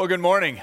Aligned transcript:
Well, 0.00 0.08
good 0.08 0.18
morning 0.20 0.58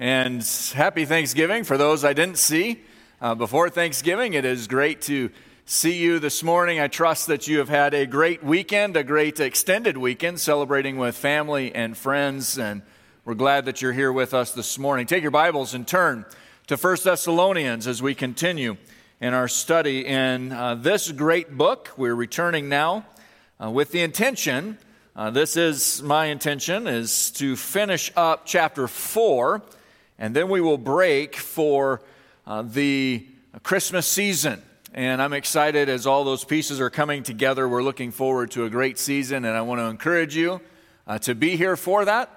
and 0.00 0.42
happy 0.74 1.04
Thanksgiving 1.04 1.62
for 1.62 1.76
those 1.76 2.04
I 2.04 2.14
didn't 2.14 2.38
see 2.38 2.80
uh, 3.20 3.36
before 3.36 3.70
Thanksgiving. 3.70 4.34
It 4.34 4.44
is 4.44 4.66
great 4.66 5.02
to 5.02 5.30
see 5.66 5.96
you 5.98 6.18
this 6.18 6.42
morning. 6.42 6.80
I 6.80 6.88
trust 6.88 7.28
that 7.28 7.46
you 7.46 7.58
have 7.58 7.68
had 7.68 7.94
a 7.94 8.06
great 8.06 8.42
weekend, 8.42 8.96
a 8.96 9.04
great 9.04 9.38
extended 9.38 9.96
weekend, 9.96 10.40
celebrating 10.40 10.96
with 10.96 11.16
family 11.16 11.72
and 11.72 11.96
friends, 11.96 12.58
and 12.58 12.82
we're 13.24 13.34
glad 13.34 13.66
that 13.66 13.80
you're 13.80 13.92
here 13.92 14.12
with 14.12 14.34
us 14.34 14.50
this 14.50 14.80
morning. 14.80 15.06
Take 15.06 15.22
your 15.22 15.30
Bibles 15.30 15.72
and 15.72 15.86
turn 15.86 16.24
to 16.66 16.76
1 16.76 16.96
Thessalonians 17.04 17.86
as 17.86 18.02
we 18.02 18.16
continue 18.16 18.78
in 19.20 19.32
our 19.32 19.46
study 19.46 20.04
in 20.04 20.50
uh, 20.50 20.74
this 20.74 21.12
great 21.12 21.56
book. 21.56 21.92
We're 21.96 22.16
returning 22.16 22.68
now 22.68 23.06
uh, 23.62 23.70
with 23.70 23.92
the 23.92 24.00
intention 24.00 24.78
uh, 25.18 25.30
this 25.30 25.56
is 25.56 26.00
my 26.00 26.26
intention 26.26 26.86
is 26.86 27.32
to 27.32 27.56
finish 27.56 28.12
up 28.14 28.46
chapter 28.46 28.86
4 28.86 29.60
and 30.16 30.32
then 30.32 30.48
we 30.48 30.60
will 30.60 30.78
break 30.78 31.34
for 31.34 32.00
uh, 32.46 32.62
the 32.62 33.26
christmas 33.64 34.06
season. 34.06 34.62
And 34.94 35.20
i'm 35.20 35.32
excited 35.32 35.88
as 35.88 36.06
all 36.06 36.22
those 36.22 36.44
pieces 36.44 36.80
are 36.80 36.88
coming 36.88 37.24
together. 37.24 37.68
We're 37.68 37.82
looking 37.82 38.12
forward 38.12 38.52
to 38.52 38.64
a 38.64 38.70
great 38.70 38.96
season 38.96 39.44
and 39.44 39.56
i 39.56 39.60
want 39.62 39.80
to 39.80 39.86
encourage 39.86 40.36
you 40.36 40.60
uh, 41.08 41.18
to 41.18 41.34
be 41.34 41.56
here 41.56 41.76
for 41.76 42.04
that. 42.04 42.30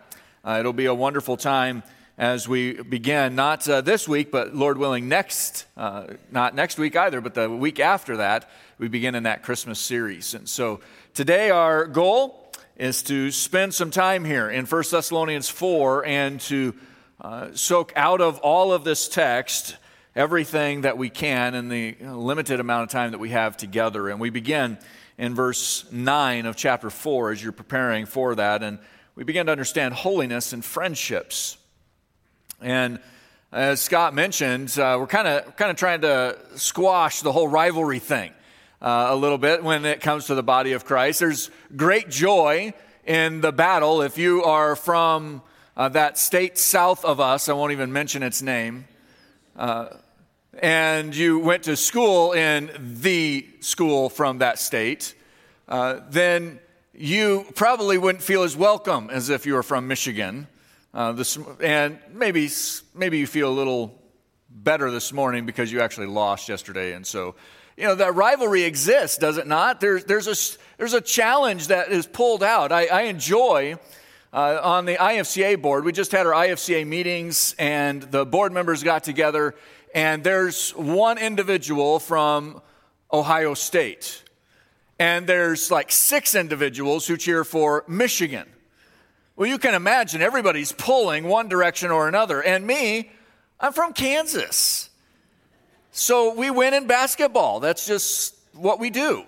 Uh, 0.43 0.57
it'll 0.59 0.73
be 0.73 0.87
a 0.87 0.95
wonderful 0.95 1.37
time 1.37 1.83
as 2.17 2.47
we 2.47 2.81
begin 2.81 3.35
not 3.35 3.69
uh, 3.69 3.81
this 3.81 4.07
week 4.07 4.31
but 4.31 4.55
lord 4.55 4.79
willing 4.79 5.07
next 5.07 5.67
uh, 5.77 6.07
not 6.31 6.55
next 6.55 6.79
week 6.79 6.95
either 6.95 7.21
but 7.21 7.35
the 7.35 7.47
week 7.47 7.79
after 7.79 8.17
that 8.17 8.49
we 8.79 8.87
begin 8.87 9.13
in 9.13 9.21
that 9.21 9.43
christmas 9.43 9.79
series. 9.79 10.33
And 10.33 10.49
so 10.49 10.79
today 11.13 11.51
our 11.51 11.85
goal 11.85 12.41
is 12.77 13.03
to 13.03 13.31
spend 13.31 13.73
some 13.73 13.91
time 13.91 14.25
here 14.25 14.49
in 14.49 14.65
1 14.65 14.83
Thessalonians 14.89 15.49
4 15.49 16.05
and 16.05 16.39
to 16.41 16.73
uh, 17.19 17.49
soak 17.53 17.93
out 17.95 18.21
of 18.21 18.39
all 18.39 18.73
of 18.73 18.83
this 18.83 19.07
text 19.07 19.77
everything 20.15 20.81
that 20.81 20.97
we 20.97 21.09
can 21.09 21.55
in 21.55 21.69
the 21.69 21.95
limited 22.01 22.59
amount 22.59 22.83
of 22.83 22.89
time 22.89 23.11
that 23.11 23.19
we 23.19 23.29
have 23.29 23.55
together. 23.55 24.09
And 24.09 24.19
we 24.19 24.29
begin 24.29 24.77
in 25.17 25.35
verse 25.35 25.85
9 25.91 26.45
of 26.45 26.55
chapter 26.55 26.89
4 26.89 27.31
as 27.31 27.43
you're 27.43 27.51
preparing 27.51 28.05
for 28.05 28.35
that. 28.35 28.63
And 28.63 28.79
we 29.15 29.23
begin 29.23 29.45
to 29.45 29.51
understand 29.51 29.93
holiness 29.93 30.53
and 30.53 30.63
friendships. 30.65 31.57
And 32.59 32.99
as 33.51 33.81
Scott 33.81 34.13
mentioned, 34.13 34.77
uh, 34.79 34.97
we're 34.99 35.07
kind 35.07 35.27
of 35.27 35.55
kind 35.57 35.71
of 35.71 35.77
trying 35.77 36.01
to 36.01 36.37
squash 36.55 37.21
the 37.21 37.31
whole 37.31 37.47
rivalry 37.47 37.99
thing 37.99 38.31
uh, 38.81 39.07
a 39.09 39.15
little 39.15 39.37
bit 39.37 39.63
when 39.63 39.85
it 39.85 40.01
comes 40.01 40.25
to 40.25 40.35
the 40.35 40.43
body 40.43 40.73
of 40.73 40.85
Christ. 40.85 41.19
There's 41.19 41.51
great 41.75 42.09
joy 42.09 42.73
in 43.05 43.41
the 43.41 43.51
battle. 43.51 44.01
If 44.01 44.17
you 44.17 44.43
are 44.43 44.75
from 44.75 45.41
uh, 45.77 45.89
that 45.89 46.17
state 46.17 46.57
south 46.57 47.05
of 47.05 47.19
us, 47.19 47.47
I 47.47 47.53
won't 47.53 47.71
even 47.71 47.93
mention 47.93 48.23
its 48.23 48.41
name, 48.41 48.85
uh, 49.55 49.87
and 50.59 51.15
you 51.15 51.39
went 51.39 51.63
to 51.63 51.75
school 51.75 52.33
in 52.33 52.71
the 53.01 53.47
school 53.59 54.09
from 54.09 54.39
that 54.39 54.59
state, 54.59 55.15
uh, 55.67 55.99
then 56.09 56.59
you 56.93 57.45
probably 57.55 57.97
wouldn't 57.97 58.23
feel 58.23 58.43
as 58.43 58.57
welcome 58.57 59.09
as 59.09 59.29
if 59.29 59.45
you 59.45 59.53
were 59.53 59.63
from 59.63 59.87
Michigan. 59.87 60.47
Uh, 60.93 61.13
this, 61.13 61.37
and 61.61 61.97
maybe, 62.11 62.49
maybe 62.93 63.17
you 63.17 63.27
feel 63.27 63.47
a 63.47 63.53
little 63.53 63.97
better 64.49 64.91
this 64.91 65.13
morning 65.13 65.45
because 65.45 65.71
you 65.71 65.79
actually 65.79 66.07
lost 66.07 66.49
yesterday, 66.49 66.93
and 66.93 67.07
so 67.07 67.35
you 67.81 67.87
know, 67.87 67.95
that 67.95 68.13
rivalry 68.13 68.61
exists, 68.61 69.17
does 69.17 69.37
it 69.37 69.47
not? 69.47 69.81
There's, 69.81 70.05
there's, 70.05 70.27
a, 70.27 70.59
there's 70.77 70.93
a 70.93 71.01
challenge 71.01 71.67
that 71.67 71.91
is 71.91 72.05
pulled 72.05 72.43
out. 72.43 72.71
I, 72.71 72.85
I 72.85 73.01
enjoy 73.03 73.79
uh, 74.31 74.59
on 74.61 74.85
the 74.85 74.97
IFCA 74.97 75.59
board, 75.59 75.83
we 75.83 75.91
just 75.91 76.11
had 76.11 76.27
our 76.27 76.31
IFCA 76.31 76.85
meetings, 76.85 77.55
and 77.57 78.03
the 78.03 78.23
board 78.23 78.53
members 78.53 78.83
got 78.83 79.03
together, 79.03 79.55
and 79.95 80.23
there's 80.23 80.69
one 80.75 81.17
individual 81.17 81.97
from 81.97 82.61
Ohio 83.11 83.55
State, 83.55 84.23
and 84.99 85.25
there's 85.25 85.71
like 85.71 85.91
six 85.91 86.35
individuals 86.35 87.07
who 87.07 87.17
cheer 87.17 87.43
for 87.43 87.83
Michigan. 87.87 88.47
Well, 89.35 89.49
you 89.49 89.57
can 89.57 89.73
imagine 89.73 90.21
everybody's 90.21 90.71
pulling 90.71 91.23
one 91.23 91.49
direction 91.49 91.89
or 91.89 92.07
another. 92.07 92.43
And 92.43 92.67
me, 92.67 93.11
I'm 93.59 93.73
from 93.73 93.91
Kansas. 93.91 94.90
So 95.91 96.33
we 96.33 96.49
win 96.49 96.73
in 96.73 96.87
basketball. 96.87 97.59
That's 97.59 97.85
just 97.85 98.35
what 98.53 98.79
we 98.79 98.89
do. 98.89 99.25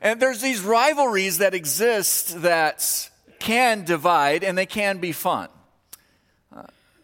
And 0.00 0.20
there's 0.20 0.40
these 0.40 0.60
rivalries 0.60 1.38
that 1.38 1.54
exist 1.54 2.42
that 2.42 3.10
can 3.40 3.84
divide 3.84 4.44
and 4.44 4.56
they 4.56 4.66
can 4.66 4.98
be 4.98 5.10
fun. 5.10 5.48
Uh, 6.54 6.62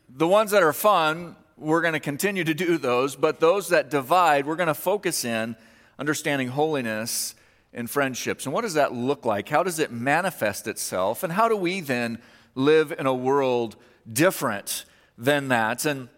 the 0.09 0.29
ones 0.29 0.53
that 0.53 0.63
are 0.63 0.73
fun, 0.73 1.35
we're 1.57 1.81
going 1.81 1.95
to 1.95 2.01
continue 2.01 2.45
to 2.45 2.55
do 2.55 2.79
those, 2.79 3.17
but 3.17 3.41
those 3.41 3.71
that 3.71 3.91
divide, 3.91 4.47
we're 4.47 4.57
going 4.57 4.69
to 4.69 4.75
focus 4.75 5.25
in 5.25 5.57
understanding 5.99 6.49
holiness 6.49 7.35
and 7.73 7.91
friendships. 7.91 8.47
And 8.47 8.53
what 8.53 8.63
does 8.63 8.75
that 8.75 8.93
look 8.93 9.25
like? 9.25 9.49
How 9.49 9.65
does 9.65 9.81
it 9.81 9.91
manifest 9.91 10.69
itself? 10.69 11.25
And 11.25 11.33
how 11.33 11.49
do 11.49 11.57
we 11.57 11.81
then 11.81 12.19
live 12.55 12.93
in 12.97 13.07
a 13.07 13.15
world 13.15 13.75
different 14.11 14.85
than 15.19 15.49
that? 15.49 15.85
And 15.85 16.09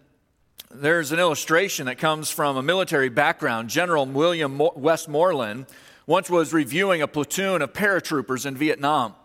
there's 0.69 1.11
an 1.11 1.19
illustration 1.19 1.85
that 1.85 1.97
comes 1.97 2.29
from 2.29 2.57
a 2.57 2.61
military 2.61 3.09
background. 3.09 3.69
General 3.69 4.05
William 4.05 4.57
Westmoreland 4.75 5.65
once 6.05 6.29
was 6.29 6.53
reviewing 6.53 7.01
a 7.01 7.07
platoon 7.07 7.61
of 7.61 7.73
paratroopers 7.73 8.45
in 8.45 8.55
Vietnam. 8.55 9.15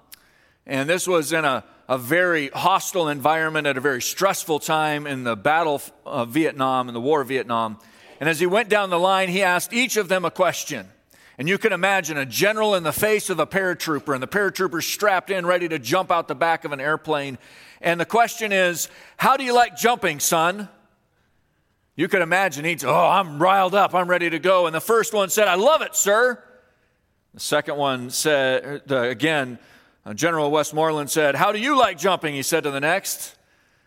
And 0.66 0.88
this 0.88 1.06
was 1.06 1.32
in 1.32 1.44
a, 1.44 1.64
a 1.88 1.98
very 1.98 2.48
hostile 2.50 3.08
environment 3.08 3.66
at 3.66 3.76
a 3.76 3.80
very 3.80 4.00
stressful 4.00 4.60
time 4.60 5.06
in 5.06 5.24
the 5.24 5.36
battle 5.36 5.82
of 6.06 6.30
Vietnam 6.30 6.88
and 6.88 6.94
the 6.94 7.00
war 7.00 7.20
of 7.20 7.28
Vietnam. 7.28 7.78
And 8.20 8.28
as 8.28 8.38
he 8.38 8.46
went 8.46 8.68
down 8.68 8.90
the 8.90 8.98
line, 8.98 9.28
he 9.28 9.42
asked 9.42 9.72
each 9.72 9.96
of 9.96 10.08
them 10.08 10.24
a 10.24 10.30
question. 10.30 10.88
And 11.38 11.48
you 11.48 11.58
can 11.58 11.72
imagine 11.72 12.18
a 12.18 12.26
general 12.26 12.76
in 12.76 12.84
the 12.84 12.92
face 12.92 13.30
of 13.30 13.40
a 13.40 13.46
paratrooper, 13.46 14.14
and 14.14 14.22
the 14.22 14.28
paratrooper 14.28 14.80
strapped 14.82 15.30
in, 15.30 15.44
ready 15.44 15.68
to 15.68 15.78
jump 15.78 16.12
out 16.12 16.28
the 16.28 16.34
back 16.36 16.64
of 16.64 16.70
an 16.70 16.80
airplane. 16.80 17.36
And 17.80 17.98
the 17.98 18.04
question 18.04 18.52
is, 18.52 18.88
How 19.16 19.36
do 19.36 19.42
you 19.42 19.52
like 19.52 19.76
jumping, 19.76 20.20
son? 20.20 20.68
You 21.94 22.08
could 22.08 22.22
imagine 22.22 22.64
he'd 22.64 22.80
say, 22.80 22.86
Oh, 22.86 23.08
I'm 23.08 23.40
riled 23.40 23.74
up. 23.74 23.94
I'm 23.94 24.08
ready 24.08 24.30
to 24.30 24.38
go. 24.38 24.66
And 24.66 24.74
the 24.74 24.80
first 24.80 25.12
one 25.12 25.28
said, 25.28 25.48
I 25.48 25.54
love 25.54 25.82
it, 25.82 25.94
sir. 25.94 26.42
The 27.34 27.40
second 27.40 27.76
one 27.76 28.10
said, 28.10 28.82
uh, 28.90 29.00
again, 29.02 29.58
General 30.14 30.50
Westmoreland 30.50 31.10
said, 31.10 31.34
How 31.34 31.52
do 31.52 31.58
you 31.58 31.78
like 31.78 31.98
jumping? 31.98 32.34
He 32.34 32.42
said 32.42 32.64
to 32.64 32.70
the 32.70 32.80
next. 32.80 33.36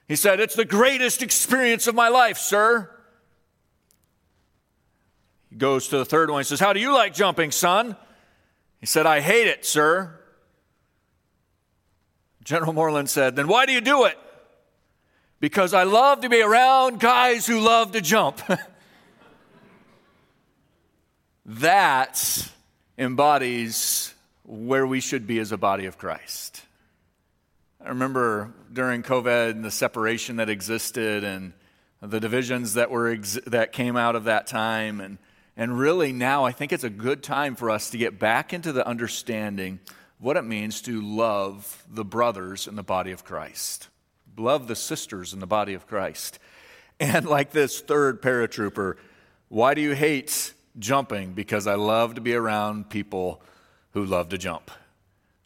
He 0.08 0.16
said, 0.16 0.40
It's 0.40 0.56
the 0.56 0.66
greatest 0.66 1.22
experience 1.22 1.88
of 1.88 1.96
my 1.96 2.10
life, 2.10 2.38
sir. 2.38 2.90
He 5.50 5.58
goes 5.58 5.88
to 5.90 5.98
the 5.98 6.06
third 6.06 6.30
one. 6.30 6.40
He 6.42 6.46
says, 6.46 6.60
How 6.60 6.74
do 6.74 6.80
you 6.80 6.94
like 6.94 7.14
jumping, 7.14 7.52
son? 7.52 7.96
He 8.80 8.86
said, 8.86 9.06
I 9.06 9.20
hate 9.20 9.48
it, 9.48 9.66
sir. 9.66 10.20
General 12.44 12.74
Moreland 12.74 13.10
said, 13.10 13.36
Then 13.36 13.48
why 13.48 13.66
do 13.66 13.74
you 13.74 13.82
do 13.82 14.06
it? 14.06 14.18
Because 15.40 15.74
I 15.74 15.84
love 15.84 16.22
to 16.22 16.30
be 16.30 16.42
around 16.42 17.00
guys 17.00 17.46
who 17.46 17.60
love 17.60 17.92
to 17.92 18.02
jump. 18.02 18.42
that 21.46 22.50
embodies 22.98 24.14
where 24.44 24.86
we 24.86 25.00
should 25.00 25.28
be 25.28 25.40
as 25.40 25.52
a 25.52 25.58
body 25.58 25.86
of 25.86 25.98
Christ. 25.98 26.62
I 27.84 27.90
remember 27.90 28.54
during 28.72 29.04
COVID 29.04 29.52
and 29.52 29.64
the 29.64 29.72
separation 29.72 30.38
that 30.38 30.50
existed 30.50 31.24
and 31.24 31.54
the 32.02 32.20
divisions 32.20 32.76
that 32.76 32.90
were 32.90 33.10
ex- 33.10 33.40
that 33.46 33.72
came 33.72 33.96
out 33.96 34.16
of 34.16 34.26
that 34.26 34.48
time 34.48 35.00
and 35.02 35.18
and 35.58 35.80
really 35.80 36.12
now 36.12 36.44
I 36.44 36.52
think 36.52 36.74
it's 36.74 36.84
a 36.84 36.90
good 36.90 37.24
time 37.24 37.56
for 37.56 37.70
us 37.70 37.92
to 37.92 37.98
get 37.98 38.20
back 38.20 38.54
into 38.54 38.74
the 38.74 38.86
understanding 38.86 39.80
what 40.20 40.36
it 40.36 40.44
means 40.44 40.82
to 40.82 41.02
love 41.02 41.86
the 41.90 42.04
brothers 42.04 42.68
in 42.68 42.76
the 42.76 42.84
body 42.84 43.12
of 43.12 43.24
Christ 43.24 43.88
love 44.38 44.68
the 44.68 44.76
sisters 44.76 45.34
in 45.34 45.40
the 45.40 45.48
body 45.48 45.74
of 45.74 45.88
Christ. 45.88 46.40
And 47.00 47.26
like 47.26 47.52
this 47.52 47.82
third 47.82 48.22
paratrooper, 48.22 48.96
why 49.50 49.74
do 49.74 49.82
you 49.82 49.94
hate 49.94 50.54
jumping? 50.80 51.34
Because 51.34 51.68
I 51.68 51.76
love 51.76 52.16
to 52.16 52.22
be 52.22 52.34
around 52.34 52.90
people 52.90 53.42
who 53.92 54.06
love 54.06 54.30
to 54.30 54.38
jump. 54.38 54.72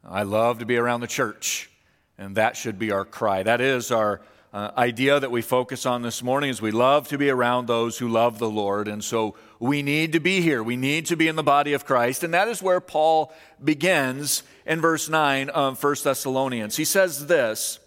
I 0.04 0.24
love 0.24 0.60
to 0.60 0.66
be 0.66 0.78
around 0.78 1.02
the 1.02 1.08
church, 1.08 1.70
and 2.18 2.36
that 2.36 2.56
should 2.56 2.80
be 2.80 2.92
our 2.92 3.06
cry. 3.06 3.44
That 3.44 3.62
is 3.62 3.92
our 3.92 4.22
uh, 4.52 4.72
idea 4.76 5.20
that 5.20 5.30
we 5.30 5.42
focus 5.42 5.86
on 5.86 6.02
this 6.02 6.24
morning 6.24 6.50
is 6.50 6.62
we 6.62 6.72
love 6.72 7.08
to 7.10 7.18
be 7.18 7.30
around 7.30 7.68
those 7.68 8.00
who 8.00 8.08
love 8.08 8.40
the 8.40 8.50
Lord, 8.50 8.88
and 8.88 9.04
so 9.04 9.36
we 9.60 9.84
need 9.84 10.14
to 10.14 10.20
be 10.20 10.42
here. 10.42 10.64
We 10.64 10.78
need 10.78 11.06
to 11.08 11.16
be 11.16 11.28
in 11.28 11.36
the 11.36 11.44
body 11.44 11.74
of 11.74 11.86
Christ, 11.86 12.24
and 12.24 12.34
that 12.34 12.48
is 12.48 12.64
where 12.64 12.80
Paul 12.80 13.32
begins 13.64 14.42
in 14.66 14.82
verse 14.82 15.10
9 15.10 15.50
of 15.50 15.84
1 15.84 15.96
Thessalonians. 16.04 16.78
He 16.78 16.86
says 16.86 17.28
this 17.28 17.80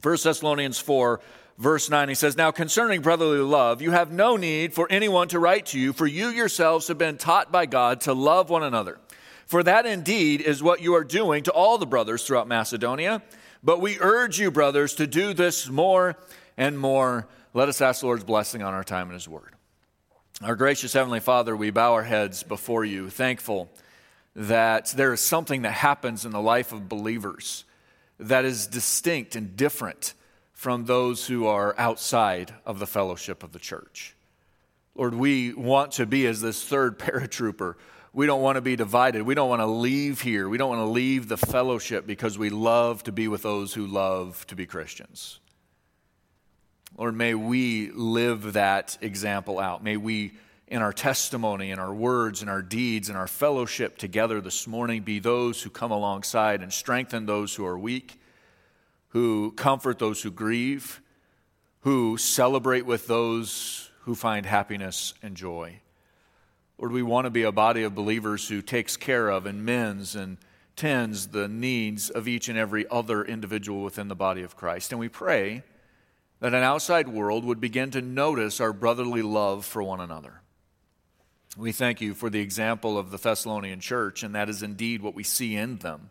1 0.00 0.16
Thessalonians 0.22 0.78
4, 0.78 1.20
verse 1.58 1.90
9, 1.90 2.08
he 2.08 2.14
says, 2.14 2.36
Now 2.36 2.50
concerning 2.50 3.02
brotherly 3.02 3.38
love, 3.38 3.82
you 3.82 3.90
have 3.90 4.12
no 4.12 4.36
need 4.36 4.72
for 4.72 4.86
anyone 4.90 5.28
to 5.28 5.38
write 5.38 5.66
to 5.66 5.78
you, 5.78 5.92
for 5.92 6.06
you 6.06 6.28
yourselves 6.28 6.88
have 6.88 6.98
been 6.98 7.18
taught 7.18 7.50
by 7.50 7.66
God 7.66 8.02
to 8.02 8.14
love 8.14 8.50
one 8.50 8.62
another. 8.62 8.98
For 9.46 9.64
that 9.64 9.86
indeed 9.86 10.40
is 10.42 10.62
what 10.62 10.80
you 10.80 10.94
are 10.94 11.02
doing 11.02 11.42
to 11.42 11.52
all 11.52 11.76
the 11.76 11.86
brothers 11.86 12.24
throughout 12.24 12.46
Macedonia. 12.46 13.20
But 13.64 13.80
we 13.80 13.98
urge 13.98 14.38
you, 14.38 14.52
brothers, 14.52 14.94
to 14.94 15.08
do 15.08 15.34
this 15.34 15.68
more 15.68 16.16
and 16.56 16.78
more. 16.78 17.26
Let 17.52 17.68
us 17.68 17.80
ask 17.80 18.00
the 18.00 18.06
Lord's 18.06 18.22
blessing 18.22 18.62
on 18.62 18.74
our 18.74 18.84
time 18.84 19.08
and 19.08 19.14
His 19.14 19.28
Word. 19.28 19.54
Our 20.40 20.54
gracious 20.54 20.92
Heavenly 20.92 21.20
Father, 21.20 21.56
we 21.56 21.70
bow 21.70 21.94
our 21.94 22.04
heads 22.04 22.44
before 22.44 22.84
you, 22.84 23.10
thankful 23.10 23.68
that 24.36 24.92
there 24.96 25.12
is 25.12 25.20
something 25.20 25.62
that 25.62 25.72
happens 25.72 26.24
in 26.24 26.30
the 26.30 26.40
life 26.40 26.72
of 26.72 26.88
believers 26.88 27.64
that 28.20 28.44
is 28.44 28.66
distinct 28.66 29.34
and 29.34 29.56
different 29.56 30.14
from 30.52 30.84
those 30.84 31.26
who 31.26 31.46
are 31.46 31.74
outside 31.78 32.54
of 32.66 32.78
the 32.78 32.86
fellowship 32.86 33.42
of 33.42 33.52
the 33.52 33.58
church. 33.58 34.14
Lord, 34.94 35.14
we 35.14 35.54
want 35.54 35.92
to 35.92 36.06
be 36.06 36.26
as 36.26 36.40
this 36.40 36.62
third 36.62 36.98
paratrooper. 36.98 37.76
We 38.12 38.26
don't 38.26 38.42
want 38.42 38.56
to 38.56 38.60
be 38.60 38.76
divided. 38.76 39.22
We 39.22 39.34
don't 39.34 39.48
want 39.48 39.60
to 39.60 39.66
leave 39.66 40.20
here. 40.20 40.48
We 40.48 40.58
don't 40.58 40.68
want 40.68 40.80
to 40.80 40.90
leave 40.90 41.28
the 41.28 41.36
fellowship 41.36 42.06
because 42.06 42.36
we 42.36 42.50
love 42.50 43.02
to 43.04 43.12
be 43.12 43.28
with 43.28 43.42
those 43.42 43.72
who 43.72 43.86
love 43.86 44.46
to 44.48 44.56
be 44.56 44.66
Christians. 44.66 45.38
Lord, 46.98 47.16
may 47.16 47.34
we 47.34 47.90
live 47.92 48.54
that 48.54 48.98
example 49.00 49.58
out. 49.58 49.82
May 49.82 49.96
we, 49.96 50.32
in 50.70 50.82
our 50.82 50.92
testimony, 50.92 51.72
in 51.72 51.80
our 51.80 51.92
words, 51.92 52.42
in 52.42 52.48
our 52.48 52.62
deeds, 52.62 53.10
in 53.10 53.16
our 53.16 53.26
fellowship 53.26 53.98
together 53.98 54.40
this 54.40 54.68
morning, 54.68 55.02
be 55.02 55.18
those 55.18 55.60
who 55.62 55.68
come 55.68 55.90
alongside 55.90 56.62
and 56.62 56.72
strengthen 56.72 57.26
those 57.26 57.56
who 57.56 57.66
are 57.66 57.76
weak, 57.76 58.20
who 59.08 59.50
comfort 59.52 59.98
those 59.98 60.22
who 60.22 60.30
grieve, 60.30 61.02
who 61.80 62.16
celebrate 62.16 62.86
with 62.86 63.08
those 63.08 63.90
who 64.02 64.14
find 64.14 64.46
happiness 64.46 65.12
and 65.22 65.36
joy. 65.36 65.80
Lord, 66.78 66.92
we 66.92 67.02
want 67.02 67.24
to 67.24 67.30
be 67.30 67.42
a 67.42 67.52
body 67.52 67.82
of 67.82 67.94
believers 67.94 68.48
who 68.48 68.62
takes 68.62 68.96
care 68.96 69.28
of 69.28 69.46
and 69.46 69.64
mends 69.64 70.14
and 70.14 70.38
tends 70.76 71.28
the 71.28 71.48
needs 71.48 72.10
of 72.10 72.28
each 72.28 72.48
and 72.48 72.56
every 72.56 72.86
other 72.90 73.24
individual 73.24 73.82
within 73.82 74.08
the 74.08 74.14
body 74.14 74.42
of 74.42 74.56
Christ. 74.56 74.92
And 74.92 75.00
we 75.00 75.08
pray 75.08 75.64
that 76.38 76.54
an 76.54 76.62
outside 76.62 77.08
world 77.08 77.44
would 77.44 77.60
begin 77.60 77.90
to 77.90 78.00
notice 78.00 78.60
our 78.60 78.72
brotherly 78.72 79.20
love 79.20 79.66
for 79.66 79.82
one 79.82 80.00
another. 80.00 80.39
We 81.56 81.72
thank 81.72 82.00
you 82.00 82.14
for 82.14 82.30
the 82.30 82.40
example 82.40 82.96
of 82.96 83.10
the 83.10 83.18
Thessalonian 83.18 83.80
church, 83.80 84.22
and 84.22 84.34
that 84.34 84.48
is 84.48 84.62
indeed 84.62 85.02
what 85.02 85.14
we 85.14 85.24
see 85.24 85.56
in 85.56 85.78
them. 85.78 86.10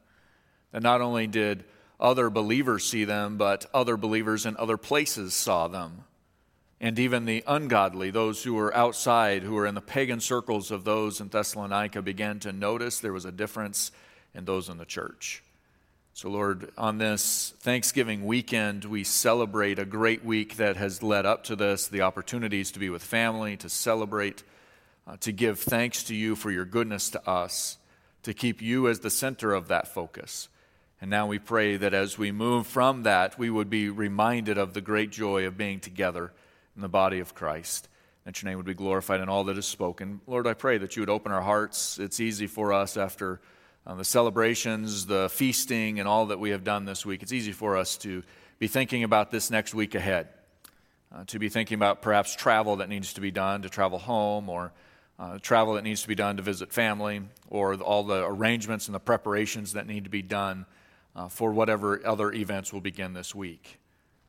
That 0.71 0.83
not 0.83 1.01
only 1.01 1.27
did 1.27 1.63
other 1.99 2.29
believers 2.29 2.85
see 2.85 3.05
them, 3.05 3.37
but 3.37 3.65
other 3.73 3.97
believers 3.97 4.45
in 4.45 4.57
other 4.57 4.77
places 4.77 5.33
saw 5.33 5.67
them 5.67 6.03
and 6.81 6.97
even 6.97 7.25
the 7.25 7.43
ungodly, 7.45 8.09
those 8.09 8.43
who 8.43 8.53
were 8.53 8.75
outside, 8.75 9.43
who 9.43 9.53
were 9.53 9.65
in 9.65 9.75
the 9.75 9.81
pagan 9.81 10.21
circles 10.21 10.71
of 10.71 10.85
those 10.85 11.19
in 11.19 11.27
Thessalonica, 11.27 12.01
began 12.01 12.39
to 12.39 12.53
notice 12.53 12.99
there 12.99 13.13
was 13.13 13.25
a 13.25 13.31
difference 13.31 13.91
in 14.33 14.45
those 14.45 14.69
in 14.69 14.77
the 14.77 14.85
church. 14.85 15.43
So, 16.13 16.29
Lord, 16.29 16.71
on 16.77 16.97
this 16.97 17.53
Thanksgiving 17.59 18.25
weekend, 18.25 18.85
we 18.85 19.03
celebrate 19.03 19.77
a 19.77 19.85
great 19.85 20.23
week 20.23 20.55
that 20.57 20.77
has 20.77 21.03
led 21.03 21.25
up 21.25 21.43
to 21.45 21.55
this 21.55 21.87
the 21.87 22.01
opportunities 22.01 22.71
to 22.71 22.79
be 22.79 22.89
with 22.89 23.03
family, 23.03 23.57
to 23.57 23.69
celebrate, 23.69 24.43
uh, 25.09 25.17
to 25.17 25.31
give 25.31 25.59
thanks 25.59 26.03
to 26.03 26.13
you 26.13 26.35
for 26.35 26.51
your 26.51 26.65
goodness 26.65 27.09
to 27.09 27.27
us, 27.27 27.77
to 28.21 28.33
keep 28.33 28.61
you 28.61 28.87
as 28.87 28.99
the 28.99 29.09
center 29.09 29.53
of 29.53 29.67
that 29.69 29.87
focus. 29.87 30.49
And 31.01 31.09
now 31.09 31.25
we 31.25 31.39
pray 31.39 31.77
that 31.77 31.95
as 31.95 32.17
we 32.17 32.31
move 32.31 32.67
from 32.67 33.03
that, 33.03 33.39
we 33.39 33.49
would 33.49 33.71
be 33.71 33.89
reminded 33.89 34.59
of 34.59 34.73
the 34.73 34.81
great 34.81 35.09
joy 35.09 35.47
of 35.47 35.57
being 35.57 35.79
together 35.79 36.31
in 36.75 36.83
the 36.83 36.89
body 36.89 37.19
of 37.19 37.33
Christ, 37.33 37.89
that 38.25 38.39
your 38.39 38.49
name 38.49 38.57
would 38.57 38.67
be 38.67 38.75
glorified 38.75 39.19
in 39.19 39.29
all 39.29 39.45
that 39.45 39.57
is 39.57 39.65
spoken. 39.65 40.21
Lord, 40.27 40.45
I 40.45 40.53
pray 40.53 40.77
that 40.77 40.95
you 40.95 41.01
would 41.01 41.09
open 41.09 41.31
our 41.31 41.41
hearts. 41.41 41.97
It's 41.97 42.19
easy 42.19 42.45
for 42.45 42.71
us 42.71 42.95
after 42.95 43.41
uh, 43.87 43.95
the 43.95 44.05
celebrations, 44.05 45.07
the 45.07 45.27
feasting, 45.29 45.99
and 45.99 46.07
all 46.07 46.27
that 46.27 46.39
we 46.39 46.51
have 46.51 46.63
done 46.63 46.85
this 46.85 47.03
week. 47.03 47.23
It's 47.23 47.33
easy 47.33 47.53
for 47.53 47.77
us 47.77 47.97
to 47.99 48.21
be 48.59 48.67
thinking 48.67 49.03
about 49.03 49.31
this 49.31 49.49
next 49.49 49.73
week 49.73 49.95
ahead, 49.95 50.27
uh, 51.15 51.23
to 51.27 51.39
be 51.39 51.49
thinking 51.49 51.75
about 51.75 52.03
perhaps 52.03 52.35
travel 52.35 52.75
that 52.75 52.89
needs 52.89 53.13
to 53.13 53.21
be 53.21 53.31
done 53.31 53.63
to 53.63 53.69
travel 53.69 53.97
home 53.97 54.49
or 54.49 54.71
uh, 55.19 55.37
travel 55.39 55.73
that 55.73 55.83
needs 55.83 56.01
to 56.01 56.07
be 56.07 56.15
done 56.15 56.37
to 56.37 56.43
visit 56.43 56.71
family, 56.71 57.21
or 57.49 57.75
all 57.75 58.03
the 58.03 58.25
arrangements 58.25 58.87
and 58.87 58.95
the 58.95 58.99
preparations 58.99 59.73
that 59.73 59.85
need 59.85 60.05
to 60.05 60.09
be 60.09 60.21
done 60.21 60.65
uh, 61.15 61.27
for 61.27 61.51
whatever 61.51 62.05
other 62.07 62.31
events 62.31 62.71
will 62.71 62.81
begin 62.81 63.13
this 63.13 63.35
week. 63.35 63.79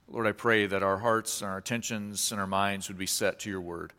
Lord, 0.08 0.26
I 0.26 0.32
pray 0.32 0.66
that 0.66 0.82
our 0.82 0.98
hearts 0.98 1.40
and 1.40 1.50
our 1.50 1.58
attentions 1.58 2.32
and 2.32 2.40
our 2.40 2.46
minds 2.46 2.88
would 2.88 2.98
be 2.98 3.06
set 3.06 3.38
to 3.40 3.50
your 3.50 3.60
word, 3.60 3.92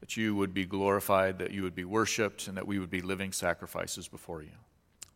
that 0.00 0.16
you 0.16 0.34
would 0.34 0.52
be 0.52 0.66
glorified, 0.66 1.38
that 1.38 1.52
you 1.52 1.62
would 1.62 1.74
be 1.74 1.84
worshiped, 1.84 2.46
and 2.46 2.56
that 2.58 2.66
we 2.66 2.78
would 2.78 2.90
be 2.90 3.00
living 3.00 3.32
sacrifices 3.32 4.06
before 4.06 4.42
you. 4.42 4.50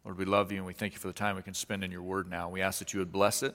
Lord, 0.04 0.16
we 0.16 0.24
love 0.24 0.50
you 0.50 0.58
and 0.58 0.66
we 0.66 0.72
thank 0.72 0.94
you 0.94 0.98
for 0.98 1.08
the 1.08 1.12
time 1.12 1.36
we 1.36 1.42
can 1.42 1.52
spend 1.52 1.84
in 1.84 1.90
your 1.90 2.02
word 2.02 2.30
now. 2.30 2.48
We 2.48 2.62
ask 2.62 2.78
that 2.78 2.94
you 2.94 3.00
would 3.00 3.12
bless 3.12 3.42
it, 3.42 3.54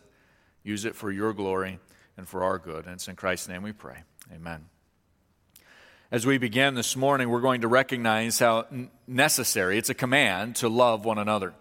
use 0.63 0.85
it 0.85 0.95
for 0.95 1.11
your 1.11 1.33
glory 1.33 1.79
and 2.17 2.27
for 2.27 2.43
our 2.43 2.59
good. 2.59 2.85
And 2.85 2.93
it's 2.93 3.07
in 3.07 3.15
Christ's 3.15 3.47
name 3.47 3.63
we 3.63 3.71
pray. 3.71 4.03
Amen. 4.31 4.65
As 6.15 6.25
we 6.25 6.37
begin 6.37 6.75
this 6.75 6.95
morning, 6.95 7.29
we're 7.29 7.41
going 7.41 7.59
to 7.59 7.67
recognize 7.67 8.39
how 8.39 8.67
necessary, 9.05 9.77
it's 9.77 9.89
a 9.89 9.93
command 9.93 10.55
to 10.55 10.69
love 10.69 11.03
one 11.03 11.17
another. 11.17 11.51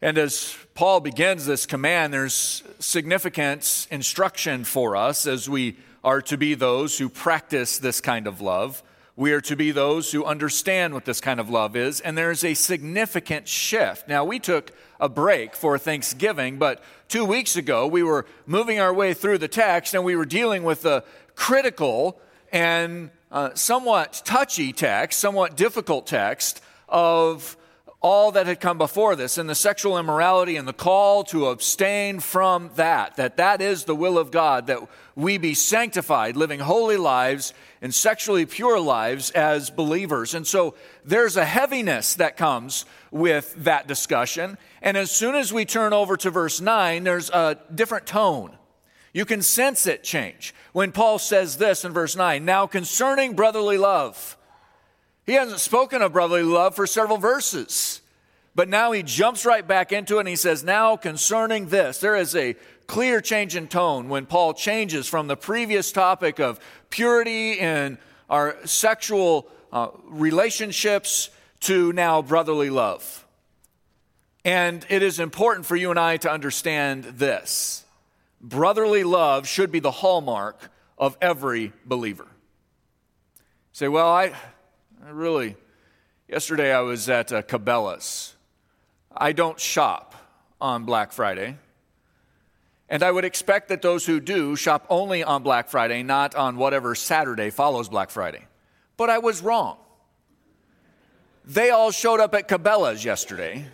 And 0.00 0.16
as 0.16 0.56
Paul 0.74 1.00
begins 1.00 1.44
this 1.44 1.66
command, 1.66 2.14
there's 2.14 2.62
significant 2.78 3.88
instruction 3.90 4.62
for 4.62 4.94
us 4.94 5.26
as 5.26 5.50
we 5.50 5.78
are 6.04 6.22
to 6.22 6.36
be 6.38 6.54
those 6.54 6.96
who 6.96 7.08
practice 7.08 7.76
this 7.76 8.00
kind 8.00 8.28
of 8.28 8.40
love. 8.40 8.84
We 9.16 9.32
are 9.32 9.40
to 9.40 9.56
be 9.56 9.72
those 9.72 10.12
who 10.12 10.24
understand 10.24 10.94
what 10.94 11.04
this 11.04 11.20
kind 11.20 11.40
of 11.40 11.50
love 11.50 11.74
is, 11.74 12.00
and 12.00 12.16
there's 12.16 12.44
a 12.44 12.54
significant 12.54 13.48
shift. 13.48 14.06
Now, 14.06 14.24
we 14.24 14.38
took 14.38 14.70
a 15.00 15.08
break 15.08 15.56
for 15.56 15.76
Thanksgiving, 15.76 16.56
but 16.56 16.80
two 17.08 17.24
weeks 17.24 17.56
ago 17.56 17.84
we 17.88 18.04
were 18.04 18.26
moving 18.46 18.78
our 18.78 18.94
way 18.94 19.12
through 19.12 19.38
the 19.38 19.48
text 19.48 19.92
and 19.92 20.04
we 20.04 20.14
were 20.14 20.24
dealing 20.24 20.62
with 20.62 20.82
the 20.82 21.02
critical 21.34 22.20
and 22.52 23.10
uh, 23.30 23.54
somewhat 23.54 24.22
touchy 24.24 24.72
text, 24.72 25.18
somewhat 25.18 25.56
difficult 25.56 26.06
text 26.06 26.62
of 26.88 27.56
all 28.02 28.32
that 28.32 28.46
had 28.46 28.60
come 28.60 28.78
before 28.78 29.14
this 29.14 29.38
and 29.38 29.48
the 29.48 29.54
sexual 29.54 29.96
immorality 29.96 30.56
and 30.56 30.66
the 30.66 30.72
call 30.72 31.22
to 31.22 31.46
abstain 31.46 32.18
from 32.18 32.68
that 32.74 33.14
that 33.14 33.36
that 33.36 33.62
is 33.62 33.84
the 33.84 33.94
will 33.94 34.18
of 34.18 34.32
god 34.32 34.66
that 34.66 34.80
we 35.14 35.38
be 35.38 35.54
sanctified 35.54 36.36
living 36.36 36.58
holy 36.58 36.96
lives 36.96 37.54
and 37.80 37.94
sexually 37.94 38.46
pure 38.46 38.78
lives 38.78 39.30
as 39.30 39.68
believers. 39.68 40.34
And 40.34 40.46
so 40.46 40.74
there's 41.04 41.36
a 41.36 41.44
heaviness 41.44 42.14
that 42.14 42.36
comes 42.36 42.84
with 43.10 43.54
that 43.64 43.88
discussion. 43.88 44.56
And 44.80 44.96
as 44.96 45.10
soon 45.10 45.34
as 45.34 45.52
we 45.52 45.64
turn 45.64 45.92
over 45.92 46.16
to 46.18 46.30
verse 46.30 46.60
9 46.60 47.04
there's 47.04 47.30
a 47.30 47.58
different 47.74 48.06
tone 48.06 48.56
you 49.12 49.24
can 49.24 49.42
sense 49.42 49.86
it 49.86 50.02
change 50.02 50.54
when 50.72 50.92
paul 50.92 51.18
says 51.18 51.56
this 51.58 51.84
in 51.84 51.92
verse 51.92 52.16
9 52.16 52.44
now 52.44 52.66
concerning 52.66 53.34
brotherly 53.34 53.78
love 53.78 54.36
he 55.24 55.34
hasn't 55.34 55.60
spoken 55.60 56.02
of 56.02 56.12
brotherly 56.12 56.42
love 56.42 56.74
for 56.74 56.86
several 56.86 57.18
verses. 57.18 58.00
But 58.54 58.68
now 58.68 58.92
he 58.92 59.02
jumps 59.02 59.46
right 59.46 59.66
back 59.66 59.92
into 59.92 60.16
it 60.16 60.20
and 60.20 60.28
he 60.28 60.36
says, 60.36 60.64
Now 60.64 60.96
concerning 60.96 61.68
this, 61.68 61.98
there 61.98 62.16
is 62.16 62.34
a 62.34 62.54
clear 62.86 63.20
change 63.20 63.56
in 63.56 63.68
tone 63.68 64.08
when 64.08 64.26
Paul 64.26 64.52
changes 64.52 65.06
from 65.06 65.28
the 65.28 65.36
previous 65.36 65.92
topic 65.92 66.38
of 66.38 66.60
purity 66.90 67.52
in 67.52 67.98
our 68.28 68.56
sexual 68.66 69.48
uh, 69.72 69.88
relationships 70.06 71.30
to 71.60 71.92
now 71.92 72.20
brotherly 72.20 72.68
love. 72.68 73.24
And 74.44 74.84
it 74.88 75.02
is 75.02 75.20
important 75.20 75.66
for 75.66 75.76
you 75.76 75.90
and 75.90 76.00
I 76.00 76.16
to 76.18 76.30
understand 76.30 77.04
this 77.04 77.84
brotherly 78.42 79.04
love 79.04 79.46
should 79.46 79.70
be 79.70 79.80
the 79.80 79.90
hallmark 79.90 80.70
of 80.98 81.16
every 81.20 81.72
believer. 81.84 82.26
say, 83.72 83.88
well, 83.88 84.08
I, 84.08 84.32
I 85.04 85.10
really, 85.10 85.56
yesterday 86.28 86.72
I 86.72 86.80
was 86.80 87.08
at 87.08 87.32
uh, 87.32 87.42
Cabela's. 87.42 88.34
I 89.16 89.32
don't 89.32 89.58
shop 89.58 90.14
on 90.60 90.84
Black 90.84 91.12
Friday. 91.12 91.56
And 92.88 93.02
I 93.02 93.10
would 93.10 93.24
expect 93.24 93.68
that 93.68 93.80
those 93.80 94.04
who 94.04 94.20
do 94.20 94.54
shop 94.54 94.86
only 94.90 95.24
on 95.24 95.42
Black 95.42 95.70
Friday, 95.70 96.02
not 96.02 96.34
on 96.34 96.56
whatever 96.56 96.94
Saturday 96.94 97.50
follows 97.50 97.88
Black 97.88 98.10
Friday. 98.10 98.44
But 98.98 99.08
I 99.08 99.18
was 99.18 99.40
wrong. 99.40 99.78
They 101.44 101.70
all 101.70 101.90
showed 101.90 102.20
up 102.20 102.34
at 102.34 102.48
Cabela's 102.48 103.04
yesterday. 103.04 103.66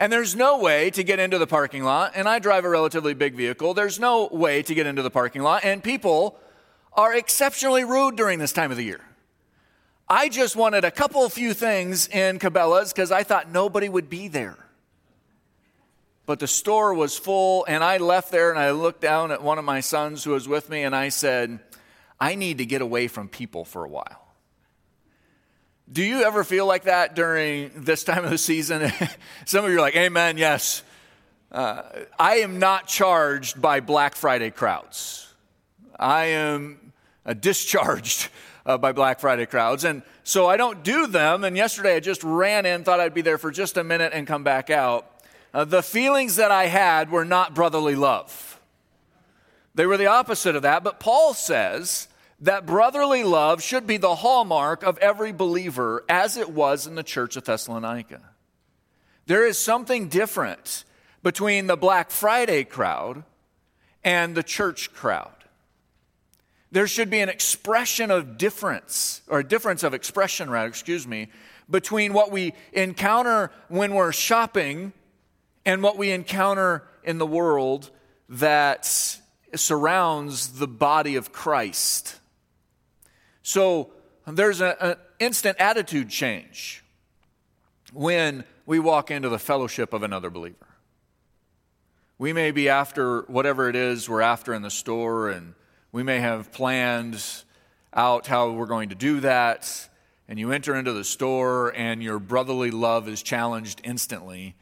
And 0.00 0.10
there's 0.10 0.34
no 0.34 0.58
way 0.58 0.88
to 0.90 1.04
get 1.04 1.18
into 1.18 1.36
the 1.36 1.46
parking 1.46 1.84
lot. 1.84 2.12
And 2.14 2.26
I 2.26 2.38
drive 2.38 2.64
a 2.64 2.70
relatively 2.70 3.12
big 3.12 3.34
vehicle. 3.34 3.74
There's 3.74 4.00
no 4.00 4.28
way 4.32 4.62
to 4.62 4.74
get 4.74 4.86
into 4.86 5.02
the 5.02 5.10
parking 5.10 5.42
lot. 5.42 5.62
And 5.62 5.84
people 5.84 6.40
are 6.94 7.14
exceptionally 7.14 7.84
rude 7.84 8.16
during 8.16 8.38
this 8.38 8.52
time 8.52 8.70
of 8.70 8.78
the 8.78 8.82
year. 8.82 9.02
I 10.08 10.30
just 10.30 10.56
wanted 10.56 10.84
a 10.84 10.90
couple 10.90 11.28
few 11.28 11.52
things 11.52 12.08
in 12.08 12.38
Cabela's 12.38 12.94
because 12.94 13.12
I 13.12 13.22
thought 13.24 13.50
nobody 13.50 13.90
would 13.90 14.08
be 14.08 14.26
there. 14.26 14.56
But 16.24 16.38
the 16.38 16.48
store 16.48 16.94
was 16.94 17.18
full, 17.18 17.66
and 17.68 17.84
I 17.84 17.98
left 17.98 18.30
there 18.30 18.50
and 18.50 18.58
I 18.58 18.70
looked 18.70 19.02
down 19.02 19.30
at 19.30 19.42
one 19.42 19.58
of 19.58 19.64
my 19.64 19.80
sons 19.80 20.24
who 20.24 20.30
was 20.30 20.48
with 20.48 20.70
me, 20.70 20.82
and 20.82 20.96
I 20.96 21.10
said, 21.10 21.60
I 22.18 22.36
need 22.36 22.58
to 22.58 22.64
get 22.64 22.80
away 22.82 23.06
from 23.06 23.28
people 23.28 23.64
for 23.64 23.84
a 23.84 23.88
while. 23.88 24.29
Do 25.92 26.04
you 26.04 26.22
ever 26.22 26.44
feel 26.44 26.66
like 26.66 26.84
that 26.84 27.16
during 27.16 27.72
this 27.74 28.04
time 28.04 28.22
of 28.22 28.30
the 28.30 28.38
season? 28.38 28.92
Some 29.44 29.64
of 29.64 29.72
you 29.72 29.78
are 29.78 29.80
like, 29.80 29.96
Amen, 29.96 30.38
yes. 30.38 30.84
uh, 31.50 31.82
I 32.16 32.36
am 32.36 32.60
not 32.60 32.86
charged 32.86 33.60
by 33.60 33.80
Black 33.80 34.14
Friday 34.14 34.52
crowds. 34.52 35.34
I 35.98 36.26
am 36.26 36.92
uh, 37.26 37.32
discharged 37.32 38.28
uh, 38.64 38.78
by 38.78 38.92
Black 38.92 39.18
Friday 39.18 39.46
crowds. 39.46 39.82
And 39.82 40.02
so 40.22 40.46
I 40.46 40.56
don't 40.56 40.84
do 40.84 41.08
them. 41.08 41.42
And 41.42 41.56
yesterday 41.56 41.96
I 41.96 42.00
just 42.00 42.22
ran 42.22 42.66
in, 42.66 42.84
thought 42.84 43.00
I'd 43.00 43.14
be 43.14 43.22
there 43.22 43.38
for 43.38 43.50
just 43.50 43.76
a 43.76 43.82
minute 43.82 44.12
and 44.14 44.28
come 44.28 44.44
back 44.44 44.70
out. 44.70 45.10
Uh, 45.52 45.64
the 45.64 45.82
feelings 45.82 46.36
that 46.36 46.52
I 46.52 46.66
had 46.66 47.10
were 47.10 47.24
not 47.24 47.52
brotherly 47.52 47.96
love, 47.96 48.60
they 49.74 49.86
were 49.86 49.96
the 49.96 50.06
opposite 50.06 50.54
of 50.54 50.62
that. 50.62 50.84
But 50.84 51.00
Paul 51.00 51.34
says 51.34 52.06
that 52.40 52.66
brotherly 52.66 53.22
love 53.22 53.62
should 53.62 53.86
be 53.86 53.96
the 53.96 54.16
hallmark 54.16 54.82
of 54.82 54.98
every 54.98 55.32
believer, 55.32 56.04
as 56.08 56.36
it 56.36 56.50
was 56.50 56.86
in 56.86 56.94
the 56.94 57.02
church 57.02 57.36
of 57.36 57.44
Thessalonica. 57.44 58.20
There 59.26 59.46
is 59.46 59.58
something 59.58 60.08
different 60.08 60.84
between 61.22 61.66
the 61.66 61.76
Black 61.76 62.10
Friday 62.10 62.64
crowd 62.64 63.24
and 64.02 64.34
the 64.34 64.42
church 64.42 64.92
crowd. 64.92 65.32
There 66.72 66.86
should 66.86 67.10
be 67.10 67.20
an 67.20 67.28
expression 67.28 68.10
of 68.10 68.38
difference, 68.38 69.22
or 69.28 69.40
a 69.40 69.44
difference 69.44 69.82
of 69.82 69.92
expression, 69.92 70.48
rather, 70.48 70.68
excuse 70.68 71.06
me, 71.06 71.28
between 71.68 72.12
what 72.12 72.30
we 72.30 72.54
encounter 72.72 73.50
when 73.68 73.94
we're 73.94 74.12
shopping 74.12 74.92
and 75.66 75.82
what 75.82 75.98
we 75.98 76.10
encounter 76.10 76.84
in 77.04 77.18
the 77.18 77.26
world 77.26 77.90
that 78.28 78.86
surrounds 79.54 80.58
the 80.58 80.68
body 80.68 81.16
of 81.16 81.32
Christ. 81.32 82.19
So 83.42 83.90
there's 84.26 84.60
an 84.60 84.96
instant 85.18 85.58
attitude 85.58 86.08
change 86.08 86.84
when 87.92 88.44
we 88.66 88.78
walk 88.78 89.10
into 89.10 89.28
the 89.28 89.38
fellowship 89.38 89.92
of 89.92 90.02
another 90.02 90.30
believer. 90.30 90.56
We 92.18 92.32
may 92.32 92.50
be 92.50 92.68
after 92.68 93.22
whatever 93.22 93.68
it 93.68 93.76
is 93.76 94.08
we're 94.08 94.20
after 94.20 94.52
in 94.52 94.62
the 94.62 94.70
store, 94.70 95.30
and 95.30 95.54
we 95.90 96.02
may 96.02 96.20
have 96.20 96.52
planned 96.52 97.24
out 97.94 98.26
how 98.26 98.50
we're 98.50 98.66
going 98.66 98.90
to 98.90 98.94
do 98.94 99.20
that. 99.20 99.88
And 100.28 100.38
you 100.38 100.52
enter 100.52 100.76
into 100.76 100.92
the 100.92 101.02
store, 101.02 101.72
and 101.74 102.02
your 102.02 102.18
brotherly 102.18 102.70
love 102.70 103.08
is 103.08 103.22
challenged 103.22 103.80
instantly. 103.82 104.54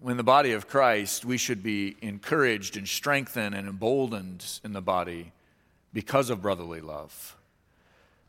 When 0.00 0.16
the 0.16 0.22
body 0.22 0.52
of 0.52 0.68
Christ, 0.68 1.24
we 1.24 1.36
should 1.36 1.62
be 1.62 1.96
encouraged 2.00 2.76
and 2.76 2.88
strengthened 2.88 3.54
and 3.54 3.68
emboldened 3.68 4.60
in 4.62 4.72
the 4.72 4.80
body 4.80 5.32
because 5.92 6.30
of 6.30 6.40
brotherly 6.40 6.80
love. 6.80 7.36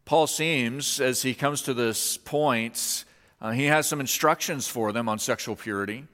Paul 0.06 0.28
seems, 0.28 1.02
as 1.02 1.24
he 1.24 1.34
comes 1.34 1.64
to 1.64 1.74
this 1.74 2.16
point, 2.18 3.06
uh, 3.42 3.52
he 3.52 3.66
has 3.66 3.88
some 3.88 4.00
instructions 4.00 4.68
for 4.68 4.92
them 4.92 5.10
on 5.10 5.18
sexual 5.18 5.56
purity 5.56 6.06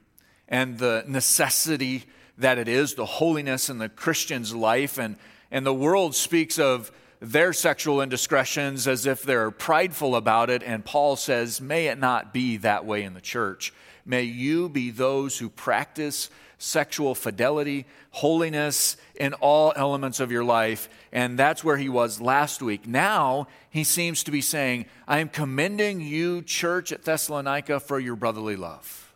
and 0.47 0.77
the 0.77 1.03
necessity 1.07 2.05
that 2.37 2.57
it 2.57 2.69
is, 2.69 2.95
the 2.95 3.05
holiness 3.05 3.69
in 3.69 3.79
the 3.79 3.89
Christian's 3.89 4.55
life. 4.55 4.97
And, 4.97 5.17
and 5.51 5.65
the 5.65 5.73
world 5.73 6.15
speaks 6.15 6.57
of 6.57 6.89
their 7.19 7.51
sexual 7.51 8.01
indiscretions 8.01 8.87
as 8.87 9.05
if 9.05 9.23
they're 9.23 9.51
prideful 9.51 10.15
about 10.15 10.49
it. 10.49 10.63
And 10.63 10.85
Paul 10.85 11.17
says, 11.17 11.59
May 11.59 11.87
it 11.87 11.99
not 11.99 12.33
be 12.33 12.55
that 12.57 12.85
way 12.85 13.03
in 13.03 13.13
the 13.13 13.21
church. 13.21 13.73
May 14.05 14.23
you 14.23 14.69
be 14.69 14.89
those 14.89 15.37
who 15.37 15.49
practice 15.49 16.29
sexual 16.61 17.15
fidelity, 17.15 17.85
holiness 18.11 18.95
in 19.15 19.33
all 19.35 19.73
elements 19.75 20.19
of 20.19 20.31
your 20.31 20.43
life. 20.43 20.89
And 21.11 21.37
that's 21.37 21.63
where 21.63 21.77
he 21.77 21.89
was 21.89 22.21
last 22.21 22.61
week. 22.61 22.87
Now 22.87 23.47
he 23.69 23.83
seems 23.83 24.23
to 24.23 24.31
be 24.31 24.41
saying, 24.41 24.85
I 25.07 25.19
am 25.19 25.29
commending 25.29 26.01
you, 26.01 26.43
church 26.43 26.91
at 26.91 27.03
Thessalonica, 27.03 27.79
for 27.79 27.99
your 27.99 28.15
brotherly 28.15 28.55
love. 28.55 29.13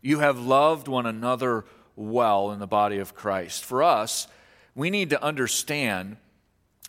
You 0.00 0.20
have 0.20 0.38
loved 0.38 0.88
one 0.88 1.04
another 1.04 1.66
well 1.96 2.50
in 2.50 2.60
the 2.60 2.66
body 2.66 2.98
of 2.98 3.14
Christ. 3.14 3.64
For 3.64 3.82
us, 3.82 4.26
we 4.74 4.88
need 4.88 5.10
to 5.10 5.22
understand 5.22 6.16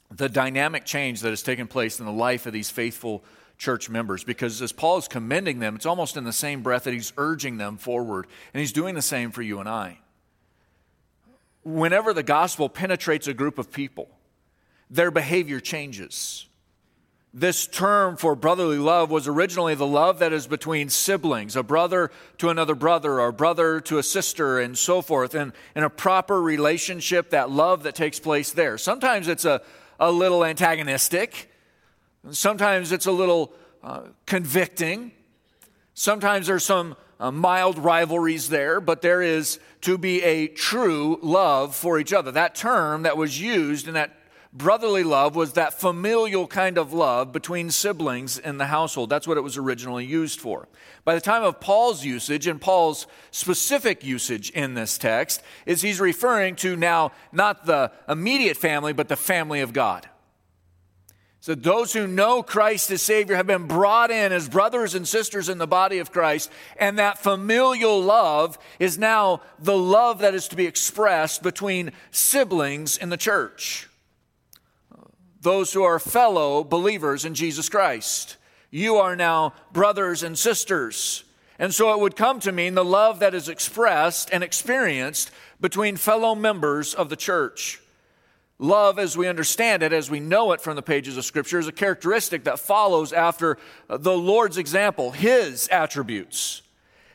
the 0.10 0.30
dynamic 0.30 0.86
change 0.86 1.20
that 1.22 1.32
has 1.32 1.44
taken 1.44 1.68
place 1.68 2.00
in 2.00 2.06
the 2.06 2.12
life 2.12 2.46
of 2.46 2.54
these 2.54 2.70
faithful 2.70 3.24
church 3.60 3.90
members 3.90 4.24
because 4.24 4.62
as 4.62 4.72
Paul 4.72 4.98
is 4.98 5.08
commending 5.08 5.60
them, 5.60 5.76
it's 5.76 5.86
almost 5.86 6.18
in 6.18 6.24
the 6.24 6.34
same 6.34 6.64
breath 6.64 6.86
that 6.86 6.94
he's 6.94 7.14
urging 7.18 7.58
them 7.58 7.78
forward. 7.78 8.26
And 8.54 8.60
he's 8.60 8.72
doing 8.72 8.96
the 8.96 9.02
same 9.02 9.30
for 9.32 9.44
you 9.44 9.60
and 9.60 9.70
I. 9.70 10.00
Whenever 11.64 12.14
the 12.14 12.24
gospel 12.24 12.70
penetrates 12.70 13.28
a 13.28 13.34
group 13.34 13.60
of 13.60 13.72
people, 13.72 14.10
their 14.90 15.12
behavior 15.12 15.60
changes. 15.60 16.48
This 17.32 17.68
term 17.68 18.18
for 18.18 18.34
brotherly 18.34 18.80
love 18.80 19.12
was 19.12 19.28
originally 19.28 19.76
the 19.76 19.86
love 19.86 20.18
that 20.20 20.34
is 20.34 20.48
between 20.48 20.90
siblings, 20.90 21.56
a 21.56 21.62
brother 21.62 22.10
to 22.40 22.50
another 22.50 22.74
brother, 22.74 23.20
or 23.20 23.28
a 23.28 23.34
brother 23.34 23.82
to 23.82 24.00
a 24.00 24.04
sister, 24.04 24.58
and 24.60 24.76
so 24.76 25.04
forth, 25.04 25.36
and 25.36 25.54
in 25.76 25.84
a 25.84 25.92
proper 25.92 26.42
relationship, 26.42 27.30
that 27.30 27.52
love 27.52 27.84
that 27.84 27.94
takes 27.94 28.20
place 28.20 28.52
there. 28.52 28.80
Sometimes 28.80 29.28
it's 29.28 29.46
a, 29.46 29.62
a 30.00 30.12
little 30.12 30.44
antagonistic, 30.44 31.49
Sometimes 32.32 32.92
it's 32.92 33.06
a 33.06 33.12
little 33.12 33.54
uh, 33.84 34.02
convicting. 34.26 35.12
Sometimes 35.94 36.48
there's 36.48 36.66
some 36.66 36.96
uh, 37.20 37.32
mild 37.32 37.78
rivalries 37.78 38.50
there, 38.50 38.80
but 38.80 39.02
there 39.02 39.22
is 39.22 39.60
to 39.82 39.98
be 39.98 40.22
a 40.24 40.48
true 40.48 41.20
love 41.22 41.76
for 41.76 42.00
each 42.00 42.14
other. 42.14 42.32
That 42.32 42.56
term 42.56 43.04
that 43.04 43.18
was 43.18 43.40
used 43.40 43.88
in 43.88 43.94
that 43.94 44.16
brotherly 44.52 45.04
love 45.04 45.36
was 45.36 45.54
that 45.54 45.80
familial 45.80 46.48
kind 46.48 46.78
of 46.78 46.92
love 46.92 47.32
between 47.32 47.70
siblings 47.70 48.38
in 48.38 48.58
the 48.58 48.66
household. 48.66 49.10
That's 49.10 49.28
what 49.28 49.38
it 49.38 49.42
was 49.42 49.58
originally 49.58 50.06
used 50.06 50.40
for. 50.40 50.68
By 51.06 51.16
the 51.16 51.22
time 51.22 51.44
of 51.44 51.60
Paul's 51.60 52.04
usage 52.04 52.48
and 52.48 52.60
Paul's 52.60 53.06
specific 53.32 54.04
usage 54.04 54.50
in 54.52 54.74
this 54.74 54.98
text 54.98 55.44
is 55.66 55.82
he's 55.82 56.00
referring 56.00 56.56
to 56.58 56.76
now 56.76 57.12
not 57.32 57.66
the 57.66 57.92
immediate 58.08 58.58
family 58.58 58.94
but 58.94 59.08
the 59.08 59.16
family 59.16 59.62
of 59.62 59.72
God. 59.72 60.10
So 61.42 61.56
those 61.56 61.94
who 61.94 62.06
know 62.06 62.44
Christ 62.44 62.92
as 62.92 63.02
Savior 63.02 63.38
have 63.38 63.48
been 63.48 63.68
brought 63.68 64.12
in 64.12 64.34
as 64.34 64.50
brothers 64.50 64.94
and 64.94 65.08
sisters 65.08 65.48
in 65.48 65.58
the 65.58 65.68
body 65.68 66.00
of 66.00 66.12
Christ, 66.12 66.52
and 66.78 67.00
that 67.00 67.18
familial 67.18 68.02
love 68.02 68.58
is 68.78 68.98
now 68.98 69.42
the 69.58 69.78
love 69.78 70.20
that 70.20 70.36
is 70.36 70.50
to 70.50 70.58
be 70.58 70.66
expressed 70.66 71.42
between 71.42 71.94
siblings 72.12 72.98
in 72.98 73.10
the 73.10 73.18
church. 73.18 73.88
Those 75.42 75.72
who 75.72 75.84
are 75.84 76.00
fellow 76.00 76.66
believers 76.66 77.24
in 77.24 77.34
Jesus 77.34 77.70
Christ. 77.70 78.36
You 78.70 78.98
are 78.98 79.16
now 79.16 79.54
brothers 79.72 80.24
and 80.24 80.38
sisters. 80.38 81.24
And 81.58 81.74
so 81.74 81.94
it 81.94 82.00
would 82.02 82.18
come 82.18 82.42
to 82.42 82.52
mean 82.52 82.76
the 82.76 82.84
love 82.84 83.20
that 83.20 83.34
is 83.34 83.48
expressed 83.48 84.30
and 84.32 84.44
experienced 84.44 85.32
between 85.62 85.96
fellow 85.96 86.36
members 86.36 86.94
of 86.94 87.10
the 87.10 87.16
church. 87.16 87.82
Love, 88.62 89.00
as 89.00 89.16
we 89.16 89.26
understand 89.26 89.82
it, 89.82 89.94
as 89.94 90.12
we 90.12 90.20
know 90.20 90.52
it 90.52 90.60
from 90.60 90.76
the 90.76 90.82
pages 90.82 91.16
of 91.16 91.24
Scripture, 91.24 91.60
is 91.60 91.68
a 91.68 91.72
characteristic 91.72 92.44
that 92.44 92.60
follows 92.60 93.14
after 93.14 93.58
uh, 93.90 93.96
the 93.96 94.18
Lord's 94.18 94.58
example, 94.58 95.12
His 95.12 95.70
attributes. 95.70 96.62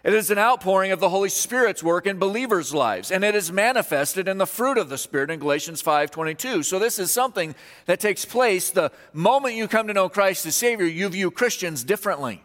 It 0.03 0.15
is 0.15 0.31
an 0.31 0.39
outpouring 0.39 0.93
of 0.93 1.01
the 1.01 1.09
Holy 1.11 1.31
Spirit's 1.31 1.83
work 1.83 2.07
in 2.07 2.19
believers' 2.19 2.75
lives, 2.75 3.11
and 3.11 3.25
it 3.25 3.35
is 3.35 3.51
manifested 3.51 4.29
in 4.29 4.39
the 4.39 4.47
fruit 4.47 4.79
of 4.79 4.89
the 4.89 4.99
Spirit 4.99 5.31
in 5.31 5.39
Galatians 5.39 5.83
5:22. 5.83 6.63
So 6.63 6.79
this 6.79 6.99
is 6.99 7.11
something 7.11 7.55
that 7.87 8.01
takes 8.01 8.25
place 8.25 8.71
the 8.71 8.93
moment 9.13 9.55
you 9.55 9.69
come 9.69 9.87
to 9.87 9.95
know 9.95 10.09
Christ 10.09 10.47
as 10.47 10.57
Savior, 10.57 10.87
you 10.87 11.09
view 11.09 11.31
Christians 11.31 11.85
differently. 11.85 12.43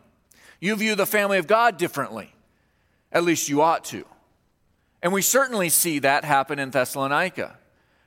You 0.62 0.75
view 0.75 0.96
the 0.96 1.06
family 1.06 1.38
of 1.38 1.48
God 1.48 1.77
differently. 1.77 2.34
At 3.13 3.24
least 3.24 3.48
you 3.48 3.62
ought 3.62 3.86
to. 3.86 4.06
And 5.01 5.13
we 5.13 5.22
certainly 5.22 5.70
see 5.70 6.00
that 6.00 6.25
happen 6.25 6.60
in 6.60 6.72
Thessalonica. 6.72 7.58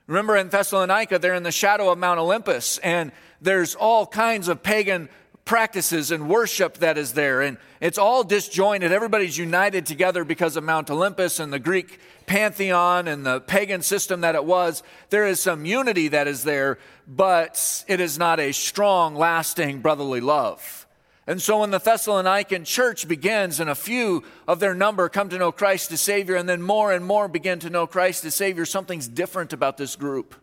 Remember 0.07 0.35
in 0.35 0.49
Thessalonica, 0.49 1.17
they're 1.17 1.33
in 1.33 1.43
the 1.43 1.51
shadow 1.51 1.89
of 1.89 1.97
Mount 1.97 2.19
Olympus, 2.19 2.77
and 2.79 3.11
there's 3.41 3.75
all 3.75 4.05
kinds 4.05 4.47
of 4.49 4.61
pagan 4.61 5.07
practices 5.45 6.11
and 6.11 6.29
worship 6.29 6.77
that 6.77 6.97
is 6.97 7.13
there. 7.13 7.41
And 7.41 7.57
it's 7.81 7.97
all 7.97 8.23
disjointed. 8.23 8.91
Everybody's 8.91 9.37
united 9.37 9.85
together 9.85 10.23
because 10.23 10.55
of 10.55 10.63
Mount 10.63 10.89
Olympus 10.89 11.39
and 11.39 11.51
the 11.51 11.59
Greek 11.59 11.99
pantheon 12.25 13.07
and 13.07 13.25
the 13.25 13.41
pagan 13.41 13.81
system 13.81 14.21
that 14.21 14.35
it 14.35 14.45
was. 14.45 14.83
There 15.09 15.25
is 15.25 15.39
some 15.39 15.65
unity 15.65 16.09
that 16.09 16.27
is 16.27 16.43
there, 16.43 16.79
but 17.07 17.83
it 17.87 17.99
is 17.99 18.17
not 18.17 18.39
a 18.39 18.53
strong, 18.53 19.15
lasting 19.15 19.81
brotherly 19.81 20.21
love. 20.21 20.82
And 21.25 21.41
so 21.41 21.61
when 21.61 21.71
the 21.71 21.79
Thessalonican 21.79 22.65
church 22.65 23.07
begins 23.07 23.59
and 23.59 23.69
a 23.69 23.75
few 23.75 24.23
of 24.47 24.59
their 24.59 24.75
number 24.75 25.07
come 25.07 25.29
to 25.29 25.37
know 25.37 25.53
Christ 25.53 25.91
as 25.91 26.01
Savior, 26.01 26.35
and 26.35 26.49
then 26.49 26.61
more 26.61 26.91
and 26.91 27.05
more 27.05 27.27
begin 27.27 27.59
to 27.59 27.69
know 27.69 27.87
Christ 27.87 28.25
as 28.25 28.35
Savior, 28.35 28.65
something's 28.65 29.07
different 29.07 29.53
about 29.53 29.77
this 29.77 29.95
group. 29.95 30.35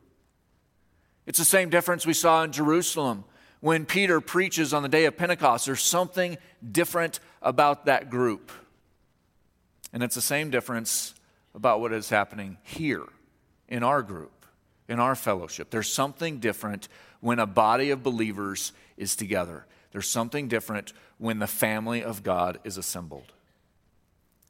It's 1.26 1.38
the 1.38 1.44
same 1.44 1.68
difference 1.68 2.06
we 2.06 2.14
saw 2.14 2.42
in 2.42 2.52
Jerusalem 2.52 3.24
when 3.60 3.84
Peter 3.84 4.22
preaches 4.22 4.72
on 4.72 4.82
the 4.82 4.88
day 4.88 5.04
of 5.04 5.18
Pentecost. 5.18 5.66
There's 5.66 5.82
something 5.82 6.38
different 6.72 7.20
about 7.42 7.84
that 7.84 8.08
group. 8.08 8.50
And 9.92 10.02
it's 10.02 10.14
the 10.14 10.22
same 10.22 10.50
difference 10.50 11.14
about 11.54 11.80
what 11.80 11.92
is 11.92 12.08
happening 12.08 12.56
here 12.62 13.04
in 13.68 13.82
our 13.82 14.02
group, 14.02 14.46
in 14.88 14.98
our 14.98 15.14
fellowship. 15.14 15.70
There's 15.70 15.92
something 15.92 16.38
different 16.38 16.88
when 17.20 17.38
a 17.38 17.46
body 17.46 17.90
of 17.90 18.02
believers 18.02 18.72
is 18.96 19.14
together. 19.14 19.66
There's 19.92 20.08
something 20.08 20.48
different 20.48 20.92
when 21.18 21.38
the 21.38 21.46
family 21.46 22.02
of 22.02 22.22
God 22.22 22.58
is 22.64 22.76
assembled. 22.76 23.32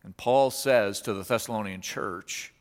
And 0.02 0.16
Paul 0.16 0.50
says 0.50 1.00
to 1.02 1.12
the 1.12 1.22
Thessalonian 1.22 1.80
church, 1.80 2.52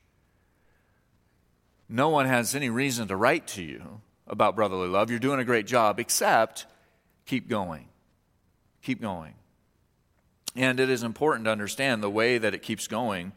No 1.88 2.10
one 2.10 2.26
has 2.26 2.56
any 2.56 2.70
reason 2.70 3.08
to 3.08 3.16
write 3.16 3.48
to 3.48 3.64
you 3.64 4.02
about 4.28 4.56
brotherly 4.56 4.88
love. 4.88 5.10
You're 5.10 5.20
doing 5.20 5.40
a 5.40 5.46
great 5.46 5.68
job, 5.68 6.00
except 6.00 6.66
keep 7.26 7.50
going. 7.50 7.88
Keep 8.82 9.02
going. 9.02 9.36
And 10.56 10.80
it 10.80 10.90
is 10.90 11.04
important 11.04 11.46
to 11.46 11.52
understand 11.52 12.02
the 12.02 12.10
way 12.10 12.38
that 12.38 12.54
it 12.54 12.62
keeps 12.62 12.88
going 12.88 13.34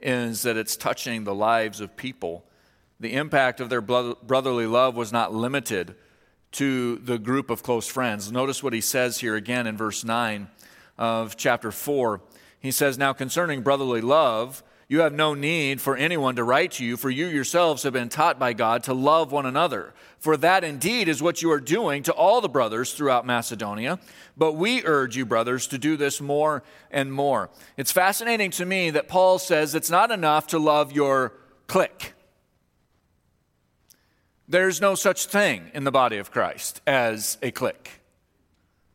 is 0.00 0.42
that 0.42 0.56
it's 0.56 0.76
touching 0.76 1.24
the 1.24 1.34
lives 1.34 1.80
of 1.80 1.96
people. 1.96 2.44
The 3.00 3.14
impact 3.14 3.60
of 3.60 3.70
their 3.70 3.80
brotherly 3.80 4.66
love 4.66 4.96
was 4.96 5.12
not 5.12 5.32
limited 5.32 5.94
to 6.54 6.96
the 6.96 7.18
group 7.18 7.50
of 7.50 7.62
close 7.62 7.86
friends. 7.86 8.32
Notice 8.32 8.62
what 8.62 8.72
he 8.72 8.80
says 8.80 9.18
here 9.18 9.34
again 9.34 9.66
in 9.66 9.76
verse 9.76 10.04
9 10.04 10.48
of 10.96 11.36
chapter 11.36 11.70
4. 11.70 12.20
He 12.58 12.70
says, 12.70 12.96
Now 12.96 13.12
concerning 13.12 13.62
brotherly 13.62 14.00
love, 14.00 14.62
you 14.88 15.00
have 15.00 15.12
no 15.12 15.34
need 15.34 15.80
for 15.80 15.96
anyone 15.96 16.36
to 16.36 16.44
write 16.44 16.72
to 16.72 16.84
you, 16.84 16.96
for 16.96 17.10
you 17.10 17.26
yourselves 17.26 17.82
have 17.82 17.92
been 17.92 18.08
taught 18.08 18.38
by 18.38 18.52
God 18.52 18.84
to 18.84 18.94
love 18.94 19.32
one 19.32 19.46
another. 19.46 19.94
For 20.18 20.36
that 20.36 20.62
indeed 20.62 21.08
is 21.08 21.22
what 21.22 21.42
you 21.42 21.50
are 21.50 21.60
doing 21.60 22.02
to 22.04 22.12
all 22.12 22.40
the 22.40 22.48
brothers 22.48 22.92
throughout 22.92 23.26
Macedonia. 23.26 23.98
But 24.36 24.52
we 24.52 24.84
urge 24.84 25.16
you, 25.16 25.26
brothers, 25.26 25.66
to 25.68 25.78
do 25.78 25.96
this 25.96 26.20
more 26.20 26.62
and 26.90 27.12
more. 27.12 27.50
It's 27.76 27.92
fascinating 27.92 28.50
to 28.52 28.64
me 28.64 28.90
that 28.90 29.08
Paul 29.08 29.38
says 29.38 29.74
it's 29.74 29.90
not 29.90 30.10
enough 30.10 30.46
to 30.48 30.58
love 30.58 30.92
your 30.92 31.32
clique. 31.66 32.13
There's 34.48 34.80
no 34.80 34.94
such 34.94 35.26
thing 35.26 35.70
in 35.72 35.84
the 35.84 35.90
body 35.90 36.18
of 36.18 36.30
Christ 36.30 36.82
as 36.86 37.38
a 37.42 37.50
clique. 37.50 38.00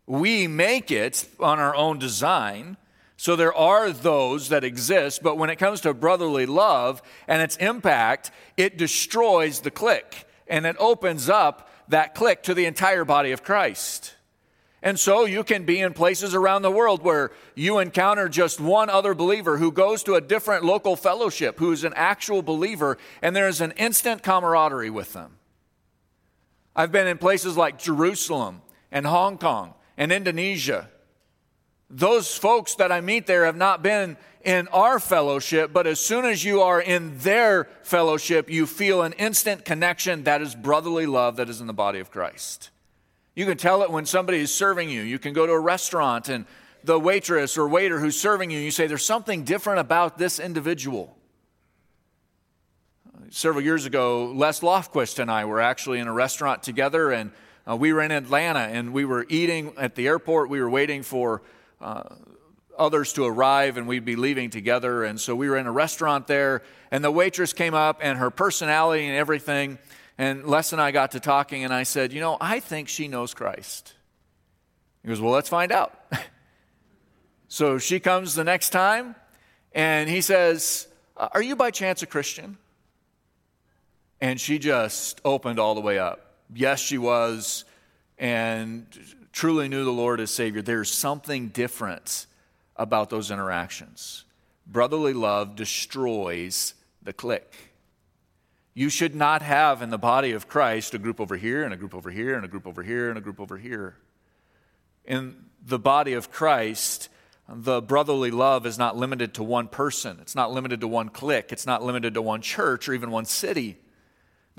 We 0.06 0.48
make 0.48 0.92
it 0.92 1.28
on 1.40 1.60
our 1.60 1.76
own 1.76 1.98
design. 1.98 2.78
So 3.18 3.36
there 3.36 3.54
are 3.54 3.92
those 3.92 4.50
that 4.50 4.64
exist, 4.64 5.22
but 5.24 5.38
when 5.38 5.50
it 5.50 5.58
comes 5.58 5.82
to 5.82 5.94
brotherly 5.94 6.46
love 6.46 7.02
and 7.28 7.42
its 7.42 7.58
impact, 7.58 8.32
it 8.58 8.78
destroys 8.78 9.62
the 9.62 9.72
clique 9.72 10.26
and 10.48 10.66
it 10.66 10.76
opens 10.80 11.30
up 11.30 11.70
that 11.90 12.16
clique 12.16 12.44
to 12.44 12.54
the 12.54 12.66
entire 12.66 13.04
body 13.04 13.32
of 13.32 13.44
Christ. 13.44 14.16
And 14.82 14.98
so 14.98 15.26
you 15.26 15.44
can 15.44 15.66
be 15.66 15.82
in 15.82 15.94
places 15.94 16.34
around 16.34 16.62
the 16.62 16.72
world 16.72 17.04
where 17.04 17.32
you 17.56 17.80
encounter 17.80 18.30
just 18.30 18.62
one 18.62 18.90
other 18.90 19.14
believer 19.14 19.58
who 19.58 19.72
goes 19.72 20.04
to 20.04 20.16
a 20.16 20.22
different 20.22 20.64
local 20.64 20.96
fellowship, 20.96 21.60
who's 21.60 21.84
an 21.84 21.94
actual 21.96 22.42
believer, 22.42 22.98
and 23.22 23.36
there's 23.36 23.60
an 23.60 23.72
instant 23.72 24.24
camaraderie 24.24 24.90
with 24.90 25.12
them. 25.12 25.39
I've 26.80 26.94
been 26.94 27.08
in 27.08 27.18
places 27.18 27.58
like 27.58 27.78
Jerusalem 27.78 28.62
and 28.90 29.06
Hong 29.06 29.38
Kong 29.38 29.74
and 29.98 30.14
Indonesia. 30.14 30.90
Those 31.90 32.38
folks 32.38 32.76
that 32.76 32.90
I 32.90 33.02
meet 33.02 33.28
there 33.28 33.44
have 33.44 33.58
not 33.58 33.84
been 33.84 34.16
in 34.46 34.70
our 34.70 34.98
fellowship, 34.98 35.74
but 35.74 35.88
as 35.88 36.00
soon 36.00 36.24
as 36.24 36.46
you 36.46 36.62
are 36.62 36.80
in 36.80 37.18
their 37.18 37.68
fellowship, 37.84 38.50
you 38.50 38.66
feel 38.66 39.02
an 39.02 39.12
instant 39.12 39.66
connection 39.66 40.24
that 40.24 40.42
is 40.42 40.56
brotherly 40.56 41.06
love 41.06 41.36
that 41.36 41.50
is 41.50 41.60
in 41.60 41.68
the 41.68 41.74
body 41.74 42.00
of 42.00 42.12
Christ. 42.12 42.70
You 43.36 43.46
can 43.46 43.58
tell 43.58 43.84
it 43.84 43.92
when 43.92 44.06
somebody 44.06 44.38
is 44.40 44.56
serving 44.56 44.90
you. 44.90 45.02
You 45.02 45.20
can 45.20 45.34
go 45.34 45.46
to 45.46 45.52
a 45.52 45.60
restaurant 45.60 46.30
and 46.30 46.46
the 46.86 46.98
waitress 46.98 47.58
or 47.58 47.68
waiter 47.68 48.00
who's 48.00 48.18
serving 48.18 48.52
you, 48.52 48.60
you 48.60 48.72
say, 48.72 48.88
There's 48.88 49.04
something 49.04 49.44
different 49.44 49.82
about 49.82 50.18
this 50.18 50.40
individual 50.40 51.19
several 53.32 53.64
years 53.64 53.86
ago, 53.86 54.32
Les 54.32 54.62
Lofquist 54.62 55.20
and 55.20 55.30
I 55.30 55.46
were 55.46 55.62
actually 55.62 56.00
in 56.00 56.08
a 56.08 56.14
restaurant 56.14 56.64
together, 56.64 57.12
and 57.12 57.32
uh, 57.70 57.76
we 57.76 57.94
were 57.94 58.02
in 58.02 58.12
Atlanta, 58.12 58.60
and 58.60 58.94
we 58.94 59.06
were 59.06 59.26
eating 59.30 59.74
at 59.78 59.96
the 59.96 60.08
airport. 60.08 60.50
We 60.50 60.62
were 60.62 60.70
waiting 60.70 61.04
for 61.04 61.42
uh, 61.82 62.04
others 62.78 63.14
to 63.14 63.26
arrive, 63.26 63.78
and 63.78 63.88
we'd 63.88 64.06
be 64.06 64.16
leaving 64.16 64.50
together. 64.50 65.04
And 65.04 65.20
so 65.20 65.36
we 65.36 65.50
were 65.50 65.58
in 65.58 65.68
a 65.68 65.72
restaurant 65.72 66.28
there, 66.28 66.64
and 66.92 67.04
the 67.04 67.12
waitress 67.12 67.54
came 67.54 67.74
up, 67.74 68.00
and 68.02 68.18
her 68.18 68.32
personality 68.32 69.06
and 69.06 69.16
everything. 69.16 69.78
And 70.18 70.46
Les 70.46 70.74
and 70.74 70.82
I 70.82 70.92
got 70.92 71.12
to 71.12 71.20
talking, 71.20 71.64
and 71.64 71.74
I 71.74 71.84
said, 71.84 72.12
You 72.12 72.22
know, 72.22 72.38
I 72.42 72.60
think 72.60 72.90
she 72.90 73.08
knows 73.08 73.34
Christ. 73.34 73.94
He 75.04 75.08
goes, 75.08 75.22
Well, 75.22 75.32
let's 75.32 75.50
find 75.50 75.72
out. 75.72 75.98
so 77.48 77.78
she 77.78 78.00
comes 78.00 78.36
the 78.36 78.44
next 78.44 78.72
time, 78.72 79.16
and 79.74 80.10
he 80.10 80.22
says, 80.22 80.88
Are 81.16 81.42
you 81.42 81.56
by 81.56 81.72
chance 81.72 82.02
a 82.02 82.08
Christian? 82.08 82.58
And 84.22 84.40
she 84.40 84.60
just 84.60 85.22
opened 85.24 85.60
all 85.60 85.76
the 85.76 85.82
way 85.82 85.98
up. 85.98 86.36
Yes, 86.54 86.80
she 86.80 86.98
was, 86.98 87.64
and 88.18 88.86
truly 89.32 89.70
knew 89.70 89.86
the 89.86 89.92
Lord 89.92 90.20
as 90.20 90.32
Savior. 90.32 90.62
There's 90.62 90.92
something 90.92 91.50
different 91.50 92.26
about 92.76 93.10
those 93.10 93.32
interactions. 93.32 94.26
Brotherly 94.68 95.14
love 95.14 95.56
destroys 95.56 96.74
the 97.02 97.14
clique. 97.14 97.72
You 98.74 98.90
should 98.90 99.16
not 99.16 99.42
have 99.42 99.82
in 99.82 99.90
the 99.90 99.98
body 99.98 100.32
of 100.32 100.48
Christ 100.48 100.94
a 100.94 101.00
group 101.00 101.20
over 101.20 101.38
here, 101.38 101.64
and 101.64 101.74
a 101.74 101.78
group 101.78 101.94
over 101.94 102.10
here, 102.12 102.36
and 102.36 102.46
a 102.46 102.48
group 102.48 102.68
over 102.68 102.84
here, 102.84 103.10
and 103.10 103.18
a 103.18 103.22
group 103.22 103.40
over 103.40 103.58
here. 103.58 103.96
In 105.06 105.36
the 105.66 105.80
body 105.80 106.14
of 106.14 106.32
Christ, 106.32 107.10
the 107.48 107.82
brotherly 107.82 108.32
love 108.32 108.66
is 108.66 108.78
not 108.78 108.96
limited 108.96 109.34
to 109.36 109.44
one 109.44 109.68
person. 109.68 110.20
It's 110.22 110.36
not 110.36 110.52
limited 110.52 110.82
to 110.82 110.88
one 110.88 111.10
clique. 111.10 111.52
It's 111.52 111.66
not 111.66 111.84
limited 111.84 112.14
to 112.14 112.22
one 112.22 112.42
church 112.42 112.88
or 112.88 112.94
even 112.94 113.12
one 113.12 113.26
city. 113.26 113.80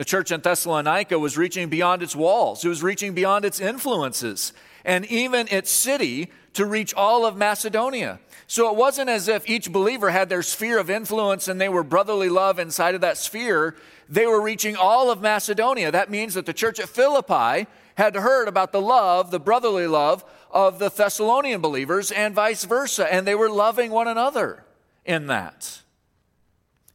The 0.00 0.06
church 0.06 0.32
in 0.32 0.40
Thessalonica 0.40 1.18
was 1.18 1.36
reaching 1.36 1.68
beyond 1.68 2.02
its 2.02 2.16
walls, 2.16 2.64
it 2.64 2.68
was 2.68 2.82
reaching 2.82 3.12
beyond 3.12 3.44
its 3.44 3.60
influences, 3.60 4.54
and 4.82 5.04
even 5.04 5.46
its 5.50 5.70
city 5.70 6.30
to 6.54 6.64
reach 6.64 6.94
all 6.94 7.26
of 7.26 7.36
Macedonia. 7.36 8.18
So 8.46 8.70
it 8.70 8.76
wasn't 8.76 9.10
as 9.10 9.28
if 9.28 9.46
each 9.46 9.70
believer 9.70 10.08
had 10.08 10.30
their 10.30 10.42
sphere 10.42 10.78
of 10.78 10.88
influence 10.88 11.48
and 11.48 11.60
they 11.60 11.68
were 11.68 11.84
brotherly 11.84 12.30
love 12.30 12.58
inside 12.58 12.94
of 12.94 13.02
that 13.02 13.18
sphere. 13.18 13.76
They 14.08 14.26
were 14.26 14.40
reaching 14.40 14.74
all 14.74 15.10
of 15.10 15.20
Macedonia. 15.20 15.92
That 15.92 16.08
means 16.08 16.32
that 16.32 16.46
the 16.46 16.54
church 16.54 16.80
at 16.80 16.88
Philippi 16.88 17.66
had 17.96 18.16
heard 18.16 18.48
about 18.48 18.72
the 18.72 18.80
love, 18.80 19.30
the 19.30 19.38
brotherly 19.38 19.86
love 19.86 20.24
of 20.50 20.78
the 20.78 20.88
Thessalonian 20.88 21.60
believers 21.60 22.10
and 22.10 22.34
vice 22.34 22.64
versa, 22.64 23.12
and 23.12 23.26
they 23.26 23.34
were 23.34 23.50
loving 23.50 23.90
one 23.90 24.08
another 24.08 24.64
in 25.04 25.26
that. 25.26 25.82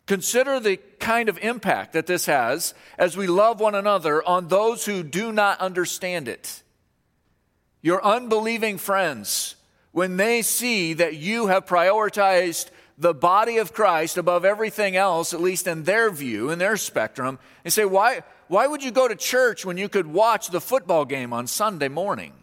Consider 0.06 0.60
the 0.60 0.78
kind 1.00 1.30
of 1.30 1.38
impact 1.39 1.94
that 1.94 2.06
this 2.06 2.28
has 2.28 2.74
as 2.98 3.18
we 3.18 3.26
love 3.26 3.60
one 3.60 3.74
another 3.74 4.26
on 4.28 4.48
those 4.48 4.86
who 4.86 5.02
do 5.02 5.32
not 5.32 5.60
understand 5.60 6.28
it. 6.28 6.62
Your 7.82 8.04
unbelieving 8.04 8.78
friends, 8.78 9.56
when 9.91 10.18
they 10.18 10.41
see 10.41 10.94
that 10.94 11.15
you 11.15 11.48
have 11.48 11.65
prioritized 11.65 12.70
the 12.98 13.13
body 13.13 13.58
of 13.58 13.74
Christ 13.74 14.18
above 14.18 14.46
everything 14.46 14.96
else, 14.96 15.34
at 15.34 15.41
least 15.41 15.68
in 15.68 15.84
their 15.84 16.10
view, 16.12 16.50
in 16.50 16.60
their 16.60 16.78
spectrum, 16.78 17.39
and 17.63 17.74
say, 17.74 17.86
why, 17.86 18.22
why 18.48 18.68
would 18.68 18.84
you 18.84 18.91
go 18.91 19.08
to 19.08 19.15
church 19.15 19.65
when 19.65 19.78
you 19.78 19.89
could 19.89 20.08
watch 20.08 20.50
the 20.50 20.62
football 20.62 21.06
game 21.06 21.34
on 21.34 21.48
Sunday 21.48 21.88
morning? 21.89 22.34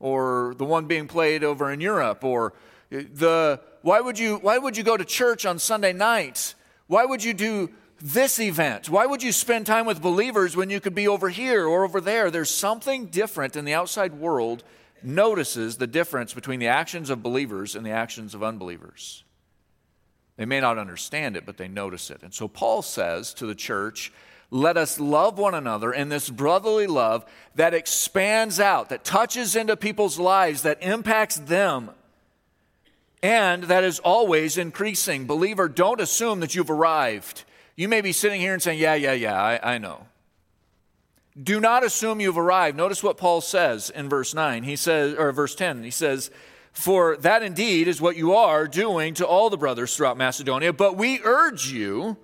Or 0.00 0.54
the 0.58 0.64
one 0.64 0.86
being 0.86 1.08
played 1.08 1.42
over 1.42 1.72
in 1.72 1.80
Europe? 1.80 2.22
Or 2.22 2.52
uh, 2.92 3.02
the, 3.12 3.60
why 3.82 4.00
would 4.00 4.18
you, 4.18 4.36
why 4.36 4.58
would 4.58 4.76
you 4.76 4.84
go 4.84 4.96
to 4.96 5.04
church 5.04 5.44
on 5.44 5.58
Sunday 5.58 5.92
nights 5.92 6.54
why 6.88 7.04
would 7.04 7.22
you 7.22 7.34
do 7.34 7.70
this 8.00 8.40
event? 8.40 8.88
Why 8.88 9.06
would 9.06 9.22
you 9.22 9.32
spend 9.32 9.66
time 9.66 9.86
with 9.86 10.02
believers 10.02 10.56
when 10.56 10.70
you 10.70 10.80
could 10.80 10.94
be 10.94 11.06
over 11.06 11.28
here 11.28 11.66
or 11.66 11.84
over 11.84 12.00
there? 12.00 12.30
There's 12.30 12.50
something 12.50 13.06
different, 13.06 13.56
and 13.56 13.66
the 13.66 13.74
outside 13.74 14.14
world 14.14 14.64
notices 15.02 15.76
the 15.76 15.86
difference 15.86 16.34
between 16.34 16.60
the 16.60 16.68
actions 16.68 17.10
of 17.10 17.22
believers 17.22 17.76
and 17.76 17.86
the 17.86 17.90
actions 17.90 18.34
of 18.34 18.42
unbelievers. 18.42 19.22
They 20.36 20.44
may 20.44 20.60
not 20.60 20.78
understand 20.78 21.36
it, 21.36 21.44
but 21.44 21.56
they 21.56 21.68
notice 21.68 22.10
it. 22.10 22.22
And 22.22 22.32
so 22.32 22.48
Paul 22.48 22.82
says 22.82 23.34
to 23.34 23.46
the 23.46 23.54
church, 23.54 24.12
let 24.50 24.76
us 24.76 24.98
love 24.98 25.38
one 25.38 25.54
another 25.54 25.92
in 25.92 26.08
this 26.08 26.30
brotherly 26.30 26.86
love 26.86 27.26
that 27.56 27.74
expands 27.74 28.58
out, 28.58 28.88
that 28.88 29.04
touches 29.04 29.56
into 29.56 29.76
people's 29.76 30.18
lives, 30.18 30.62
that 30.62 30.82
impacts 30.82 31.36
them 31.36 31.90
and 33.22 33.64
that 33.64 33.84
is 33.84 33.98
always 33.98 34.58
increasing. 34.58 35.26
Believer, 35.26 35.68
don't 35.68 36.00
assume 36.00 36.40
that 36.40 36.54
you've 36.54 36.70
arrived. 36.70 37.44
You 37.76 37.88
may 37.88 38.00
be 38.00 38.12
sitting 38.12 38.40
here 38.40 38.52
and 38.52 38.62
saying, 38.62 38.78
Yeah, 38.78 38.94
yeah, 38.94 39.12
yeah, 39.12 39.40
I, 39.40 39.74
I 39.74 39.78
know. 39.78 40.06
Do 41.40 41.60
not 41.60 41.84
assume 41.84 42.20
you've 42.20 42.38
arrived. 42.38 42.76
Notice 42.76 43.02
what 43.02 43.16
Paul 43.16 43.40
says 43.40 43.90
in 43.90 44.08
verse 44.08 44.34
9. 44.34 44.64
He 44.64 44.74
says, 44.74 45.14
or 45.14 45.30
verse 45.30 45.54
10, 45.54 45.84
he 45.84 45.90
says, 45.90 46.32
For 46.72 47.16
that 47.18 47.44
indeed 47.44 47.86
is 47.86 48.00
what 48.00 48.16
you 48.16 48.34
are 48.34 48.66
doing 48.66 49.14
to 49.14 49.26
all 49.26 49.48
the 49.48 49.56
brothers 49.56 49.94
throughout 49.94 50.16
Macedonia. 50.16 50.72
But 50.72 50.96
we 50.96 51.20
urge 51.22 51.70
you, 51.70 52.16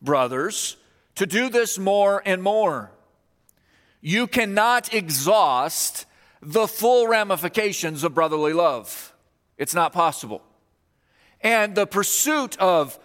brothers, 0.00 0.76
to 1.16 1.26
do 1.26 1.48
this 1.48 1.78
more 1.78 2.22
and 2.24 2.42
more. 2.42 2.92
You 4.00 4.26
cannot 4.26 4.94
exhaust 4.94 6.06
the 6.40 6.68
full 6.68 7.08
ramifications 7.08 8.04
of 8.04 8.14
brotherly 8.14 8.52
love. 8.52 9.09
It's 9.60 9.74
not 9.74 9.92
possible. 9.92 10.42
And 11.42 11.74
the 11.74 11.86
pursuit 11.86 12.58
of 12.58 12.98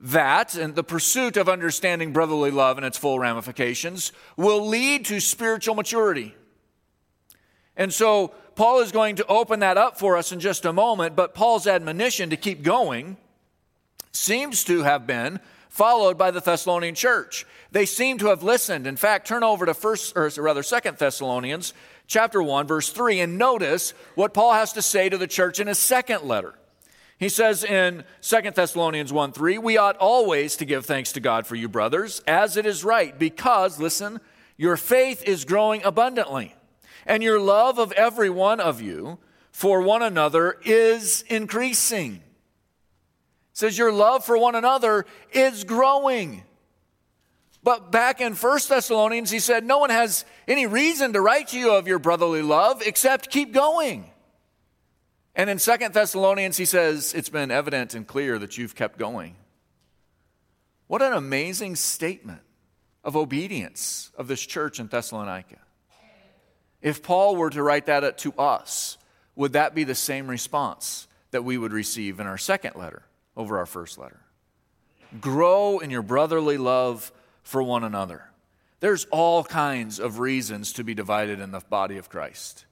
that 0.00 0.56
and 0.56 0.74
the 0.74 0.82
pursuit 0.82 1.36
of 1.36 1.48
understanding 1.48 2.12
brotherly 2.12 2.50
love 2.50 2.78
and 2.78 2.84
its 2.84 2.98
full 2.98 3.20
ramifications 3.20 4.10
will 4.36 4.66
lead 4.66 5.04
to 5.04 5.20
spiritual 5.20 5.76
maturity. 5.76 6.34
And 7.76 7.94
so 7.94 8.34
Paul 8.56 8.80
is 8.80 8.90
going 8.90 9.16
to 9.16 9.26
open 9.26 9.60
that 9.60 9.78
up 9.78 10.00
for 10.00 10.16
us 10.16 10.32
in 10.32 10.40
just 10.40 10.64
a 10.64 10.72
moment, 10.72 11.14
but 11.14 11.32
Paul's 11.32 11.68
admonition 11.68 12.30
to 12.30 12.36
keep 12.36 12.64
going 12.64 13.16
seems 14.10 14.64
to 14.64 14.82
have 14.82 15.06
been 15.06 15.38
followed 15.68 16.18
by 16.18 16.32
the 16.32 16.40
Thessalonian 16.40 16.96
church. 16.96 17.46
They 17.70 17.86
seem 17.86 18.18
to 18.18 18.26
have 18.26 18.42
listened. 18.42 18.88
In 18.88 18.96
fact, 18.96 19.28
turn 19.28 19.44
over 19.44 19.64
to 19.64 19.74
first 19.74 20.16
or 20.16 20.28
rather 20.38 20.64
second 20.64 20.98
Thessalonians 20.98 21.72
chapter 22.10 22.42
1 22.42 22.66
verse 22.66 22.90
3 22.90 23.20
and 23.20 23.38
notice 23.38 23.94
what 24.16 24.34
Paul 24.34 24.52
has 24.52 24.74
to 24.74 24.82
say 24.82 25.08
to 25.08 25.16
the 25.16 25.28
church 25.28 25.60
in 25.60 25.68
his 25.68 25.78
second 25.78 26.24
letter. 26.24 26.54
He 27.18 27.28
says 27.28 27.62
in 27.64 28.04
2 28.22 28.50
Thessalonians 28.50 29.12
1 29.12 29.32
3, 29.32 29.58
we 29.58 29.78
ought 29.78 29.96
always 29.96 30.56
to 30.56 30.64
give 30.64 30.84
thanks 30.84 31.12
to 31.12 31.20
God 31.20 31.46
for 31.46 31.54
you, 31.54 31.68
brothers, 31.68 32.20
as 32.26 32.56
it 32.56 32.66
is 32.66 32.82
right, 32.82 33.16
because, 33.18 33.78
listen, 33.78 34.20
your 34.56 34.76
faith 34.76 35.22
is 35.24 35.44
growing 35.44 35.82
abundantly, 35.84 36.54
and 37.06 37.22
your 37.22 37.38
love 37.38 37.78
of 37.78 37.92
every 37.92 38.30
one 38.30 38.58
of 38.58 38.80
you 38.80 39.18
for 39.52 39.82
one 39.82 40.02
another 40.02 40.56
is 40.64 41.22
increasing. 41.28 42.14
It 42.14 42.22
says 43.52 43.78
your 43.78 43.92
love 43.92 44.24
for 44.24 44.36
one 44.38 44.54
another 44.54 45.04
is 45.32 45.64
growing. 45.64 46.42
But 47.62 47.92
back 47.92 48.20
in 48.20 48.34
1 48.34 48.58
Thessalonians, 48.68 49.30
he 49.30 49.38
said, 49.38 49.64
No 49.64 49.78
one 49.78 49.90
has 49.90 50.24
any 50.48 50.66
reason 50.66 51.12
to 51.12 51.20
write 51.20 51.48
to 51.48 51.58
you 51.58 51.72
of 51.72 51.86
your 51.86 51.98
brotherly 51.98 52.42
love 52.42 52.82
except 52.84 53.30
keep 53.30 53.52
going. 53.52 54.10
And 55.34 55.50
in 55.50 55.58
2 55.58 55.76
Thessalonians, 55.92 56.56
he 56.56 56.64
says, 56.64 57.12
It's 57.14 57.28
been 57.28 57.50
evident 57.50 57.94
and 57.94 58.06
clear 58.06 58.38
that 58.38 58.56
you've 58.56 58.74
kept 58.74 58.98
going. 58.98 59.36
What 60.86 61.02
an 61.02 61.12
amazing 61.12 61.76
statement 61.76 62.40
of 63.04 63.16
obedience 63.16 64.10
of 64.16 64.26
this 64.26 64.44
church 64.44 64.80
in 64.80 64.88
Thessalonica. 64.88 65.58
If 66.82 67.02
Paul 67.02 67.36
were 67.36 67.50
to 67.50 67.62
write 67.62 67.86
that 67.86 68.18
to 68.18 68.32
us, 68.32 68.96
would 69.36 69.52
that 69.52 69.74
be 69.74 69.84
the 69.84 69.94
same 69.94 70.28
response 70.28 71.06
that 71.30 71.44
we 71.44 71.58
would 71.58 71.72
receive 71.72 72.20
in 72.20 72.26
our 72.26 72.38
second 72.38 72.74
letter 72.74 73.04
over 73.36 73.58
our 73.58 73.66
first 73.66 73.98
letter? 73.98 74.20
Grow 75.20 75.78
in 75.78 75.90
your 75.90 76.02
brotherly 76.02 76.56
love 76.56 77.12
for 77.42 77.62
one 77.62 77.84
another. 77.84 78.24
There's 78.80 79.04
all 79.06 79.44
kinds 79.44 79.98
of 79.98 80.18
reasons 80.18 80.72
to 80.74 80.84
be 80.84 80.94
divided 80.94 81.40
in 81.40 81.50
the 81.50 81.60
body 81.60 81.98
of 81.98 82.08
Christ. 82.08 82.64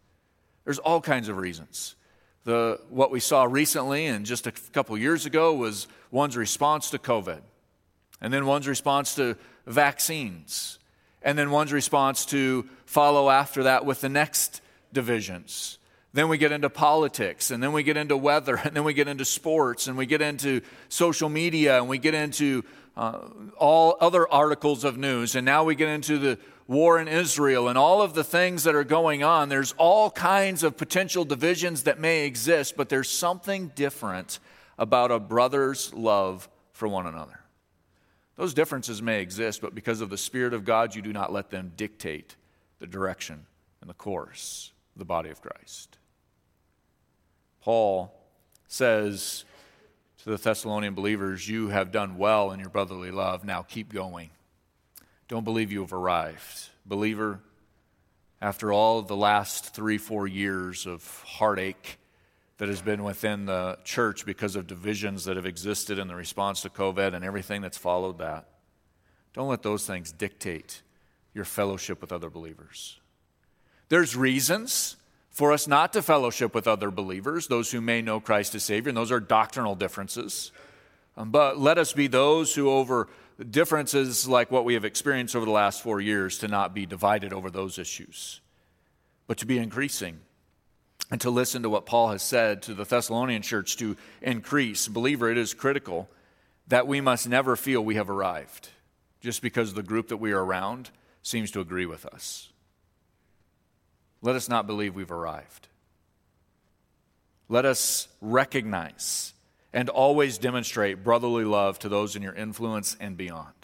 There's 0.65 0.79
all 0.79 1.01
kinds 1.01 1.29
of 1.29 1.37
reasons. 1.37 1.97
The, 2.45 2.81
what 2.89 3.11
we 3.11 3.21
saw 3.21 3.45
recently 3.45 4.07
and 4.07 4.25
just 4.25 4.47
a 4.47 4.53
couple 4.53 4.97
years 4.97 5.27
ago 5.27 5.55
was 5.55 5.87
one's 6.11 6.37
response 6.37 6.91
to 6.91 6.99
COVID, 6.99 7.41
and 8.21 8.33
then 8.33 8.47
one's 8.47 8.67
response 8.67 9.15
to 9.17 9.37
vaccines, 9.67 10.79
and 11.23 11.39
then 11.39 11.51
one's 11.51 11.73
response 11.73 12.25
to 12.27 12.67
follow 12.87 13.29
after 13.29 13.65
that 13.65 13.85
with 13.85 14.01
the 14.01 14.09
next 14.09 14.63
divisions. 14.93 15.79
Then 16.15 16.29
we 16.29 16.39
get 16.39 16.53
into 16.53 16.71
politics, 16.71 17.51
and 17.51 17.63
then 17.63 17.73
we 17.73 17.83
get 17.83 17.97
into 17.97 18.17
weather, 18.17 18.57
and 18.65 18.75
then 18.75 18.85
we 18.85 18.95
get 18.95 19.09
into 19.09 19.25
sports, 19.25 19.87
and 19.87 19.97
we 19.97 20.07
get 20.07 20.23
into 20.23 20.63
social 20.89 21.29
media, 21.29 21.77
and 21.77 21.89
we 21.89 21.99
get 21.99 22.15
into 22.15 22.65
uh, 22.99 23.21
all 23.57 23.97
other 24.01 24.31
articles 24.31 24.83
of 24.83 24.99
news. 24.99 25.37
And 25.37 25.45
now 25.45 25.63
we 25.63 25.77
get 25.77 25.89
into 25.89 26.19
the 26.19 26.37
war 26.67 26.99
in 26.99 27.07
Israel 27.07 27.69
and 27.69 27.79
all 27.79 28.03
of 28.03 28.13
the 28.13 28.25
things 28.25 28.65
that 28.65 28.75
are 28.75 28.85
going 28.85 29.23
on. 29.23 29.49
There's 29.49 29.73
all 29.79 30.11
kinds 30.11 30.65
of 30.65 30.77
potential 30.77 31.25
divisions 31.25 31.85
that 31.85 32.01
may 32.01 32.27
exist, 32.27 32.77
but 32.77 32.89
there's 32.89 33.09
something 33.09 33.69
different 33.77 34.41
about 34.79 35.13
a 35.13 35.21
brother's 35.21 35.95
love 35.95 36.49
for 36.73 36.89
one 36.89 37.07
another. 37.07 37.41
Those 38.35 38.53
differences 38.53 39.01
may 39.01 39.21
exist, 39.21 39.61
but 39.61 39.77
because 39.77 40.01
of 40.01 40.11
the 40.11 40.19
Spirit 40.19 40.53
of 40.53 40.65
God, 40.65 40.97
you 40.97 41.03
do 41.03 41.13
not 41.13 41.33
let 41.33 41.51
them 41.51 41.73
dictate 41.77 42.35
the 42.81 42.87
direction 42.87 43.47
and 43.81 43.89
the 43.89 43.95
course 43.95 44.73
of 44.95 44.99
the 44.99 45.05
body 45.05 45.31
of 45.31 45.41
Christ. 45.41 45.99
Paul 47.61 48.13
says 48.67 49.45
to 50.29 50.37
the 50.37 50.43
Thessalonian 50.43 50.95
believers, 50.95 51.49
You 51.49 51.69
have 51.69 51.91
done 51.91 52.19
well 52.19 52.53
in 52.53 52.61
your 52.61 52.69
brotherly 52.69 53.11
love. 53.11 53.45
Now 53.45 53.63
keep 53.63 53.91
going. 53.91 54.29
Don't 55.27 55.45
believe 55.45 55.73
you 55.73 55.81
have 55.81 55.95
arrived. 55.95 56.69
Believer, 56.85 57.41
after 58.39 58.71
all 58.71 59.01
the 59.01 59.17
last 59.17 59.75
three, 59.75 59.97
four 59.97 60.27
years 60.27 60.87
of 60.87 61.23
heartache 61.27 61.99
that 62.59 62.69
has 62.69 62.83
been 62.83 63.05
within 63.05 63.47
the 63.47 63.79
church 63.85 64.27
because 64.27 64.55
of 64.55 64.67
divisions 64.67 65.25
that 65.25 65.37
have 65.37 65.47
existed 65.47 65.99
in 65.99 66.09
the 66.09 66.15
response 66.15 66.61
to 66.61 66.69
COVID 66.69 67.15
and 67.15 67.25
everything 67.25 67.63
that's 67.63 67.79
followed 67.79 68.19
that, 68.19 68.49
don't 69.33 69.49
let 69.49 69.63
those 69.63 69.87
things 69.87 70.13
dictate 70.13 70.83
your 71.33 71.47
fellowship 71.47 72.03
with 72.03 72.13
other 72.13 72.29
believers. 72.29 73.01
There's 73.89 74.15
reasons 74.15 74.97
for 75.39 75.53
us 75.53 75.69
not 75.69 75.93
to 75.93 76.03
fellowship 76.03 76.53
with 76.53 76.67
other 76.67 76.91
believers, 76.91 77.47
those 77.47 77.71
who 77.71 77.81
may 77.81 78.03
know 78.03 78.19
Christ 78.19 78.57
as 78.57 78.65
Savior, 78.65 78.89
and 78.89 78.97
those 78.97 79.13
are 79.13 79.21
doctrinal 79.21 79.77
differences. 79.77 80.51
Um, 81.17 81.31
but 81.31 81.57
let 81.57 81.79
us 81.79 81.93
be 81.93 82.09
those 82.09 82.53
who, 82.57 82.69
over 82.69 83.09
differences 83.49 84.27
like 84.27 84.51
what 84.51 84.65
we 84.65 84.75
have 84.75 84.85
experienced 84.85 85.37
over 85.37 85.47
the 85.47 85.53
last 85.53 85.81
four 85.81 86.01
years, 86.01 86.39
to 86.39 86.49
not 86.49 86.75
be 86.75 86.87
divided 86.87 87.33
over 87.33 87.51
those 87.51 87.79
issues, 87.79 88.41
but 89.29 89.39
to 89.39 89.47
be 89.47 89.59
increasing 89.59 90.19
and 91.09 91.21
to 91.21 91.31
listen 91.31 91.63
to 91.63 91.71
what 91.71 91.87
Paul 91.87 92.09
has 92.09 92.23
said 92.25 92.61
to 92.63 92.75
the 92.75 92.85
Thessalonian 92.85 93.43
church 93.43 93.77
to 93.77 93.97
increase. 94.21 94.89
Believer, 94.89 95.31
it 95.31 95.39
is 95.39 95.55
critical 95.55 96.09
that 96.67 96.89
we 96.89 97.01
must 97.01 97.29
never 97.29 97.55
feel 97.55 97.81
we 97.81 97.95
have 97.95 98.11
arrived 98.11 98.71
just 99.21 99.41
because 99.41 99.73
the 99.73 99.85
group 99.85 100.09
that 100.09 100.17
we 100.17 100.33
are 100.33 100.45
around 100.45 100.91
seems 101.23 101.53
to 101.53 101.61
agree 101.61 101.87
with 101.87 102.05
us. 102.07 102.49
Let 104.23 104.37
us 104.37 104.49
not 104.49 104.67
believe 104.67 104.95
we've 104.95 105.13
arrived. 105.13 105.69
Let 107.49 107.65
us 107.65 108.09
recognize 108.21 109.33
and 109.73 109.89
always 109.89 110.39
demonstrate 110.39 111.05
brotherly 111.05 111.45
love 111.45 111.79
to 111.81 111.89
those 111.89 112.17
in 112.17 112.23
your 112.23 112.35
influence 112.35 112.97
and 113.01 113.17
beyond. 113.17 113.55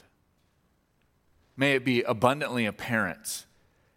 May 1.57 1.75
it 1.75 1.85
be 1.85 2.03
abundantly 2.03 2.67
apparent 2.67 3.47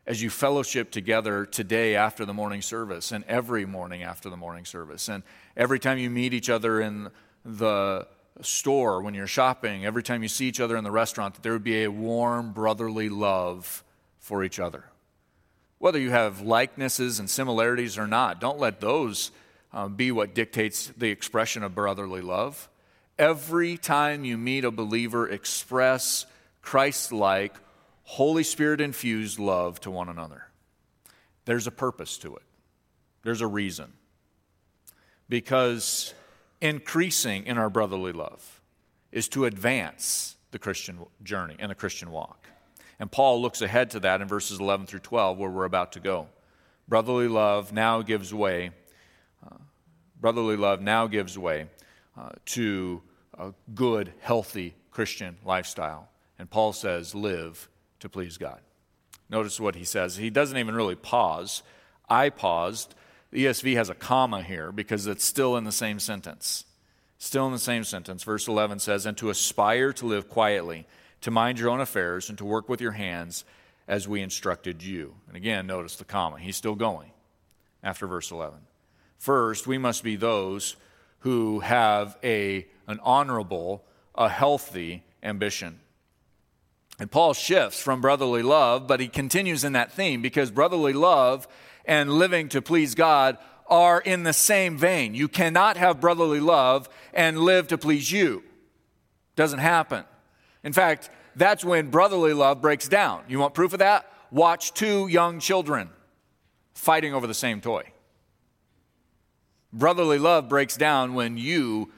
as 0.05 0.21
you 0.21 0.29
fellowship 0.29 0.91
together 0.91 1.45
today 1.45 1.95
after 1.95 2.25
the 2.25 2.33
morning 2.33 2.61
service 2.61 3.11
and 3.11 3.23
every 3.25 3.65
morning 3.65 4.03
after 4.03 4.29
the 4.29 4.37
morning 4.37 4.63
service 4.63 5.09
and 5.09 5.23
every 5.55 5.79
time 5.79 5.97
you 5.97 6.09
meet 6.09 6.33
each 6.33 6.49
other 6.49 6.79
in 6.79 7.09
the 7.43 8.07
store 8.41 9.01
when 9.01 9.13
you're 9.13 9.27
shopping, 9.27 9.85
every 9.85 10.03
time 10.03 10.21
you 10.21 10.29
see 10.29 10.47
each 10.47 10.59
other 10.59 10.77
in 10.77 10.83
the 10.83 10.91
restaurant, 10.91 11.33
that 11.35 11.43
there 11.43 11.53
would 11.53 11.63
be 11.63 11.83
a 11.83 11.91
warm 11.91 12.51
brotherly 12.51 13.09
love 13.09 13.83
for 14.19 14.43
each 14.43 14.59
other. 14.59 14.85
Whether 15.79 15.99
you 15.99 16.09
have 16.09 16.41
likenesses 16.41 17.19
and 17.19 17.29
similarities 17.29 17.97
or 17.97 18.07
not, 18.07 18.41
don't 18.41 18.59
let 18.59 18.79
those 18.79 19.31
uh, 19.71 19.87
be 19.87 20.11
what 20.11 20.33
dictates 20.33 20.87
the 20.97 21.09
expression 21.09 21.63
of 21.63 21.75
brotherly 21.75 22.21
love. 22.21 22.67
Every 23.19 23.77
time 23.77 24.25
you 24.25 24.37
meet 24.37 24.65
a 24.65 24.71
believer, 24.71 25.27
express 25.27 26.25
Christ 26.61 27.11
like, 27.11 27.55
Holy 28.03 28.43
Spirit 28.43 28.81
infused 28.81 29.37
love 29.37 29.79
to 29.81 29.91
one 29.91 30.09
another. 30.09 30.47
There's 31.45 31.67
a 31.67 31.71
purpose 31.71 32.17
to 32.19 32.35
it, 32.35 32.43
there's 33.23 33.41
a 33.41 33.47
reason. 33.47 33.93
Because 35.29 36.13
increasing 36.61 37.45
in 37.45 37.57
our 37.57 37.69
brotherly 37.69 38.13
love 38.13 38.61
is 39.11 39.27
to 39.29 39.45
advance 39.45 40.37
the 40.51 40.59
Christian 40.59 40.99
journey 41.21 41.55
and 41.59 41.69
the 41.69 41.75
Christian 41.75 42.11
walk. 42.11 42.46
And 42.99 43.11
Paul 43.11 43.41
looks 43.41 43.61
ahead 43.61 43.91
to 43.91 43.99
that 44.01 44.21
in 44.21 44.27
verses 44.27 44.59
11 44.59 44.87
through 44.87 45.01
12, 45.01 45.37
where 45.37 45.49
we're 45.49 45.65
about 45.65 45.93
to 45.93 45.99
go. 45.99 46.27
Brotherly 46.87 47.27
love 47.27 47.71
now 47.71 48.01
gives 48.01 48.33
way. 48.33 48.71
Uh, 49.45 49.57
brotherly 50.19 50.55
love 50.55 50.81
now 50.81 51.07
gives 51.07 51.37
way 51.37 51.67
uh, 52.17 52.29
to 52.45 53.01
a 53.37 53.53
good, 53.73 54.13
healthy 54.21 54.73
Christian 54.89 55.37
lifestyle. 55.45 56.09
And 56.39 56.49
Paul 56.49 56.73
says, 56.73 57.13
live 57.13 57.69
to 57.99 58.09
please 58.09 58.37
God. 58.37 58.61
Notice 59.29 59.59
what 59.59 59.75
he 59.75 59.83
says. 59.83 60.15
He 60.15 60.29
doesn't 60.29 60.57
even 60.57 60.75
really 60.75 60.95
pause. 60.95 61.61
I 62.09 62.29
paused. 62.29 62.95
The 63.31 63.45
ESV 63.45 63.75
has 63.75 63.89
a 63.89 63.95
comma 63.95 64.41
here 64.41 64.71
because 64.71 65.05
it's 65.05 65.25
still 65.25 65.57
in 65.57 65.65
the 65.65 65.71
same 65.71 65.99
sentence. 65.99 66.65
Still 67.17 67.47
in 67.47 67.51
the 67.51 67.59
same 67.59 67.83
sentence. 67.83 68.23
Verse 68.23 68.47
11 68.47 68.79
says, 68.79 69.05
And 69.05 69.17
to 69.17 69.29
aspire 69.29 69.91
to 69.93 70.05
live 70.05 70.29
quietly 70.29 70.87
to 71.27 71.31
mind 71.31 71.59
your 71.59 71.69
own 71.69 71.81
affairs 71.81 72.29
and 72.29 72.37
to 72.37 72.45
work 72.45 72.69
with 72.69 72.79
your 72.79 72.93
hands 72.93 73.43
as 73.85 74.07
we 74.07 74.21
instructed 74.21 74.81
you. 74.81 75.13
And 75.27 75.35
again, 75.35 75.67
notice 75.67 75.97
the 75.97 76.05
comma. 76.05 76.39
He's 76.39 76.55
still 76.55 76.73
going 76.73 77.11
after 77.83 78.07
verse 78.07 78.31
11. 78.31 78.57
First, 79.17 79.67
we 79.67 79.77
must 79.77 80.05
be 80.05 80.15
those 80.15 80.77
who 81.19 81.59
have 81.59 82.17
a, 82.23 82.65
an 82.87 83.01
honorable, 83.03 83.83
a 84.15 84.29
healthy 84.29 85.03
ambition. 85.21 85.81
And 86.97 87.11
Paul 87.11 87.33
shifts 87.33 87.81
from 87.81 87.99
brotherly 87.99 88.41
love, 88.41 88.87
but 88.87 89.01
he 89.01 89.09
continues 89.09 89.65
in 89.65 89.73
that 89.73 89.91
theme 89.91 90.21
because 90.21 90.49
brotherly 90.49 90.93
love 90.93 91.45
and 91.83 92.13
living 92.13 92.47
to 92.49 92.61
please 92.61 92.95
God 92.95 93.37
are 93.67 93.99
in 93.99 94.23
the 94.23 94.31
same 94.31 94.77
vein. 94.77 95.13
You 95.13 95.27
cannot 95.27 95.75
have 95.75 95.99
brotherly 95.99 96.39
love 96.39 96.87
and 97.13 97.37
live 97.39 97.67
to 97.67 97.77
please 97.77 98.09
you. 98.09 98.45
Doesn't 99.35 99.59
happen. 99.59 100.05
In 100.63 100.71
fact, 100.71 101.09
that's 101.37 101.63
when 101.63 101.89
brotherly 101.89 102.33
love 102.33 102.61
breaks 102.61 102.87
down. 102.87 103.23
You 103.27 103.39
want 103.39 103.53
proof 103.53 103.73
of 103.73 103.79
that? 103.79 104.11
Watch 104.31 104.73
two 104.73 105.07
young 105.07 105.39
children 105.39 105.89
fighting 106.73 107.13
over 107.13 107.27
the 107.27 107.33
same 107.33 107.61
toy. 107.61 107.83
Brotherly 109.71 110.19
love 110.19 110.49
breaks 110.49 110.77
down 110.77 111.13
when 111.13 111.37
you 111.37 111.91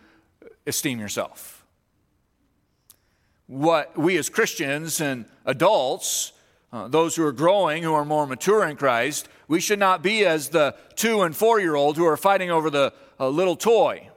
esteem 0.67 0.99
yourself. 0.99 1.65
what 3.47 3.97
we 3.97 4.15
as 4.17 4.29
Christians 4.29 5.01
and 5.01 5.25
adults, 5.43 6.33
uh, 6.71 6.87
those 6.87 7.15
who 7.15 7.25
are 7.25 7.31
growing, 7.31 7.81
who 7.81 7.95
are 7.95 8.05
more 8.05 8.27
mature 8.27 8.63
in 8.63 8.75
Christ, 8.75 9.27
we 9.47 9.59
should 9.59 9.79
not 9.79 10.03
be 10.03 10.23
as 10.23 10.49
the 10.49 10.75
two 10.95 11.23
and 11.23 11.35
four 11.35 11.59
year 11.59 11.73
old 11.73 11.97
who 11.97 12.05
are 12.05 12.15
fighting 12.15 12.51
over 12.51 12.69
the 12.69 12.93
uh, 13.19 13.27
little 13.27 13.55
toy. 13.55 14.07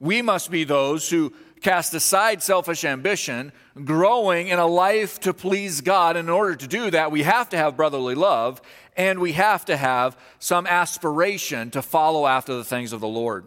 We 0.00 0.22
must 0.22 0.50
be 0.50 0.64
those 0.64 1.08
who 1.08 1.32
cast 1.64 1.94
aside 1.94 2.42
selfish 2.42 2.84
ambition, 2.84 3.50
growing 3.84 4.48
in 4.48 4.58
a 4.58 4.66
life 4.66 5.18
to 5.18 5.32
please 5.32 5.80
God. 5.80 6.14
In 6.14 6.28
order 6.28 6.54
to 6.54 6.68
do 6.68 6.90
that, 6.90 7.10
we 7.10 7.22
have 7.22 7.48
to 7.48 7.56
have 7.56 7.74
brotherly 7.74 8.14
love 8.14 8.60
and 8.98 9.18
we 9.18 9.32
have 9.32 9.64
to 9.64 9.76
have 9.76 10.16
some 10.38 10.66
aspiration 10.66 11.70
to 11.70 11.80
follow 11.80 12.26
after 12.26 12.54
the 12.54 12.64
things 12.64 12.92
of 12.92 13.00
the 13.00 13.08
Lord. 13.08 13.46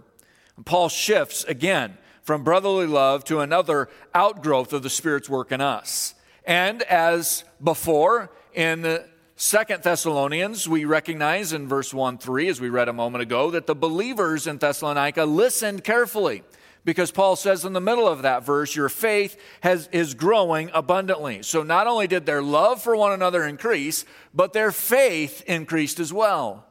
And 0.58 0.66
Paul 0.66 0.90
shifts 0.90 1.44
again 1.44 2.00
from 2.24 2.44
brotherly 2.44 2.88
love 2.88 3.24
to 3.26 3.40
another 3.40 3.88
outgrowth 4.16 4.74
of 4.74 4.82
the 4.82 4.90
Spirit's 4.90 5.30
work 5.30 5.52
in 5.52 5.62
us. 5.62 6.16
And 6.44 6.82
as 6.84 7.44
before, 7.64 8.32
in 8.52 8.82
the 8.82 9.06
Second 9.36 9.84
Thessalonians, 9.84 10.68
we 10.68 10.86
recognize 10.86 11.54
in 11.54 11.68
verse 11.68 11.94
1 11.94 12.18
3, 12.18 12.50
as 12.50 12.60
we 12.60 12.70
read 12.70 12.90
a 12.90 12.94
moment 12.94 13.22
ago, 13.22 13.52
that 13.52 13.68
the 13.68 13.76
believers 13.76 14.48
in 14.48 14.58
Thessalonica 14.58 15.26
listened 15.26 15.84
carefully 15.84 16.42
because 16.88 17.12
Paul 17.12 17.36
says 17.36 17.66
in 17.66 17.74
the 17.74 17.82
middle 17.82 18.08
of 18.08 18.22
that 18.22 18.46
verse, 18.46 18.74
your 18.74 18.88
faith 18.88 19.38
has, 19.60 19.90
is 19.92 20.14
growing 20.14 20.72
abundantly. 20.74 21.44
So 21.44 21.62
not 21.62 21.86
only 21.86 22.08
did 22.08 22.26
their 22.26 22.42
love 22.42 22.82
for 22.82 22.96
one 22.96 23.12
another 23.12 23.44
increase, 23.44 24.06
but 24.34 24.54
their 24.54 24.72
faith 24.72 25.44
increased 25.48 26.00
as 26.00 26.14
well. 26.14 26.66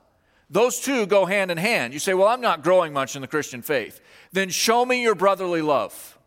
Those 0.48 0.80
two 0.80 1.04
go 1.04 1.26
hand 1.26 1.50
in 1.50 1.58
hand. 1.58 1.92
You 1.92 1.98
say, 1.98 2.14
Well, 2.14 2.28
I'm 2.28 2.40
not 2.40 2.62
growing 2.62 2.94
much 2.94 3.14
in 3.14 3.20
the 3.20 3.28
Christian 3.28 3.60
faith. 3.60 4.00
Then 4.32 4.48
show 4.48 4.86
me 4.86 5.02
your 5.02 5.14
brotherly 5.14 5.60
love. 5.60 6.18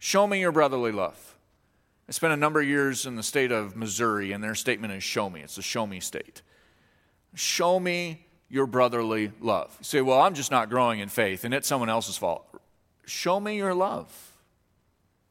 Show 0.00 0.26
me 0.26 0.40
your 0.40 0.50
brotherly 0.50 0.90
love. 0.90 1.36
I 2.08 2.12
spent 2.12 2.32
a 2.32 2.36
number 2.36 2.60
of 2.60 2.66
years 2.66 3.06
in 3.06 3.14
the 3.14 3.22
state 3.22 3.52
of 3.52 3.76
Missouri, 3.76 4.32
and 4.32 4.42
their 4.42 4.56
statement 4.56 4.94
is 4.94 5.04
show 5.04 5.30
me. 5.30 5.42
It's 5.42 5.58
a 5.58 5.62
show 5.62 5.86
me 5.86 6.00
state. 6.00 6.42
Show 7.36 7.78
me 7.78 8.26
your 8.50 8.66
brotherly 8.66 9.32
love. 9.40 9.74
You 9.78 9.84
say, 9.84 10.00
Well, 10.00 10.20
I'm 10.20 10.34
just 10.34 10.50
not 10.50 10.68
growing 10.68 11.00
in 11.00 11.08
faith, 11.08 11.44
and 11.44 11.54
it's 11.54 11.68
someone 11.68 11.88
else's 11.88 12.16
fault. 12.16 12.44
Show 13.06 13.40
me 13.40 13.56
your 13.56 13.74
love. 13.74 14.32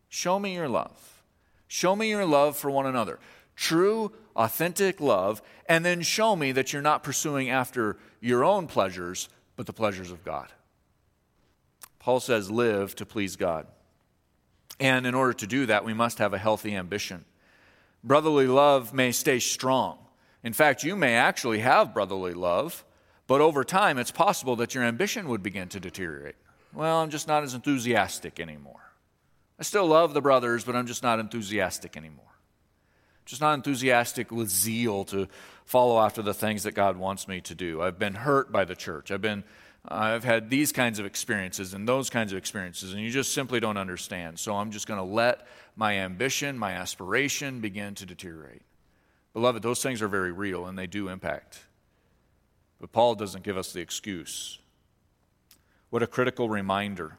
Show 0.08 0.40
me 0.40 0.56
your 0.56 0.70
love. 0.70 1.24
Show 1.68 1.96
me 1.96 2.10
your 2.10 2.26
love 2.26 2.58
for 2.58 2.72
one 2.72 2.88
another. 2.88 3.20
True, 3.56 4.12
authentic 4.36 5.00
love, 5.00 5.42
and 5.68 5.86
then 5.86 6.02
show 6.02 6.36
me 6.36 6.52
that 6.54 6.74
you're 6.74 6.82
not 6.82 7.04
pursuing 7.04 7.50
after 7.50 7.98
your 8.22 8.44
own 8.44 8.68
pleasures, 8.68 9.30
but 9.56 9.66
the 9.66 9.74
pleasures 9.74 10.12
of 10.12 10.24
God. 10.24 10.48
Paul 12.00 12.22
says, 12.22 12.50
Live 12.50 12.96
to 12.96 13.06
please 13.06 13.36
God. 13.36 13.68
And 14.80 15.06
in 15.06 15.14
order 15.14 15.34
to 15.34 15.48
do 15.48 15.66
that, 15.66 15.84
we 15.84 15.94
must 15.94 16.20
have 16.20 16.34
a 16.34 16.38
healthy 16.38 16.74
ambition. 16.74 17.26
Brotherly 18.02 18.48
love 18.48 18.94
may 18.94 19.12
stay 19.12 19.40
strong. 19.40 19.98
In 20.42 20.54
fact, 20.54 20.86
you 20.86 20.96
may 20.96 21.16
actually 21.16 21.60
have 21.60 21.94
brotherly 21.94 22.34
love 22.34 22.86
but 23.30 23.42
over 23.42 23.64
time, 23.64 24.00
it's 24.00 24.10
possible 24.10 24.56
that 24.56 24.74
your 24.74 24.84
ambition 24.84 25.30
would 25.30 25.44
begin 25.44 25.70
to 25.70 25.80
deteriorate. 25.80 26.34
Well, 26.74 26.98
I'm 26.98 27.12
just 27.12 27.28
not 27.28 27.44
as 27.44 27.54
enthusiastic 27.54 28.40
anymore. 28.40 28.82
I 29.60 29.62
still 29.62 29.86
love 29.86 30.16
the 30.16 30.22
brothers, 30.22 30.64
but 30.64 30.76
I'm 30.76 30.88
just 30.88 31.04
not 31.04 31.20
enthusiastic 31.20 31.96
anymore. 31.96 32.26
Just 33.28 33.40
not 33.40 33.54
enthusiastic 33.54 34.32
with 34.32 34.50
zeal 34.50 35.04
to 35.06 35.28
follow 35.64 36.00
after 36.00 36.24
the 36.24 36.34
things 36.34 36.64
that 36.64 36.72
God 36.72 36.98
wants 36.98 37.28
me 37.28 37.40
to 37.42 37.54
do. 37.54 37.84
I've 37.84 38.00
been 38.00 38.16
hurt 38.16 38.52
by 38.52 38.66
the 38.66 38.76
church. 38.76 39.12
I've 39.12 39.22
been 39.22 39.44
I've 39.88 40.24
had 40.24 40.50
these 40.50 40.72
kinds 40.72 40.98
of 40.98 41.06
experiences 41.06 41.76
and 41.76 41.88
those 41.88 42.10
kinds 42.10 42.32
of 42.32 42.38
experiences, 42.40 42.94
and 42.94 43.02
you 43.02 43.12
just 43.12 43.32
simply 43.32 43.60
don't 43.60 43.78
understand. 43.78 44.40
So 44.40 44.56
I'm 44.56 44.72
just 44.72 44.88
going 44.88 45.00
to 45.00 45.04
let 45.04 45.46
my 45.76 46.00
ambition, 46.00 46.58
my 46.58 46.72
aspiration 46.72 47.60
begin 47.62 47.94
to 47.96 48.08
deteriorate. 48.08 48.64
Beloved, 49.34 49.62
those 49.62 49.84
things 49.84 50.02
are 50.02 50.08
very 50.08 50.32
real 50.32 50.66
and 50.66 50.76
they 50.76 50.88
do 50.88 51.10
impact 51.10 51.60
but 52.80 52.92
Paul 52.92 53.16
doesn't 53.16 53.44
give 53.44 53.58
us 53.58 53.74
the 53.74 53.82
excuse. 53.82 54.60
What 55.90 56.04
a 56.04 56.08
critical 56.08 56.50
reminder 56.50 57.18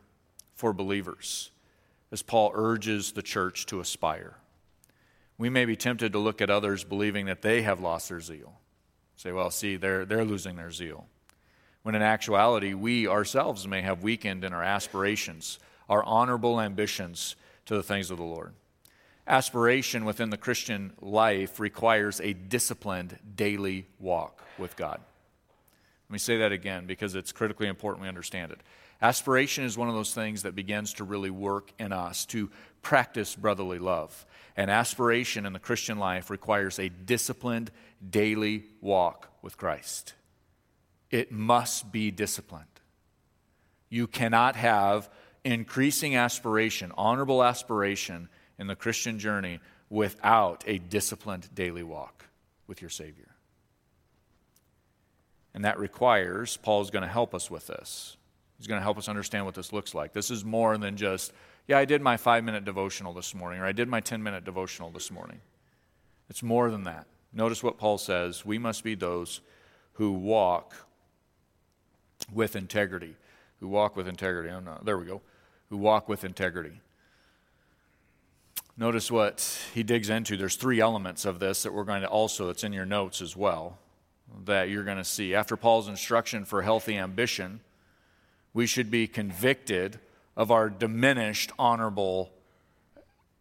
for 0.55 0.73
believers 0.73 1.51
as 2.13 2.23
Paul 2.23 2.53
urges 2.55 3.13
the 3.13 3.23
church 3.23 3.67
to 3.67 3.81
aspire. 3.81 4.37
We 5.39 5.49
may 5.49 5.65
be 5.65 5.77
tempted 5.77 6.13
to 6.13 6.19
look 6.19 6.41
at 6.41 6.51
others 6.51 6.85
believing 6.85 7.27
that 7.27 7.43
they 7.43 7.63
have 7.63 7.81
lost 7.81 8.09
their 8.09 8.21
zeal. 8.21 8.59
Say, 9.17 9.33
well, 9.33 9.51
see, 9.51 9.77
they're, 9.77 10.05
they're 10.05 10.25
losing 10.25 10.57
their 10.57 10.71
zeal. 10.71 11.07
When 11.83 11.95
in 11.95 12.03
actuality, 12.03 12.75
we 12.75 13.09
ourselves 13.09 13.67
may 13.67 13.81
have 13.81 14.03
weakened 14.03 14.45
in 14.45 14.53
our 14.53 14.63
aspirations, 14.63 15.59
our 15.89 16.05
honorable 16.05 16.61
ambitions 16.61 17.37
to 17.67 17.75
the 17.75 17.83
things 17.83 18.11
of 18.11 18.19
the 18.19 18.25
Lord. 18.25 18.55
Aspiration 19.27 20.05
within 20.05 20.31
the 20.31 20.37
Christian 20.37 20.93
life 21.01 21.61
requires 21.61 22.21
a 22.21 22.33
disciplined 22.33 23.19
daily 23.35 23.87
walk 23.99 24.43
with 24.59 24.77
God. 24.77 25.01
Let 26.11 26.15
me 26.15 26.19
say 26.19 26.39
that 26.39 26.51
again 26.51 26.87
because 26.87 27.15
it's 27.15 27.31
critically 27.31 27.69
important 27.69 28.03
we 28.03 28.09
understand 28.09 28.51
it. 28.51 28.59
Aspiration 29.01 29.63
is 29.63 29.79
one 29.79 29.89
of 29.89 29.95
those 29.95 30.13
things 30.13 30.43
that 30.43 30.57
begins 30.57 30.93
to 30.95 31.05
really 31.05 31.31
work 31.31 31.71
in 31.79 31.93
us 31.93 32.27
to 32.27 32.51
practice 32.83 33.37
brotherly 33.37 33.79
love. 33.79 34.27
And 34.57 34.73
aspiration 34.73 35.47
in 35.47 35.53
the 35.53 35.61
Christian 35.61 36.01
life 36.01 36.29
requires 36.29 36.81
a 36.81 36.89
disciplined 36.89 37.71
daily 38.11 38.65
walk 38.81 39.29
with 39.41 39.57
Christ. 39.57 40.15
It 41.13 41.31
must 41.31 41.93
be 41.93 42.11
disciplined. 42.11 42.67
You 43.89 44.09
cannot 44.09 44.57
have 44.57 45.09
increasing 45.45 46.17
aspiration, 46.17 46.91
honorable 46.97 47.45
aspiration 47.45 48.29
in 48.59 48.67
the 48.67 48.75
Christian 48.75 49.21
journey 49.21 49.61
without 49.89 50.65
a 50.67 50.79
disciplined 50.79 51.55
daily 51.55 51.85
walk 51.85 52.27
with 52.67 52.83
your 52.83 52.91
Savior. 52.91 53.30
And 55.55 55.65
that 55.65 55.79
requires, 55.79 56.57
Paul 56.57 56.81
is 56.83 56.91
going 56.91 57.03
to 57.03 57.09
help 57.09 57.35
us 57.35 57.51
with 57.51 57.67
this. 57.67 58.17
He's 58.59 58.67
going 58.67 58.79
to 58.79 58.85
help 58.85 58.99
us 58.99 59.09
understand 59.09 59.47
what 59.47 59.55
this 59.55 59.73
looks 59.73 59.95
like. 59.95 60.13
This 60.13 60.31
is 60.31 60.45
more 60.45 60.77
than 60.77 60.97
just, 60.97 61.33
yeah, 61.67 61.79
I 61.79 61.85
did 61.85 62.03
my 62.03 62.17
five 62.17 62.45
minute 62.45 62.65
devotional 62.65 63.13
this 63.13 63.35
morning, 63.35 63.61
or 63.61 63.67
I 63.67 63.73
did 63.73 63.89
my 63.89 64.01
10 64.01 64.23
minute 64.23 64.45
devotional 64.45 64.91
this 64.91 65.11
morning. 65.11 65.41
It's 66.29 66.43
more 66.43 66.71
than 66.71 66.85
that. 66.85 67.07
Notice 67.33 67.63
what 67.63 67.79
Paul 67.79 67.99
says 67.99 68.45
we 68.45 68.59
must 68.59 68.85
be 68.85 68.95
those 68.95 69.41
who 69.95 70.13
walk 70.13 70.75
with 72.33 72.55
integrity. 72.55 73.17
Who 73.61 73.69
walk 73.69 73.97
with 73.97 74.07
integrity. 74.07 74.51
Oh, 74.51 74.61
no, 74.61 74.79
there 74.85 74.99
we 74.99 75.07
go. 75.07 75.23
Who 75.71 75.77
walk 75.77 76.09
with 76.09 76.23
integrity. 76.25 76.81
Notice 78.77 79.11
what 79.11 79.59
he 79.75 79.83
digs 79.83 80.11
into. 80.11 80.37
There's 80.37 80.57
three 80.57 80.81
elements 80.81 81.25
of 81.25 81.39
this 81.39 81.63
that 81.65 81.73
we're 81.73 81.85
going 81.85 82.03
to 82.03 82.09
also, 82.09 82.51
it's 82.51 82.65
in 82.65 82.73
your 82.73 82.87
notes 82.87 83.21
as 83.21 83.37
well 83.37 83.79
that 84.45 84.69
you're 84.69 84.85
going 84.85 84.97
to 84.97 85.05
see. 85.05 85.35
After 85.35 85.57
Paul's 85.57 85.89
instruction 85.89 86.45
for 86.45 86.63
healthy 86.63 86.97
ambition, 86.97 87.61
we 88.53 88.67
should 88.67 88.91
be 88.91 89.07
convicted 89.07 89.99
of 90.37 90.51
our 90.51 90.71
diminished 90.71 91.53
honorable 91.59 92.31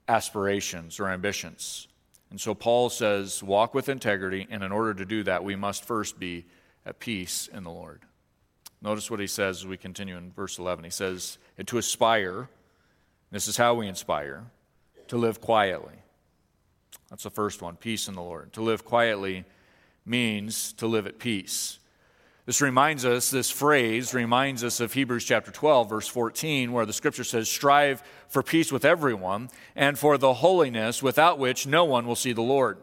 aspirations 0.08 1.00
or 1.00 1.08
ambitions. 1.08 1.88
And 2.30 2.40
so 2.40 2.54
Paul 2.54 2.90
says, 2.90 3.42
walk 3.42 3.74
with 3.74 3.90
integrity, 3.90 4.48
and 4.50 4.64
in 4.64 4.72
order 4.72 4.94
to 4.94 5.06
do 5.06 5.24
that, 5.24 5.44
we 5.44 5.56
must 5.56 5.84
first 5.84 6.20
be 6.20 6.46
at 6.86 7.00
peace 7.00 7.50
in 7.52 7.64
the 7.64 7.72
Lord. 7.72 8.02
Notice 8.82 9.10
what 9.10 9.20
he 9.20 9.28
says 9.28 9.58
as 9.58 9.68
we 9.68 9.78
continue 9.78 10.16
in 10.16 10.32
verse 10.32 10.60
11. 10.60 10.84
He 10.84 10.90
says, 10.90 11.38
and 11.58 11.68
to 11.68 11.78
aspire, 11.78 12.50
this 13.32 13.48
is 13.48 13.58
how 13.58 13.74
we 13.74 13.88
inspire, 13.88 14.46
to 15.08 15.18
live 15.18 15.42
quietly. 15.42 15.96
That's 17.10 17.24
the 17.24 17.32
first 17.32 17.62
one, 17.62 17.76
peace 17.76 18.08
in 18.08 18.14
the 18.14 18.22
Lord. 18.22 18.54
To 18.54 18.62
live 18.62 18.86
quietly 18.86 19.44
means 20.06 20.74
to 20.74 20.88
live 20.88 21.08
at 21.08 21.20
peace. 21.20 21.80
This 22.46 22.62
reminds 22.62 23.06
us, 23.06 23.30
this 23.30 23.52
phrase 23.52 24.14
reminds 24.16 24.64
us 24.64 24.80
of 24.80 24.94
Hebrews 24.94 25.24
chapter 25.24 25.52
12, 25.52 25.88
verse 25.88 26.08
14, 26.08 26.72
where 26.72 26.88
the 26.88 26.94
scripture 26.94 27.24
says, 27.24 27.48
Strive 27.48 28.02
for 28.28 28.42
peace 28.42 28.72
with 28.72 28.86
everyone 28.86 29.52
and 29.76 30.00
for 30.00 30.18
the 30.18 30.34
holiness 30.34 31.04
without 31.04 31.38
which 31.38 31.68
no 31.68 31.86
one 31.86 32.08
will 32.08 32.16
see 32.16 32.34
the 32.34 32.42
Lord. 32.42 32.80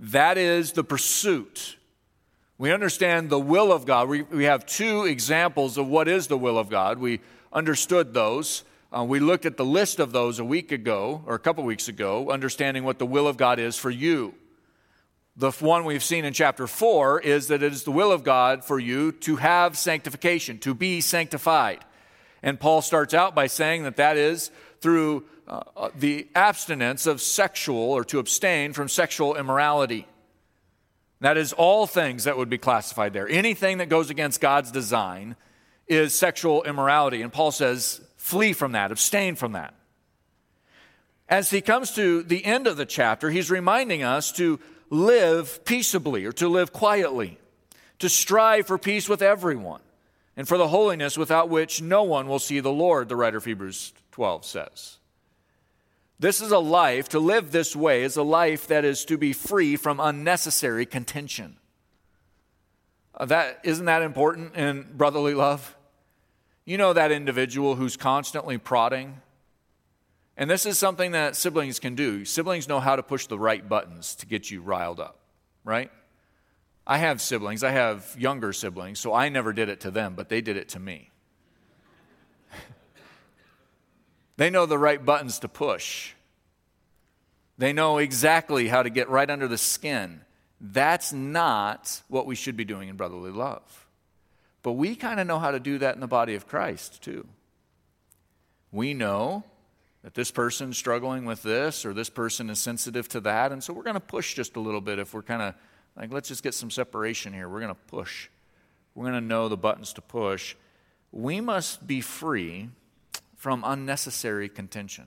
That 0.00 0.38
is 0.38 0.72
the 0.72 0.82
pursuit. 0.82 1.76
We 2.56 2.72
understand 2.72 3.28
the 3.28 3.38
will 3.38 3.70
of 3.70 3.84
God. 3.84 4.08
We, 4.08 4.22
we 4.22 4.44
have 4.44 4.64
two 4.64 5.04
examples 5.04 5.76
of 5.76 5.86
what 5.88 6.08
is 6.08 6.26
the 6.26 6.38
will 6.38 6.58
of 6.58 6.70
God. 6.70 6.98
We 6.98 7.20
understood 7.52 8.14
those. 8.14 8.64
Uh, 8.90 9.04
we 9.04 9.20
looked 9.20 9.44
at 9.44 9.58
the 9.58 9.64
list 9.64 9.98
of 9.98 10.12
those 10.12 10.38
a 10.38 10.44
week 10.44 10.72
ago, 10.72 11.22
or 11.26 11.34
a 11.34 11.38
couple 11.38 11.64
weeks 11.64 11.88
ago, 11.88 12.30
understanding 12.30 12.82
what 12.82 12.98
the 12.98 13.04
will 13.04 13.28
of 13.28 13.36
God 13.36 13.58
is 13.58 13.76
for 13.76 13.90
you. 13.90 14.32
The 15.38 15.50
one 15.50 15.84
we've 15.84 16.02
seen 16.02 16.24
in 16.24 16.32
chapter 16.32 16.66
4 16.66 17.20
is 17.20 17.48
that 17.48 17.62
it 17.62 17.72
is 17.72 17.84
the 17.84 17.90
will 17.90 18.10
of 18.10 18.24
God 18.24 18.64
for 18.64 18.78
you 18.78 19.12
to 19.12 19.36
have 19.36 19.76
sanctification, 19.76 20.58
to 20.60 20.74
be 20.74 21.02
sanctified. 21.02 21.84
And 22.42 22.58
Paul 22.58 22.80
starts 22.80 23.12
out 23.12 23.34
by 23.34 23.46
saying 23.46 23.82
that 23.82 23.96
that 23.96 24.16
is 24.16 24.50
through 24.80 25.24
uh, 25.46 25.60
uh, 25.76 25.90
the 25.94 26.26
abstinence 26.34 27.06
of 27.06 27.20
sexual 27.20 27.76
or 27.76 28.02
to 28.04 28.18
abstain 28.18 28.72
from 28.72 28.88
sexual 28.88 29.36
immorality. 29.36 30.06
That 31.20 31.36
is 31.36 31.52
all 31.52 31.86
things 31.86 32.24
that 32.24 32.38
would 32.38 32.48
be 32.48 32.58
classified 32.58 33.12
there. 33.12 33.28
Anything 33.28 33.78
that 33.78 33.90
goes 33.90 34.08
against 34.08 34.40
God's 34.40 34.70
design 34.70 35.36
is 35.86 36.14
sexual 36.14 36.62
immorality. 36.62 37.20
And 37.20 37.32
Paul 37.32 37.52
says, 37.52 38.00
flee 38.16 38.54
from 38.54 38.72
that, 38.72 38.90
abstain 38.90 39.36
from 39.36 39.52
that. 39.52 39.74
as 41.28 41.50
he 41.50 41.60
comes 41.60 41.90
to 41.92 42.22
the 42.22 42.44
end 42.44 42.66
of 42.66 42.78
the 42.78 42.86
chapter, 42.86 43.28
he's 43.30 43.50
reminding 43.50 44.02
us 44.02 44.32
to 44.32 44.60
live 44.90 45.64
peaceably 45.64 46.24
or 46.24 46.32
to 46.32 46.48
live 46.48 46.72
quietly, 46.72 47.38
to 47.98 48.08
strive 48.08 48.66
for 48.66 48.78
peace 48.78 49.08
with 49.08 49.22
everyone, 49.22 49.80
and 50.36 50.46
for 50.46 50.58
the 50.58 50.68
holiness 50.68 51.16
without 51.16 51.48
which 51.48 51.82
no 51.82 52.02
one 52.02 52.28
will 52.28 52.38
see 52.38 52.60
the 52.60 52.72
Lord, 52.72 53.08
the 53.08 53.16
writer 53.16 53.38
of 53.38 53.44
Hebrews 53.44 53.92
12 54.12 54.44
says. 54.44 54.98
This 56.18 56.40
is 56.40 56.50
a 56.50 56.58
life, 56.58 57.10
to 57.10 57.18
live 57.18 57.52
this 57.52 57.76
way 57.76 58.02
is 58.02 58.16
a 58.16 58.22
life 58.22 58.66
that 58.68 58.84
is 58.84 59.04
to 59.06 59.18
be 59.18 59.32
free 59.32 59.76
from 59.76 60.00
unnecessary 60.00 60.86
contention. 60.86 61.56
Uh, 63.14 63.26
that, 63.26 63.60
isn't 63.64 63.84
that 63.84 64.02
important 64.02 64.54
in 64.56 64.86
brotherly 64.94 65.34
love? 65.34 65.76
You 66.64 66.78
know 66.78 66.92
that 66.92 67.12
individual 67.12 67.76
who's 67.76 67.96
constantly 67.96 68.58
prodding, 68.58 69.20
and 70.36 70.50
this 70.50 70.66
is 70.66 70.78
something 70.78 71.12
that 71.12 71.34
siblings 71.34 71.78
can 71.78 71.94
do. 71.94 72.24
Siblings 72.24 72.68
know 72.68 72.80
how 72.80 72.96
to 72.96 73.02
push 73.02 73.26
the 73.26 73.38
right 73.38 73.66
buttons 73.66 74.14
to 74.16 74.26
get 74.26 74.50
you 74.50 74.60
riled 74.60 75.00
up, 75.00 75.18
right? 75.64 75.90
I 76.86 76.98
have 76.98 77.20
siblings, 77.20 77.64
I 77.64 77.70
have 77.70 78.14
younger 78.18 78.52
siblings, 78.52 79.00
so 79.00 79.12
I 79.12 79.28
never 79.28 79.52
did 79.52 79.68
it 79.68 79.80
to 79.80 79.90
them, 79.90 80.14
but 80.14 80.28
they 80.28 80.40
did 80.40 80.56
it 80.56 80.68
to 80.70 80.78
me. 80.78 81.10
they 84.36 84.50
know 84.50 84.66
the 84.66 84.78
right 84.78 85.02
buttons 85.04 85.38
to 85.40 85.48
push, 85.48 86.12
they 87.58 87.72
know 87.72 87.98
exactly 87.98 88.68
how 88.68 88.82
to 88.82 88.90
get 88.90 89.08
right 89.08 89.28
under 89.28 89.48
the 89.48 89.58
skin. 89.58 90.20
That's 90.60 91.12
not 91.12 92.02
what 92.08 92.26
we 92.26 92.34
should 92.34 92.56
be 92.56 92.64
doing 92.64 92.88
in 92.88 92.96
brotherly 92.96 93.30
love. 93.30 93.86
But 94.62 94.72
we 94.72 94.96
kind 94.96 95.20
of 95.20 95.26
know 95.26 95.38
how 95.38 95.50
to 95.50 95.60
do 95.60 95.78
that 95.78 95.94
in 95.94 96.00
the 96.00 96.06
body 96.06 96.34
of 96.34 96.46
Christ, 96.46 97.02
too. 97.02 97.26
We 98.72 98.94
know 98.94 99.44
that 100.06 100.14
this 100.14 100.30
person's 100.30 100.78
struggling 100.78 101.24
with 101.24 101.42
this 101.42 101.84
or 101.84 101.92
this 101.92 102.08
person 102.08 102.48
is 102.48 102.60
sensitive 102.60 103.08
to 103.08 103.18
that. 103.18 103.50
And 103.50 103.60
so 103.60 103.72
we're 103.72 103.82
going 103.82 103.94
to 103.94 104.00
push 104.00 104.34
just 104.34 104.54
a 104.54 104.60
little 104.60 104.80
bit 104.80 105.00
if 105.00 105.12
we're 105.12 105.20
kind 105.20 105.42
of 105.42 105.54
like, 105.96 106.12
let's 106.12 106.28
just 106.28 106.44
get 106.44 106.54
some 106.54 106.70
separation 106.70 107.32
here. 107.32 107.48
We're 107.48 107.58
going 107.58 107.74
to 107.74 107.80
push. 107.88 108.28
We're 108.94 109.02
going 109.02 109.20
to 109.20 109.26
know 109.26 109.48
the 109.48 109.56
buttons 109.56 109.92
to 109.94 110.00
push. 110.00 110.54
We 111.10 111.40
must 111.40 111.88
be 111.88 112.00
free 112.00 112.68
from 113.34 113.64
unnecessary 113.66 114.48
contention. 114.48 115.06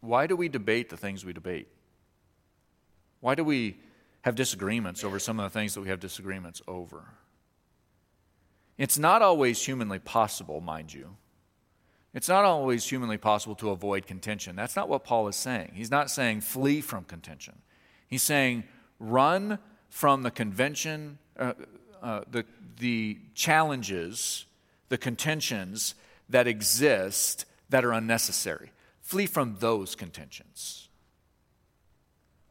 Why 0.00 0.26
do 0.26 0.34
we 0.34 0.48
debate 0.48 0.90
the 0.90 0.96
things 0.96 1.24
we 1.24 1.32
debate? 1.32 1.68
Why 3.20 3.36
do 3.36 3.44
we 3.44 3.76
have 4.22 4.34
disagreements 4.34 5.04
over 5.04 5.20
some 5.20 5.38
of 5.38 5.44
the 5.44 5.56
things 5.56 5.74
that 5.74 5.80
we 5.80 5.90
have 5.90 6.00
disagreements 6.00 6.60
over? 6.66 7.04
It's 8.78 8.98
not 8.98 9.22
always 9.22 9.64
humanly 9.64 10.00
possible, 10.00 10.60
mind 10.60 10.92
you. 10.92 11.14
It's 12.14 12.28
not 12.28 12.44
always 12.44 12.88
humanly 12.88 13.18
possible 13.18 13.56
to 13.56 13.70
avoid 13.70 14.06
contention. 14.06 14.54
That's 14.54 14.76
not 14.76 14.88
what 14.88 15.02
Paul 15.02 15.26
is 15.26 15.34
saying. 15.34 15.72
He's 15.74 15.90
not 15.90 16.10
saying 16.10 16.42
flee 16.42 16.80
from 16.80 17.04
contention. 17.04 17.54
He's 18.06 18.22
saying 18.22 18.64
run 19.00 19.58
from 19.88 20.22
the 20.22 20.30
convention, 20.30 21.18
uh, 21.36 21.54
uh, 22.00 22.20
the, 22.30 22.44
the 22.78 23.18
challenges, 23.34 24.46
the 24.88 24.98
contentions 24.98 25.96
that 26.28 26.46
exist 26.46 27.46
that 27.68 27.84
are 27.84 27.92
unnecessary. 27.92 28.70
Flee 29.00 29.26
from 29.26 29.56
those 29.58 29.96
contentions. 29.96 30.88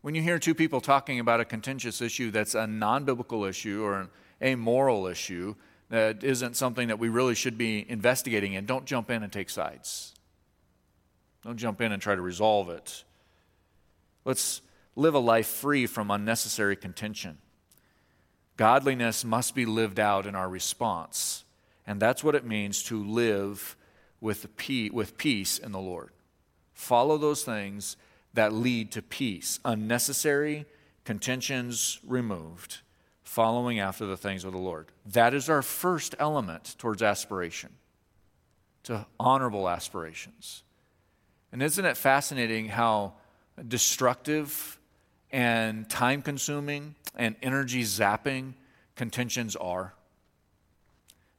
When 0.02 0.14
you 0.14 0.22
hear 0.22 0.40
two 0.40 0.54
people 0.54 0.82
talking 0.82 1.22
about 1.22 1.40
a 1.40 1.46
contentious 1.46 2.02
issue 2.02 2.32
that's 2.32 2.56
a 2.56 2.68
non 2.68 3.06
biblical 3.06 3.46
issue 3.46 3.82
or 3.82 4.02
an 4.02 4.10
amoral 4.42 5.08
issue, 5.08 5.56
that 5.94 6.24
isn't 6.24 6.58
something 6.58 6.88
that 6.88 6.98
we 6.98 7.08
really 7.08 7.36
should 7.36 7.56
be 7.56 7.86
investigating 7.88 8.54
in, 8.54 8.66
don't 8.66 8.86
jump 8.86 9.12
in 9.12 9.22
and 9.22 9.32
take 9.32 9.48
sides. 9.48 10.16
Don't 11.44 11.58
jump 11.58 11.82
in 11.82 11.92
and 11.92 12.02
try 12.02 12.16
to 12.16 12.22
resolve 12.22 12.68
it. 12.70 13.04
Let's 14.26 14.62
live 14.96 15.14
a 15.14 15.20
life 15.20 15.46
free 15.46 15.86
from 15.86 16.10
unnecessary 16.10 16.76
contention. 16.76 17.38
Godliness 18.58 19.24
must 19.24 19.54
be 19.54 19.68
lived 19.68 20.00
out 20.00 20.26
in 20.26 20.34
our 20.34 20.50
response, 20.50 21.44
and 21.86 22.00
that's 22.00 22.24
what 22.24 22.34
it 22.34 22.44
means 22.44 22.82
to 22.86 23.04
live 23.04 23.76
with 24.20 24.58
peace 24.58 25.60
in 25.60 25.72
the 25.72 25.80
Lord. 25.80 26.10
Follow 26.74 27.20
those 27.20 27.44
things 27.44 27.98
that 28.34 28.52
lead 28.52 28.92
to 28.94 29.04
peace, 29.04 29.60
unnecessary 29.64 30.66
contentions 31.06 32.00
removed 32.04 32.80
following 33.34 33.80
after 33.80 34.06
the 34.06 34.16
things 34.16 34.44
of 34.44 34.52
the 34.52 34.60
Lord. 34.60 34.92
That 35.08 35.34
is 35.34 35.50
our 35.50 35.64
first 35.64 36.14
element 36.20 36.76
towards 36.78 37.02
aspiration, 37.02 37.72
to 38.84 39.08
honorable 39.20 39.68
aspirations. 39.68 40.62
And 41.52 41.64
isn't 41.64 41.84
it 41.84 41.98
fascinating 41.98 42.68
how 42.68 43.14
destructive 43.68 44.78
and 45.32 45.90
time 45.90 46.22
consuming 46.22 46.94
and 47.16 47.36
energy 47.42 47.82
zapping 47.82 48.54
contentions 48.96 49.56
are? 49.56 49.96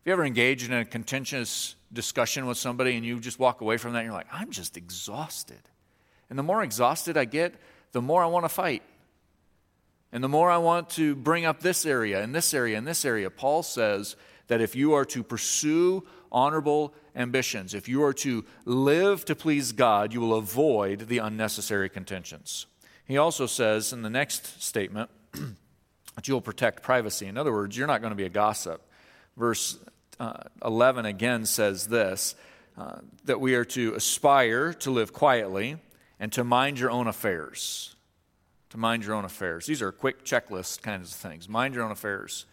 If 0.01 0.07
you 0.07 0.13
ever 0.15 0.25
engage 0.25 0.65
in 0.65 0.73
a 0.73 0.85
contentious 0.85 1.77
discussion 1.93 2.47
with 2.47 2.59
somebody 2.59 2.97
and 2.97 3.07
you 3.07 3.21
just 3.21 3.39
walk 3.39 3.61
away 3.61 3.77
from 3.77 3.93
that 3.93 4.01
and 4.01 4.07
you're 4.07 4.15
like, 4.15 4.27
I'm 4.33 4.51
just 4.51 4.77
exhausted. 4.77 5.63
And 6.29 6.37
the 6.37 6.43
more 6.43 6.65
exhausted 6.65 7.17
I 7.17 7.25
get, 7.25 7.55
the 7.93 8.03
more 8.03 8.21
I 8.21 8.27
want 8.27 8.47
to 8.47 8.49
fight. 8.49 8.83
And 10.15 10.23
the 10.23 10.29
more 10.29 10.49
I 10.49 10.59
want 10.59 10.91
to 10.91 11.17
bring 11.17 11.45
up 11.45 11.59
this 11.59 11.85
area 11.85 12.23
and 12.23 12.33
this 12.33 12.55
area 12.55 12.79
and 12.79 12.87
this 12.87 13.05
area, 13.05 13.29
Paul 13.31 13.65
says 13.65 14.15
that 14.47 14.61
if 14.61 14.77
you 14.77 14.93
are 14.93 15.05
to 15.07 15.25
pursue 15.25 16.07
honorable 16.31 16.95
ambitions, 17.17 17.75
if 17.75 17.89
you 17.89 18.05
are 18.05 18.13
to 18.13 18.45
live 18.65 19.25
to 19.25 19.35
please 19.35 19.73
God, 19.73 20.13
you 20.13 20.21
will 20.21 20.35
avoid 20.35 21.09
the 21.09 21.19
unnecessary 21.19 21.89
contentions. 21.89 22.67
He 23.05 23.19
also 23.19 23.47
says 23.47 23.93
in 23.93 24.03
the 24.03 24.09
next 24.09 24.63
statement 24.63 25.11
that 25.33 26.29
you'll 26.29 26.41
protect 26.41 26.85
privacy. 26.85 27.27
In 27.27 27.37
other 27.37 27.53
words, 27.53 27.77
you're 27.77 27.89
not 27.89 28.01
going 28.01 28.13
to 28.13 28.17
be 28.17 28.25
a 28.25 28.29
gossip. 28.29 28.89
Verse 29.37 29.81
uh, 30.21 30.45
11 30.65 31.07
again 31.07 31.45
says 31.45 31.89
this 31.89 32.37
uh, 32.79 32.99
that 33.25 33.41
we 33.41 33.57
are 33.57 33.65
to 33.65 33.97
aspire 33.97 34.73
to 34.75 34.93
live 34.93 35.13
quietly 35.13 35.79
and 36.21 36.33
to 36.35 36.45
mind 36.45 36.79
your 36.79 36.93
own 36.93 37.09
affairs 37.09 37.95
to 38.75 38.81
mind 38.81 39.05
your 39.05 39.15
own 39.15 39.25
affairs. 39.25 39.67
These 39.67 39.81
are 39.83 39.93
quick 39.93 40.25
checklist 40.25 40.83
kinds 40.83 41.13
of 41.13 41.17
things. 41.17 41.49
Mind 41.49 41.77
your 41.77 41.85
own 41.85 41.93
affairs. 41.93 42.45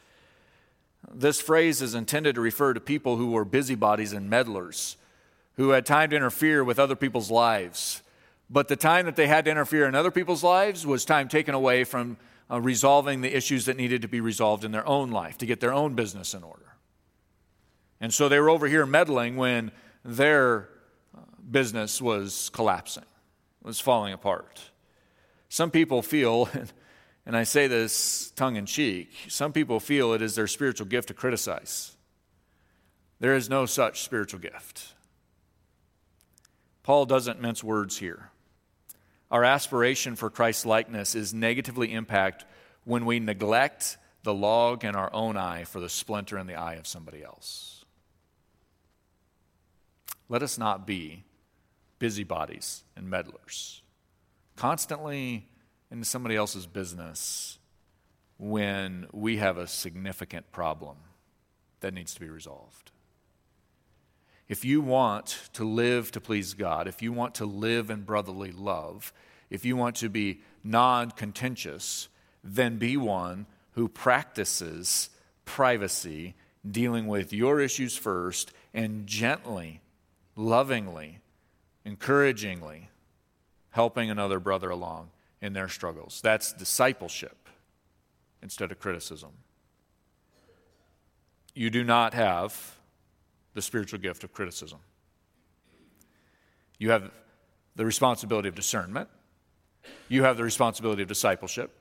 This 1.11 1.41
phrase 1.41 1.81
is 1.81 1.95
intended 1.95 2.35
to 2.35 2.41
refer 2.41 2.75
to 2.75 2.79
people 2.79 3.17
who 3.17 3.31
were 3.31 3.43
busybodies 3.43 4.13
and 4.13 4.29
meddlers, 4.29 4.97
who 5.55 5.71
had 5.71 5.83
time 5.83 6.11
to 6.11 6.15
interfere 6.15 6.63
with 6.63 6.77
other 6.77 6.95
people's 6.95 7.31
lives. 7.31 8.03
But 8.51 8.67
the 8.67 8.75
time 8.75 9.07
that 9.07 9.15
they 9.15 9.25
had 9.25 9.45
to 9.45 9.51
interfere 9.51 9.87
in 9.87 9.95
other 9.95 10.11
people's 10.11 10.43
lives 10.43 10.85
was 10.85 11.05
time 11.05 11.27
taken 11.27 11.55
away 11.55 11.85
from 11.85 12.17
uh, 12.51 12.61
resolving 12.61 13.21
the 13.21 13.35
issues 13.35 13.65
that 13.65 13.75
needed 13.75 14.03
to 14.03 14.07
be 14.07 14.21
resolved 14.21 14.63
in 14.63 14.71
their 14.71 14.87
own 14.87 15.09
life 15.09 15.39
to 15.39 15.47
get 15.47 15.59
their 15.59 15.73
own 15.73 15.95
business 15.95 16.35
in 16.35 16.43
order. 16.43 16.75
And 17.99 18.13
so 18.13 18.29
they 18.29 18.39
were 18.39 18.51
over 18.51 18.67
here 18.67 18.85
meddling 18.85 19.37
when 19.37 19.71
their 20.05 20.69
uh, 21.17 21.21
business 21.49 21.99
was 21.99 22.51
collapsing, 22.53 23.05
was 23.63 23.79
falling 23.79 24.13
apart. 24.13 24.61
Some 25.51 25.69
people 25.69 26.01
feel, 26.01 26.47
and 27.25 27.35
I 27.35 27.43
say 27.43 27.67
this 27.67 28.31
tongue 28.37 28.55
in 28.55 28.65
cheek, 28.65 29.11
some 29.27 29.51
people 29.51 29.81
feel 29.81 30.13
it 30.13 30.21
is 30.21 30.35
their 30.35 30.47
spiritual 30.47 30.87
gift 30.87 31.09
to 31.09 31.13
criticize. 31.13 31.97
There 33.19 33.35
is 33.35 33.49
no 33.49 33.65
such 33.65 34.01
spiritual 34.01 34.39
gift. 34.39 34.93
Paul 36.83 37.05
doesn't 37.05 37.41
mince 37.41 37.65
words 37.65 37.97
here. 37.97 38.29
Our 39.29 39.43
aspiration 39.43 40.15
for 40.15 40.29
Christ's 40.29 40.65
likeness 40.65 41.15
is 41.15 41.33
negatively 41.33 41.91
impacted 41.91 42.47
when 42.85 43.05
we 43.05 43.19
neglect 43.19 43.97
the 44.23 44.33
log 44.33 44.85
in 44.85 44.95
our 44.95 45.13
own 45.13 45.35
eye 45.35 45.65
for 45.65 45.81
the 45.81 45.89
splinter 45.89 46.37
in 46.37 46.47
the 46.47 46.55
eye 46.55 46.75
of 46.75 46.87
somebody 46.87 47.25
else. 47.25 47.83
Let 50.29 50.43
us 50.43 50.57
not 50.57 50.87
be 50.87 51.25
busybodies 51.99 52.83
and 52.95 53.09
meddlers 53.09 53.80
constantly 54.61 55.47
into 55.89 56.05
somebody 56.05 56.35
else's 56.35 56.67
business 56.67 57.57
when 58.37 59.07
we 59.11 59.37
have 59.37 59.57
a 59.57 59.65
significant 59.65 60.51
problem 60.51 60.95
that 61.79 61.95
needs 61.95 62.13
to 62.13 62.19
be 62.19 62.29
resolved. 62.29 62.91
If 64.47 64.63
you 64.63 64.79
want 64.79 65.49
to 65.53 65.63
live 65.63 66.11
to 66.11 66.21
please 66.21 66.53
God, 66.53 66.87
if 66.87 67.01
you 67.01 67.11
want 67.11 67.33
to 67.35 67.45
live 67.47 67.89
in 67.89 68.01
brotherly 68.01 68.51
love, 68.51 69.11
if 69.49 69.65
you 69.65 69.75
want 69.75 69.95
to 69.95 70.09
be 70.09 70.41
non 70.63 71.09
contentious, 71.09 72.07
then 72.43 72.77
be 72.77 72.97
one 72.97 73.47
who 73.71 73.87
practices 73.87 75.09
privacy, 75.43 76.35
dealing 76.69 77.07
with 77.07 77.33
your 77.33 77.59
issues 77.59 77.97
first, 77.97 78.51
and 78.75 79.07
gently, 79.07 79.81
lovingly, 80.35 81.17
encouragingly 81.83 82.90
helping 83.71 84.09
another 84.09 84.39
brother 84.39 84.69
along 84.69 85.09
in 85.41 85.53
their 85.53 85.67
struggles. 85.67 86.21
That's 86.23 86.53
discipleship 86.53 87.49
instead 88.41 88.71
of 88.71 88.79
criticism. 88.79 89.31
You 91.53 91.69
do 91.69 91.83
not 91.83 92.13
have 92.13 92.77
the 93.53 93.61
spiritual 93.61 93.99
gift 93.99 94.23
of 94.23 94.33
criticism. 94.33 94.79
You 96.77 96.91
have 96.91 97.11
the 97.75 97.85
responsibility 97.85 98.47
of 98.47 98.55
discernment, 98.55 99.09
you 100.07 100.23
have 100.23 100.37
the 100.37 100.43
responsibility 100.43 101.01
of 101.01 101.07
discipleship, 101.07 101.71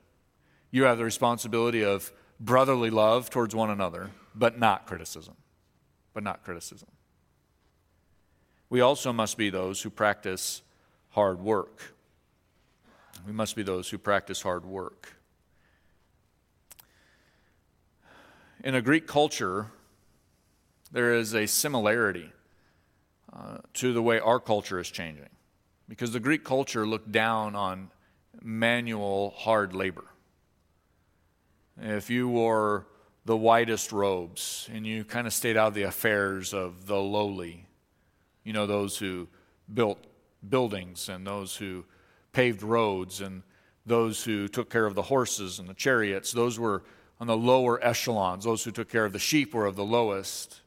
you 0.70 0.84
have 0.84 0.98
the 0.98 1.04
responsibility 1.04 1.84
of 1.84 2.12
brotherly 2.38 2.90
love 2.90 3.30
towards 3.30 3.54
one 3.54 3.70
another, 3.70 4.10
but 4.34 4.58
not 4.58 4.86
criticism. 4.86 5.34
But 6.12 6.22
not 6.22 6.44
criticism. 6.44 6.88
We 8.68 8.80
also 8.80 9.12
must 9.12 9.36
be 9.36 9.50
those 9.50 9.82
who 9.82 9.90
practice 9.90 10.62
hard 11.10 11.40
work. 11.40 11.94
We 13.26 13.32
must 13.32 13.56
be 13.56 13.62
those 13.62 13.88
who 13.88 13.98
practice 13.98 14.42
hard 14.42 14.64
work. 14.64 15.14
In 18.62 18.74
a 18.74 18.82
Greek 18.82 19.06
culture, 19.06 19.66
there 20.92 21.14
is 21.14 21.34
a 21.34 21.46
similarity 21.46 22.30
uh, 23.32 23.58
to 23.74 23.92
the 23.92 24.02
way 24.02 24.18
our 24.18 24.40
culture 24.40 24.78
is 24.78 24.90
changing. 24.90 25.28
Because 25.88 26.12
the 26.12 26.20
Greek 26.20 26.44
culture 26.44 26.86
looked 26.86 27.10
down 27.10 27.56
on 27.56 27.90
manual, 28.42 29.34
hard 29.36 29.74
labor. 29.74 30.04
If 31.80 32.10
you 32.10 32.28
wore 32.28 32.86
the 33.24 33.36
whitest 33.36 33.92
robes 33.92 34.68
and 34.72 34.86
you 34.86 35.04
kind 35.04 35.26
of 35.26 35.32
stayed 35.32 35.56
out 35.56 35.68
of 35.68 35.74
the 35.74 35.82
affairs 35.82 36.52
of 36.52 36.86
the 36.86 36.96
lowly, 36.96 37.66
you 38.44 38.52
know, 38.52 38.66
those 38.66 38.98
who 38.98 39.28
built 39.72 39.98
buildings 40.48 41.08
and 41.08 41.26
those 41.26 41.56
who 41.56 41.84
paved 42.32 42.62
roads 42.62 43.20
and 43.20 43.42
those 43.86 44.24
who 44.24 44.48
took 44.48 44.70
care 44.70 44.86
of 44.86 44.94
the 44.94 45.02
horses 45.02 45.58
and 45.58 45.68
the 45.68 45.74
chariots, 45.74 46.32
those 46.32 46.58
were 46.58 46.82
on 47.20 47.26
the 47.26 47.36
lower 47.36 47.82
echelons. 47.84 48.44
Those 48.44 48.64
who 48.64 48.70
took 48.70 48.88
care 48.88 49.04
of 49.04 49.12
the 49.12 49.18
sheep 49.18 49.54
were 49.54 49.66
of 49.66 49.76
the 49.76 49.84
lowest. 49.84 50.60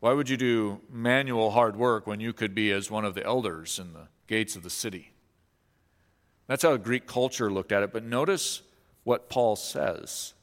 Why 0.00 0.12
would 0.12 0.28
you 0.28 0.36
do 0.36 0.80
manual 0.90 1.50
hard 1.50 1.76
work 1.76 2.06
when 2.06 2.20
you 2.20 2.32
could 2.32 2.54
be 2.54 2.72
as 2.72 2.90
one 2.90 3.04
of 3.04 3.14
the 3.14 3.24
elders 3.24 3.78
in 3.78 3.92
the 3.92 4.08
gates 4.26 4.56
of 4.56 4.62
the 4.62 4.70
city? 4.70 5.12
That's 6.46 6.62
how 6.62 6.76
Greek 6.78 7.06
culture 7.06 7.50
looked 7.50 7.70
at 7.70 7.82
it. 7.82 7.92
But 7.92 8.04
notice 8.04 8.62
what 9.04 9.28
Paul 9.28 9.56
says. 9.56 10.34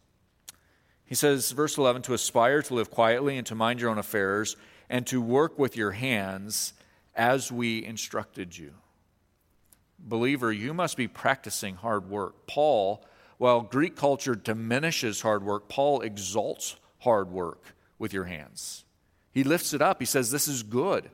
He 1.03 1.15
says, 1.15 1.51
verse 1.51 1.77
11, 1.77 2.03
to 2.03 2.13
aspire 2.13 2.61
to 2.61 2.73
live 2.73 2.91
quietly 2.91 3.37
and 3.37 3.47
to 3.47 3.55
mind 3.55 3.81
your 3.81 3.89
own 3.89 3.97
affairs 3.97 4.55
and 4.89 5.07
to 5.07 5.21
work 5.21 5.57
with 5.57 5.75
your 5.75 5.91
hands 5.91 6.73
as 7.17 7.51
we 7.51 7.83
instructed 7.83 8.57
you. 8.57 8.73
Believer, 9.99 10.51
you 10.51 10.73
must 10.73 10.95
be 10.95 11.07
practicing 11.07 11.75
hard 11.75 12.09
work. 12.09 12.45
Paul, 12.45 13.03
while 13.37 13.61
Greek 13.61 13.95
culture 13.95 14.35
diminishes 14.35 15.21
hard 15.21 15.43
work, 15.43 15.67
Paul 15.67 16.01
exalts 16.01 16.77
hard 16.99 17.29
work 17.29 17.75
with 17.97 18.13
your 18.13 18.25
hands. 18.25 18.85
He 19.31 19.43
lifts 19.43 19.73
it 19.73 19.81
up. 19.81 19.99
He 19.99 20.05
says, 20.05 20.31
This 20.31 20.47
is 20.47 20.63
good. 20.63 21.09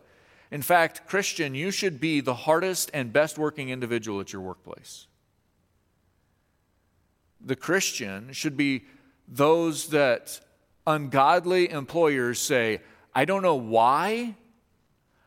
In 0.51 0.61
fact, 0.61 1.07
Christian, 1.07 1.55
you 1.55 1.71
should 1.71 1.99
be 1.99 2.21
the 2.21 2.35
hardest 2.35 2.91
and 2.93 3.11
best 3.11 3.37
working 3.37 3.69
individual 3.69 4.19
at 4.19 4.31
your 4.31 4.41
workplace. 4.41 5.07
The 7.41 7.55
Christian 7.55 8.31
should 8.33 8.55
be 8.55 8.85
those 9.27 9.87
that 9.87 10.39
ungodly 10.85 11.71
employers 11.71 12.39
say, 12.39 12.81
I 13.15 13.25
don't 13.25 13.41
know 13.41 13.55
why, 13.55 14.35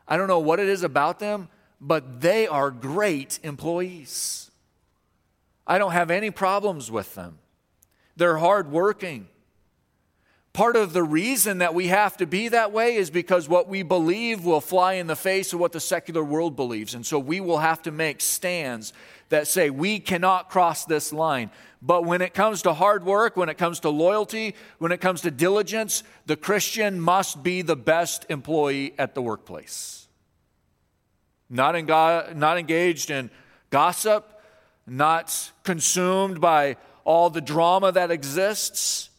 I 0.09 0.16
don't 0.16 0.28
know 0.28 0.38
what 0.38 0.61
it 0.61 0.68
is 0.68 0.82
about 0.82 1.18
them, 1.18 1.48
but 1.80 2.20
they 2.20 2.46
are 2.46 2.70
great 2.70 3.38
employees. 3.42 4.50
I 5.66 5.78
don't 5.78 5.92
have 5.92 6.11
any 6.11 6.30
problems 6.30 6.90
with 6.90 7.14
them. 7.14 7.38
They're 8.16 8.38
hardworking. 8.38 9.28
Part 10.52 10.76
of 10.76 10.94
the 10.94 11.02
reason 11.02 11.59
that 11.59 11.74
we 11.74 11.88
have 11.88 12.16
to 12.16 12.26
be 12.26 12.48
that 12.48 12.72
way 12.72 12.94
is 12.96 13.11
because 13.11 13.46
what 13.46 13.68
we 13.68 13.82
believe 13.82 14.44
will 14.44 14.62
fly 14.62 14.94
in 14.94 15.07
the 15.07 15.16
face 15.16 15.52
of 15.52 15.61
what 15.61 15.72
the 15.72 15.80
secular 15.80 16.24
world 16.24 16.57
believes. 16.57 16.94
And 16.94 17.04
so 17.04 17.18
we 17.18 17.40
will 17.40 17.59
have 17.59 17.82
to 17.82 17.90
make 17.90 18.22
stands 18.22 18.94
that 19.28 19.48
say 19.48 19.68
we 19.68 19.98
cannot 19.98 20.48
cross 20.48 20.86
this 20.86 21.12
line. 21.12 21.50
But 21.83 22.05
when 22.05 22.22
it 22.22 22.35
comes 22.35 22.62
to 22.62 22.72
hard 22.72 23.05
work, 23.05 23.37
when 23.37 23.49
it 23.49 23.59
comes 23.59 23.81
to 23.81 23.91
loyalty, 23.91 24.55
when 24.79 24.93
it 24.93 25.01
comes 25.01 25.20
to 25.22 25.31
diligence, 25.31 26.03
the 26.27 26.37
Christian 26.37 27.01
must 27.01 27.43
be 27.43 27.62
the 27.62 27.77
best 27.77 28.27
employee 28.29 28.95
at 28.99 29.14
the 29.14 29.22
workplace. 29.22 30.09
Not, 31.49 31.77
in 31.77 31.87
go- 31.87 32.33
not 32.35 32.59
engaged 32.59 33.11
in 33.11 33.31
gossip, 33.70 34.41
not 34.87 35.53
consumed 35.64 36.41
by 36.41 36.77
all 37.05 37.31
the 37.31 37.41
drama 37.41 37.93
that 37.93 38.11
exists 38.11 39.11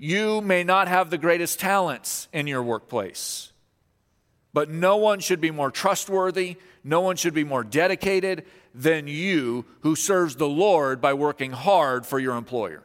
you 0.00 0.40
may 0.40 0.64
not 0.64 0.88
have 0.88 1.10
the 1.10 1.18
greatest 1.18 1.60
talents 1.60 2.26
in 2.32 2.46
your 2.46 2.62
workplace, 2.62 3.52
but 4.54 4.70
no 4.70 4.96
one 4.96 5.20
should 5.20 5.42
be 5.42 5.50
more 5.50 5.70
trustworthy, 5.70 6.56
no 6.82 7.02
one 7.02 7.16
should 7.16 7.34
be 7.34 7.44
more 7.44 7.62
dedicated 7.62 8.46
than 8.74 9.08
you 9.08 9.64
who 9.80 9.96
serves 9.96 10.36
the 10.36 10.48
Lord 10.48 11.00
by 11.00 11.12
working 11.14 11.52
hard 11.52 12.06
for 12.06 12.18
your 12.18 12.36
employer. 12.36 12.82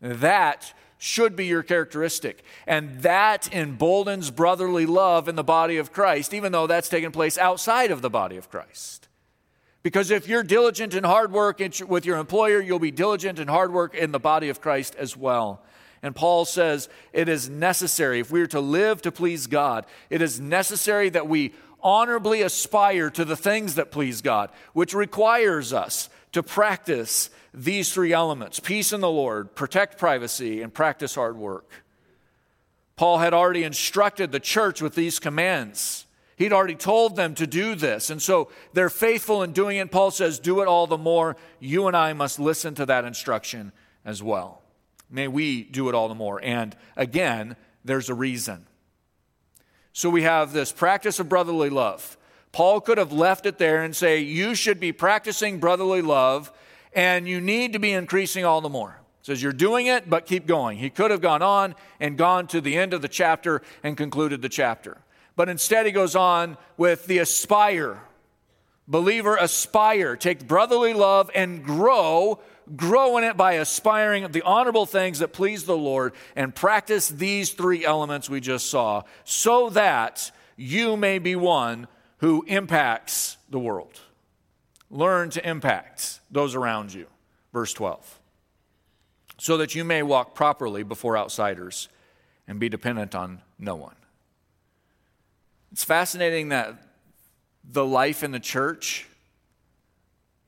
That 0.00 0.72
should 0.98 1.36
be 1.36 1.46
your 1.46 1.62
characteristic. 1.62 2.42
And 2.66 3.02
that 3.02 3.52
emboldens 3.52 4.30
brotherly 4.30 4.86
love 4.86 5.28
in 5.28 5.36
the 5.36 5.44
body 5.44 5.76
of 5.76 5.92
Christ, 5.92 6.34
even 6.34 6.52
though 6.52 6.66
that's 6.66 6.88
taken 6.88 7.12
place 7.12 7.38
outside 7.38 7.90
of 7.90 8.02
the 8.02 8.10
body 8.10 8.36
of 8.36 8.50
Christ. 8.50 9.08
Because 9.82 10.10
if 10.10 10.28
you're 10.28 10.42
diligent 10.42 10.94
in 10.94 11.04
hard 11.04 11.32
work 11.32 11.60
with 11.86 12.04
your 12.04 12.18
employer, 12.18 12.60
you'll 12.60 12.80
be 12.80 12.90
diligent 12.90 13.38
in 13.38 13.48
hard 13.48 13.72
work 13.72 13.94
in 13.94 14.10
the 14.10 14.18
body 14.18 14.48
of 14.48 14.60
Christ 14.60 14.96
as 14.96 15.16
well. 15.16 15.62
And 16.02 16.14
Paul 16.14 16.44
says 16.44 16.88
it 17.12 17.28
is 17.28 17.48
necessary, 17.48 18.20
if 18.20 18.30
we 18.30 18.40
are 18.40 18.48
to 18.48 18.60
live 18.60 19.02
to 19.02 19.12
please 19.12 19.46
God, 19.46 19.86
it 20.10 20.22
is 20.22 20.40
necessary 20.40 21.08
that 21.10 21.28
we 21.28 21.54
honorably 21.82 22.42
aspire 22.42 23.10
to 23.10 23.24
the 23.24 23.36
things 23.36 23.74
that 23.76 23.90
please 23.90 24.22
God, 24.22 24.50
which 24.72 24.94
requires 24.94 25.72
us 25.72 26.08
to 26.32 26.42
practice 26.42 27.30
these 27.54 27.92
three 27.92 28.12
elements 28.12 28.60
peace 28.60 28.92
in 28.92 29.00
the 29.00 29.10
Lord, 29.10 29.54
protect 29.54 29.98
privacy, 29.98 30.62
and 30.62 30.72
practice 30.72 31.14
hard 31.14 31.36
work. 31.36 31.70
Paul 32.96 33.18
had 33.18 33.32
already 33.32 33.62
instructed 33.62 34.32
the 34.32 34.40
church 34.40 34.82
with 34.82 34.94
these 34.94 35.18
commands. 35.18 36.04
He'd 36.36 36.52
already 36.52 36.74
told 36.74 37.16
them 37.16 37.34
to 37.34 37.46
do 37.46 37.74
this. 37.74 38.10
And 38.10 38.20
so 38.22 38.50
they're 38.72 38.90
faithful 38.90 39.42
in 39.42 39.52
doing 39.52 39.76
it. 39.76 39.90
Paul 39.90 40.10
says, 40.10 40.38
Do 40.38 40.60
it 40.62 40.68
all 40.68 40.86
the 40.86 40.98
more. 40.98 41.36
You 41.58 41.86
and 41.88 41.96
I 41.96 42.12
must 42.12 42.38
listen 42.38 42.74
to 42.76 42.86
that 42.86 43.04
instruction 43.04 43.72
as 44.04 44.22
well. 44.22 44.62
May 45.10 45.26
we 45.26 45.62
do 45.62 45.88
it 45.88 45.94
all 45.94 46.08
the 46.08 46.14
more. 46.14 46.40
And 46.42 46.76
again, 46.96 47.56
there's 47.84 48.08
a 48.08 48.14
reason. 48.14 48.66
So 49.98 50.08
we 50.10 50.22
have 50.22 50.52
this 50.52 50.70
practice 50.70 51.18
of 51.18 51.28
brotherly 51.28 51.70
love. 51.70 52.16
Paul 52.52 52.80
could 52.80 52.98
have 52.98 53.10
left 53.10 53.46
it 53.46 53.58
there 53.58 53.82
and 53.82 53.96
say, 53.96 54.20
You 54.20 54.54
should 54.54 54.78
be 54.78 54.92
practicing 54.92 55.58
brotherly 55.58 56.02
love, 56.02 56.52
and 56.92 57.26
you 57.26 57.40
need 57.40 57.72
to 57.72 57.80
be 57.80 57.90
increasing 57.90 58.44
all 58.44 58.60
the 58.60 58.68
more. 58.68 59.00
says 59.22 59.42
you're 59.42 59.52
doing 59.52 59.86
it, 59.86 60.08
but 60.08 60.24
keep 60.24 60.46
going. 60.46 60.78
He 60.78 60.88
could 60.88 61.10
have 61.10 61.20
gone 61.20 61.42
on 61.42 61.74
and 61.98 62.16
gone 62.16 62.46
to 62.46 62.60
the 62.60 62.76
end 62.76 62.94
of 62.94 63.02
the 63.02 63.08
chapter 63.08 63.60
and 63.82 63.96
concluded 63.96 64.40
the 64.40 64.48
chapter. 64.48 64.98
But 65.34 65.48
instead, 65.48 65.84
he 65.84 65.90
goes 65.90 66.14
on 66.14 66.58
with 66.76 67.06
the 67.08 67.18
aspire. 67.18 68.00
Believer, 68.86 69.34
aspire. 69.34 70.14
Take 70.14 70.46
brotherly 70.46 70.94
love 70.94 71.28
and 71.34 71.64
grow. 71.64 72.38
Grow 72.76 73.16
in 73.16 73.24
it 73.24 73.36
by 73.36 73.54
aspiring 73.54 74.30
the 74.30 74.42
honorable 74.42 74.86
things 74.86 75.20
that 75.20 75.32
please 75.32 75.64
the 75.64 75.76
Lord 75.76 76.12
and 76.36 76.54
practice 76.54 77.08
these 77.08 77.50
three 77.50 77.84
elements 77.84 78.28
we 78.28 78.40
just 78.40 78.68
saw 78.68 79.02
so 79.24 79.70
that 79.70 80.30
you 80.56 80.96
may 80.96 81.18
be 81.18 81.36
one 81.36 81.86
who 82.18 82.44
impacts 82.46 83.36
the 83.48 83.58
world. 83.58 84.00
Learn 84.90 85.30
to 85.30 85.48
impact 85.48 86.20
those 86.30 86.54
around 86.54 86.92
you. 86.92 87.06
Verse 87.52 87.72
12. 87.72 88.18
So 89.38 89.56
that 89.56 89.74
you 89.74 89.84
may 89.84 90.02
walk 90.02 90.34
properly 90.34 90.82
before 90.82 91.16
outsiders 91.16 91.88
and 92.46 92.58
be 92.58 92.68
dependent 92.68 93.14
on 93.14 93.40
no 93.58 93.76
one. 93.76 93.94
It's 95.70 95.84
fascinating 95.84 96.48
that 96.48 96.74
the 97.62 97.84
life 97.84 98.22
in 98.22 98.32
the 98.32 98.40
church 98.40 99.06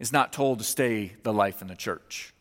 is 0.01 0.13
not 0.13 0.33
told 0.33 0.59
to 0.59 0.65
stay 0.65 1.13
the 1.23 1.33
life 1.33 1.63
in 1.63 1.69
the 1.69 1.77
church. 1.77 2.35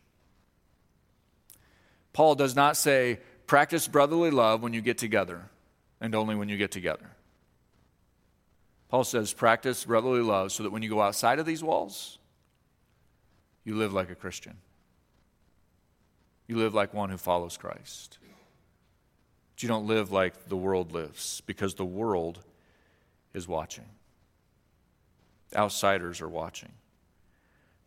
Paul 2.12 2.34
does 2.34 2.56
not 2.56 2.76
say, 2.76 3.20
practice 3.46 3.86
brotherly 3.86 4.32
love 4.32 4.62
when 4.62 4.72
you 4.72 4.80
get 4.80 4.98
together, 4.98 5.50
and 6.00 6.14
only 6.14 6.34
when 6.34 6.48
you 6.48 6.56
get 6.56 6.72
together. 6.72 7.10
Paul 8.88 9.04
says, 9.04 9.32
practice 9.32 9.84
brotherly 9.84 10.22
love 10.22 10.50
so 10.50 10.64
that 10.64 10.72
when 10.72 10.82
you 10.82 10.88
go 10.88 11.00
outside 11.00 11.38
of 11.38 11.46
these 11.46 11.62
walls, 11.62 12.18
you 13.62 13.76
live 13.76 13.92
like 13.92 14.10
a 14.10 14.16
Christian. 14.16 14.56
You 16.48 16.56
live 16.56 16.74
like 16.74 16.92
one 16.92 17.10
who 17.10 17.18
follows 17.18 17.56
Christ. 17.56 18.18
But 19.54 19.62
you 19.62 19.68
don't 19.68 19.86
live 19.86 20.10
like 20.10 20.48
the 20.48 20.56
world 20.56 20.92
lives, 20.92 21.42
because 21.46 21.74
the 21.74 21.84
world 21.84 22.40
is 23.34 23.46
watching. 23.46 23.84
Outsiders 25.54 26.20
are 26.20 26.28
watching. 26.28 26.72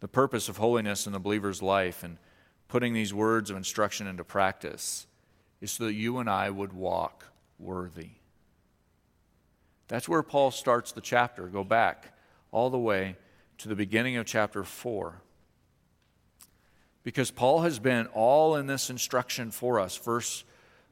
The 0.03 0.09
purpose 0.09 0.49
of 0.49 0.57
holiness 0.57 1.07
in 1.07 1.13
the 1.13 1.19
believer's 1.19 1.61
life 1.61 2.03
and 2.03 2.17
putting 2.67 2.91
these 2.91 3.13
words 3.13 3.49
of 3.49 3.55
instruction 3.55 4.05
into 4.05 4.25
practice 4.25 5.07
is 5.61 5.71
so 5.71 5.85
that 5.85 5.93
you 5.93 6.17
and 6.17 6.29
I 6.29 6.49
would 6.49 6.73
walk 6.73 7.27
worthy. 7.57 8.09
That's 9.87 10.09
where 10.09 10.21
Paul 10.21 10.51
starts 10.51 10.91
the 10.91 10.99
chapter. 10.99 11.47
Go 11.47 11.63
back 11.63 12.17
all 12.51 12.69
the 12.69 12.77
way 12.77 13.15
to 13.59 13.69
the 13.69 13.77
beginning 13.77 14.17
of 14.17 14.25
chapter 14.25 14.65
4. 14.65 15.21
Because 17.03 17.31
Paul 17.31 17.61
has 17.61 17.79
been 17.79 18.07
all 18.07 18.57
in 18.57 18.67
this 18.67 18.89
instruction 18.89 19.51
for 19.51 19.79
us. 19.79 19.95
Verse, 19.95 20.43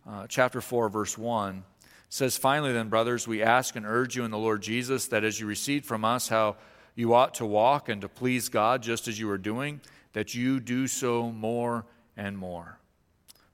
uh, 0.10 0.26
chapter 0.30 0.62
4, 0.62 0.88
verse 0.88 1.18
1 1.18 1.66
says, 2.08 2.38
Finally, 2.38 2.72
then, 2.72 2.88
brothers, 2.88 3.28
we 3.28 3.44
ask 3.44 3.76
and 3.76 3.86
urge 3.86 4.16
you 4.16 4.24
in 4.24 4.32
the 4.32 4.38
Lord 4.38 4.62
Jesus 4.62 5.08
that 5.08 5.26
as 5.26 5.38
you 5.38 5.48
received 5.48 5.86
from 5.86 6.06
us 6.06 6.30
how 6.30 6.56
you 6.96 7.14
ought 7.14 7.34
to 7.36 7.46
walk 7.46 7.90
and 7.90 8.02
to 8.02 8.10
please 8.10 8.50
God 8.50 8.84
just 8.84 9.08
as 9.08 9.20
you 9.20 9.30
are 9.30 9.38
doing, 9.38 9.82
that 10.14 10.36
you 10.36 10.60
do 10.60 10.88
so 10.88 11.32
more 11.32 11.86
and 12.18 12.38
more. 12.38 12.78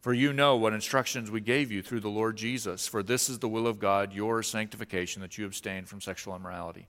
For 0.01 0.13
you 0.13 0.31
know 0.31 0.55
what 0.55 0.73
instructions 0.73 1.29
we 1.29 1.41
gave 1.41 1.71
you 1.71 1.81
through 1.81 1.99
the 1.99 2.09
Lord 2.09 2.37
Jesus. 2.37 2.87
For 2.87 3.03
this 3.03 3.29
is 3.29 3.39
the 3.39 3.49
will 3.49 3.67
of 3.67 3.79
God, 3.79 4.13
your 4.13 4.41
sanctification, 4.41 5.21
that 5.21 5.37
you 5.37 5.45
abstain 5.45 5.85
from 5.85 6.01
sexual 6.01 6.35
immorality. 6.35 6.87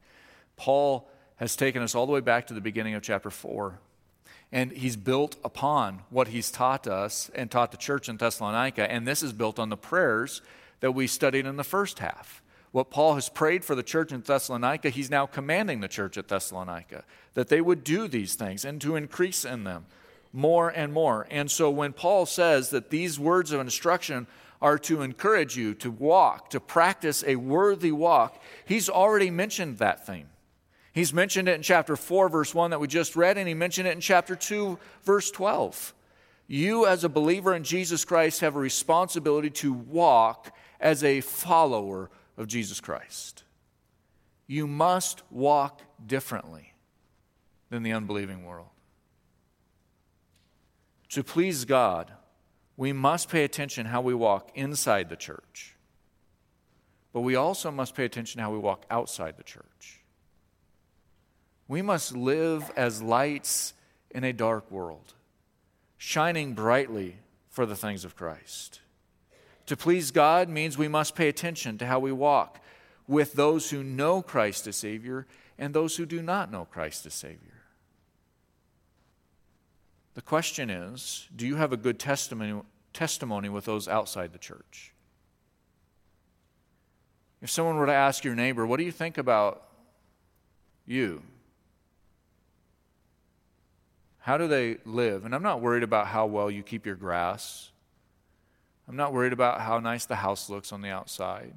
Paul 0.57 1.09
has 1.37 1.57
taken 1.57 1.83
us 1.83 1.95
all 1.95 2.07
the 2.07 2.13
way 2.13 2.21
back 2.21 2.47
to 2.47 2.55
the 2.55 2.61
beginning 2.61 2.95
of 2.95 3.03
chapter 3.03 3.31
4. 3.31 3.79
And 4.51 4.73
he's 4.73 4.97
built 4.97 5.37
upon 5.45 6.01
what 6.11 6.29
he's 6.29 6.51
taught 6.51 6.87
us 6.87 7.31
and 7.35 7.51
taught 7.51 7.71
the 7.71 7.77
church 7.77 8.09
in 8.09 8.17
Thessalonica. 8.17 8.91
And 8.91 9.07
this 9.07 9.23
is 9.23 9.33
built 9.33 9.59
on 9.59 9.69
the 9.69 9.77
prayers 9.77 10.41
that 10.81 10.93
we 10.93 11.07
studied 11.07 11.45
in 11.45 11.57
the 11.57 11.65
first 11.65 11.99
half. 11.99 12.43
What 12.79 12.91
Paul 12.91 13.17
has 13.17 13.29
prayed 13.29 13.65
for 13.65 13.75
the 13.75 13.83
church 13.83 14.13
in 14.13 14.21
Thessalonica, 14.21 14.91
he's 14.91 15.11
now 15.11 15.27
commanding 15.27 15.81
the 15.81 15.89
church 15.89 16.17
at 16.17 16.29
Thessalonica 16.29 17.03
that 17.35 17.49
they 17.49 17.61
would 17.61 17.83
do 17.83 18.07
these 18.07 18.37
things 18.37 18.65
and 18.65 18.81
to 18.83 18.95
increase 18.95 19.45
in 19.45 19.65
them 19.65 19.87
more 20.33 20.69
and 20.69 20.93
more. 20.93 21.27
And 21.29 21.51
so 21.51 21.71
when 21.71 21.93
Paul 21.93 22.25
says 22.25 22.71
that 22.71 22.91
these 22.91 23.19
words 23.19 23.51
of 23.51 23.61
instruction 23.61 24.29
are 24.63 24.79
to 24.79 25.03
encourage 25.03 25.57
you 25.57 25.75
to 25.75 25.91
walk, 25.91 26.51
to 26.51 26.61
practice 26.61 27.25
a 27.27 27.35
worthy 27.35 27.91
walk, 27.91 28.41
he's 28.65 28.89
already 28.89 29.33
mentioned 29.33 29.79
that 29.79 30.07
thing. 30.07 30.29
He's 30.93 31.13
mentioned 31.13 31.49
it 31.49 31.57
in 31.57 31.63
chapter 31.63 31.97
4, 31.97 32.29
verse 32.29 32.55
1 32.55 32.71
that 32.71 32.79
we 32.79 32.87
just 32.87 33.17
read, 33.17 33.39
and 33.39 33.49
he 33.49 33.55
mentioned 33.55 33.89
it 33.89 33.93
in 33.95 34.01
chapter 34.01 34.37
2, 34.37 34.79
verse 35.03 35.33
12. 35.33 35.95
You, 36.47 36.87
as 36.87 37.03
a 37.03 37.09
believer 37.09 37.57
in 37.57 37.65
Jesus 37.65 38.05
Christ, 38.05 38.41
have 38.43 38.55
a 38.55 38.61
responsibility 38.61 39.51
to 39.51 39.73
walk 39.73 40.55
as 40.79 41.03
a 41.03 41.23
follower 41.23 42.09
of 42.39 42.47
Jesus 42.47 42.81
Christ. 42.81 43.43
You 44.47 44.67
must 44.67 45.23
walk 45.31 45.83
differently 46.07 46.73
than 47.69 47.83
the 47.83 47.93
unbelieving 47.93 48.47
world. 48.47 48.69
To 51.11 51.23
please 51.23 51.67
God, 51.67 52.13
we 52.77 52.93
must 52.93 53.29
pay 53.29 53.45
attention 53.45 53.87
how 53.87 54.01
we 54.01 54.15
walk 54.15 54.51
inside 54.55 55.11
the 55.11 55.17
church. 55.17 55.75
But 57.13 57.23
we 57.23 57.35
also 57.35 57.71
must 57.71 57.95
pay 57.95 58.05
attention 58.05 58.41
how 58.41 58.53
we 58.53 58.59
walk 58.59 58.85
outside 58.91 59.37
the 59.37 59.43
church. 59.43 60.01
We 61.67 61.83
must 61.83 62.17
live 62.17 62.71
as 62.77 63.03
lights 63.03 63.75
in 64.11 64.25
a 64.25 64.33
dark 64.33 64.71
world, 64.71 65.15
shining 65.97 66.55
brightly 66.55 67.17
for 67.51 67.67
the 67.67 67.77
things 67.77 68.05
of 68.05 68.17
Christ. 68.17 68.81
To 69.69 69.77
please 69.77 70.11
God 70.11 70.49
means 70.49 70.79
we 70.79 70.89
must 70.89 71.15
pay 71.15 71.29
attention 71.29 71.77
to 71.77 71.87
how 71.87 71.99
we 71.99 72.11
walk 72.11 72.59
with 73.07 73.35
those 73.35 73.69
who 73.69 73.85
know 73.85 74.23
Christ 74.23 74.67
as 74.67 74.77
Savior 74.77 75.27
and 75.59 75.75
those 75.75 75.97
who 75.97 76.07
do 76.07 76.23
not 76.23 76.51
know 76.51 76.65
Christ 76.65 77.05
as 77.05 77.13
Savior. 77.13 77.65
The 80.15 80.23
question 80.23 80.71
is 80.71 81.29
do 81.37 81.47
you 81.47 81.57
have 81.57 81.71
a 81.71 81.77
good 81.77 81.99
testimony, 81.99 82.63
testimony 82.95 83.51
with 83.51 83.67
those 83.67 83.89
outside 83.89 84.33
the 84.33 84.39
church? 84.39 84.95
If 87.43 87.51
someone 87.51 87.77
were 87.77 87.87
to 87.87 87.93
ask 87.93 88.25
your 88.25 88.35
neighbor, 88.35 88.67
What 88.67 88.79
do 88.79 88.85
you 88.85 88.93
think 88.93 89.19
about 89.19 89.69
you? 90.87 91.23
How 94.21 94.39
do 94.39 94.49
they 94.49 94.79
live? 94.87 95.27
And 95.27 95.35
I'm 95.35 95.43
not 95.43 95.61
worried 95.61 95.83
about 95.83 96.07
how 96.07 96.25
well 96.25 96.51
you 96.51 96.63
keep 96.63 96.87
your 96.87 96.97
grass. 96.97 97.71
I'm 98.89 98.97
not 98.97 99.13
worried 99.13 99.35
about 99.35 99.61
how 99.61 99.79
nice 99.81 100.07
the 100.07 100.17
house 100.17 100.49
looks 100.49 100.73
on 100.73 100.81
the 100.81 100.89
outside. 100.89 101.53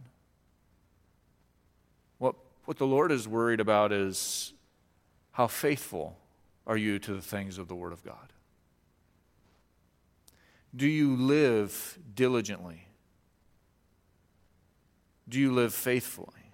What, 2.18 2.36
what 2.66 2.78
the 2.78 2.86
Lord 2.86 3.12
is 3.12 3.28
worried 3.28 3.62
about 3.62 3.94
is 3.94 4.54
how 5.32 5.48
faithful 5.48 6.18
are 6.68 6.76
you 6.76 7.00
to 7.00 7.14
the 7.14 7.22
things 7.22 7.58
of 7.58 7.70
the 7.70 7.76
Word 7.76 7.94
of 7.94 8.04
God? 8.04 8.34
Do 10.76 10.88
you 10.88 11.16
live 11.16 11.98
diligently? 12.14 12.88
Do 15.28 15.40
you 15.40 15.54
live 15.54 15.74
faithfully 15.74 16.52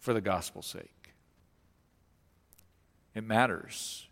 for 0.00 0.12
the 0.12 0.20
gospel's 0.20 0.66
sake? 0.66 1.14
It 3.14 3.24
matters. 3.24 4.05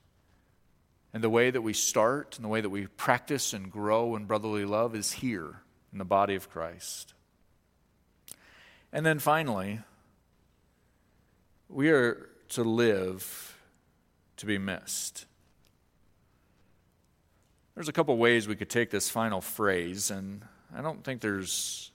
And 1.14 1.22
the 1.22 1.30
way 1.30 1.52
that 1.52 1.62
we 1.62 1.72
start 1.72 2.34
and 2.36 2.44
the 2.44 2.48
way 2.48 2.60
that 2.60 2.70
we 2.70 2.88
practice 2.88 3.52
and 3.52 3.70
grow 3.70 4.16
in 4.16 4.24
brotherly 4.24 4.64
love 4.64 4.96
is 4.96 5.12
here 5.12 5.60
in 5.92 5.98
the 5.98 6.04
body 6.04 6.34
of 6.34 6.50
Christ. 6.50 7.14
And 8.92 9.06
then 9.06 9.20
finally, 9.20 9.80
we 11.68 11.90
are 11.90 12.28
to 12.50 12.64
live 12.64 13.56
to 14.38 14.46
be 14.46 14.58
missed. 14.58 15.26
There's 17.76 17.88
a 17.88 17.92
couple 17.92 18.16
ways 18.16 18.48
we 18.48 18.56
could 18.56 18.70
take 18.70 18.90
this 18.90 19.08
final 19.08 19.40
phrase, 19.40 20.10
and 20.10 20.42
I 20.74 20.82
don't 20.82 21.04
think 21.04 21.20
there's, 21.20 21.92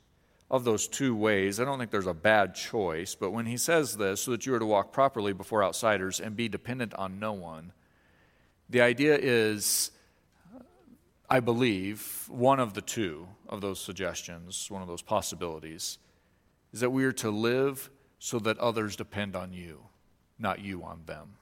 of 0.50 0.64
those 0.64 0.88
two 0.88 1.14
ways, 1.14 1.60
I 1.60 1.66
don't 1.66 1.78
think 1.78 1.92
there's 1.92 2.08
a 2.08 2.14
bad 2.14 2.56
choice. 2.56 3.16
But 3.16 3.32
when 3.32 3.46
he 3.46 3.58
says 3.58 3.98
this, 3.98 4.22
so 4.22 4.32
that 4.32 4.46
you 4.46 4.54
are 4.56 4.60
to 4.60 4.66
walk 4.66 4.94
properly 4.94 5.34
before 5.34 5.62
outsiders 5.62 6.22
and 6.22 6.38
be 6.38 6.48
dependent 6.48 6.94
on 6.96 7.20
no 7.20 7.34
one, 7.34 7.74
the 8.70 8.82
idea 8.82 9.18
is, 9.18 9.92
I 11.30 11.40
believe, 11.40 12.26
one 12.28 12.60
of 12.60 12.74
the 12.74 12.82
two 12.82 13.28
of 13.48 13.62
those 13.62 13.80
suggestions, 13.80 14.70
one 14.70 14.82
of 14.82 14.88
those 14.88 15.02
possibilities, 15.02 15.98
is 16.72 16.80
that 16.82 16.92
we 16.92 17.04
are 17.04 17.12
to 17.14 17.32
live 17.32 17.90
so 18.20 18.38
that 18.40 18.58
others 18.60 18.96
depend 18.96 19.36
on 19.36 19.54
you, 19.54 19.86
not 20.38 20.60
you 20.60 20.84
on 20.84 21.02
them. 21.06 21.38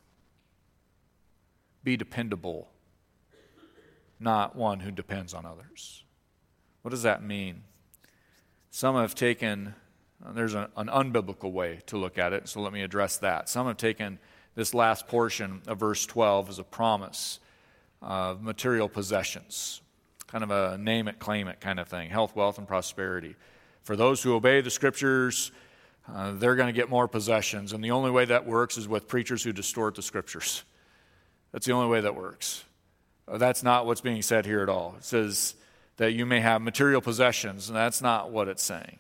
Be 1.84 1.98
dependable, 1.98 2.70
not 4.20 4.56
one 4.56 4.80
who 4.80 4.92
depends 4.92 5.34
on 5.34 5.46
others. 5.46 6.04
What 6.82 6.92
does 6.92 7.04
that 7.04 7.24
mean? 7.24 7.64
Some 8.70 8.96
have 8.96 9.16
taken, 9.16 9.76
there's 10.34 10.54
an, 10.54 10.68
unbiblical 10.78 11.52
way 11.52 11.80
to 11.88 11.98
look 11.98 12.18
at 12.18 12.32
it, 12.32 12.48
so 12.48 12.62
let 12.62 12.72
me 12.72 12.84
address 12.84 13.18
that. 13.18 13.50
Some 13.50 13.68
have 13.68 13.78
taken 13.78 14.20
this 14.58 14.74
last 14.74 15.08
portion 15.08 15.62
of 15.68 15.78
verse 15.78 16.08
12 16.08 16.50
is 16.50 16.58
a 16.58 16.64
promise 16.64 17.40
of 18.02 18.42
material 18.42 18.90
possessions, 18.90 19.82
kind 20.26 20.44
of 20.44 20.50
a 20.50 20.80
name 20.80 21.08
it, 21.08 21.20
claim 21.20 21.48
it 21.48 21.62
kind 21.62 21.80
of 21.80 21.88
thing 21.88 22.10
health, 22.10 22.36
wealth, 22.36 22.58
and 22.58 22.68
prosperity. 22.68 23.36
For 23.84 23.96
those 23.96 24.24
who 24.24 24.34
obey 24.34 24.62
the 24.62 24.72
scriptures, 24.72 25.52
uh, 26.12 26.32
they're 26.32 26.56
going 26.56 26.74
to 26.74 26.74
get 26.74 26.90
more 26.90 27.08
possessions. 27.08 27.72
And 27.72 27.84
the 27.84 27.92
only 27.92 28.10
way 28.10 28.26
that 28.26 28.48
works 28.48 28.80
is 28.80 28.88
with 28.88 29.08
preachers 29.08 29.44
who 29.44 29.54
distort 29.54 29.94
the 29.94 30.02
scriptures. 30.02 30.64
That's 31.52 31.68
the 31.68 31.74
only 31.74 31.90
way 31.90 32.02
that 32.02 32.16
works. 32.16 32.64
That's 33.32 33.62
not 33.62 33.86
what's 33.86 34.02
being 34.02 34.24
said 34.24 34.48
here 34.48 34.64
at 34.64 34.70
all. 34.70 34.96
It 34.98 35.04
says 35.04 35.54
that 35.98 36.14
you 36.14 36.26
may 36.26 36.40
have 36.40 36.64
material 36.64 37.02
possessions, 37.02 37.70
and 37.70 37.78
that's 37.78 38.02
not 38.02 38.32
what 38.32 38.48
it's 38.48 38.64
saying. 38.64 38.98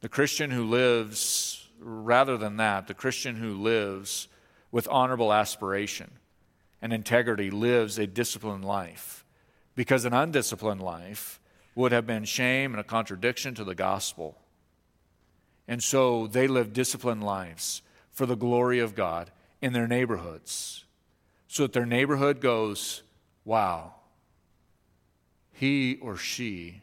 The 0.00 0.08
Christian 0.08 0.50
who 0.50 0.64
lives 0.64 1.59
rather 1.80 2.36
than 2.36 2.58
that, 2.58 2.86
the 2.86 2.94
Christian 2.94 3.36
who 3.36 3.54
lives 3.54 4.28
with 4.70 4.86
honorable 4.88 5.32
aspiration 5.32 6.10
and 6.82 6.92
integrity 6.92 7.50
lives 7.50 7.98
a 7.98 8.06
disciplined 8.06 8.64
life. 8.64 9.24
Because 9.74 10.04
an 10.04 10.12
undisciplined 10.12 10.82
life 10.82 11.40
would 11.74 11.92
have 11.92 12.06
been 12.06 12.24
shame 12.24 12.72
and 12.72 12.80
a 12.80 12.84
contradiction 12.84 13.54
to 13.54 13.64
the 13.64 13.74
gospel. 13.74 14.36
And 15.66 15.82
so 15.82 16.26
they 16.26 16.48
live 16.48 16.72
disciplined 16.72 17.24
lives 17.24 17.82
for 18.12 18.26
the 18.26 18.36
glory 18.36 18.80
of 18.80 18.94
God 18.94 19.30
in 19.62 19.72
their 19.72 19.86
neighborhoods. 19.86 20.84
So 21.48 21.62
that 21.64 21.72
their 21.72 21.86
neighborhood 21.86 22.40
goes, 22.40 23.02
wow, 23.44 23.94
he 25.52 25.98
or 26.00 26.16
she 26.16 26.82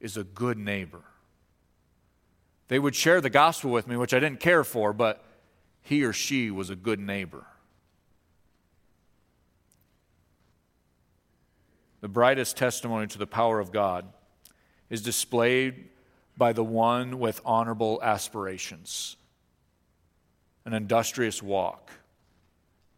is 0.00 0.16
a 0.16 0.24
good 0.24 0.58
neighbor. 0.58 1.02
They 2.70 2.78
would 2.78 2.94
share 2.94 3.20
the 3.20 3.30
gospel 3.30 3.72
with 3.72 3.88
me, 3.88 3.96
which 3.96 4.14
I 4.14 4.20
didn't 4.20 4.38
care 4.38 4.62
for, 4.62 4.92
but 4.92 5.24
he 5.82 6.04
or 6.04 6.12
she 6.12 6.52
was 6.52 6.70
a 6.70 6.76
good 6.76 7.00
neighbor. 7.00 7.44
The 12.00 12.06
brightest 12.06 12.56
testimony 12.56 13.08
to 13.08 13.18
the 13.18 13.26
power 13.26 13.58
of 13.58 13.72
God 13.72 14.06
is 14.88 15.02
displayed 15.02 15.88
by 16.36 16.52
the 16.52 16.62
one 16.62 17.18
with 17.18 17.40
honorable 17.44 17.98
aspirations, 18.04 19.16
an 20.64 20.72
industrious 20.72 21.42
walk, 21.42 21.90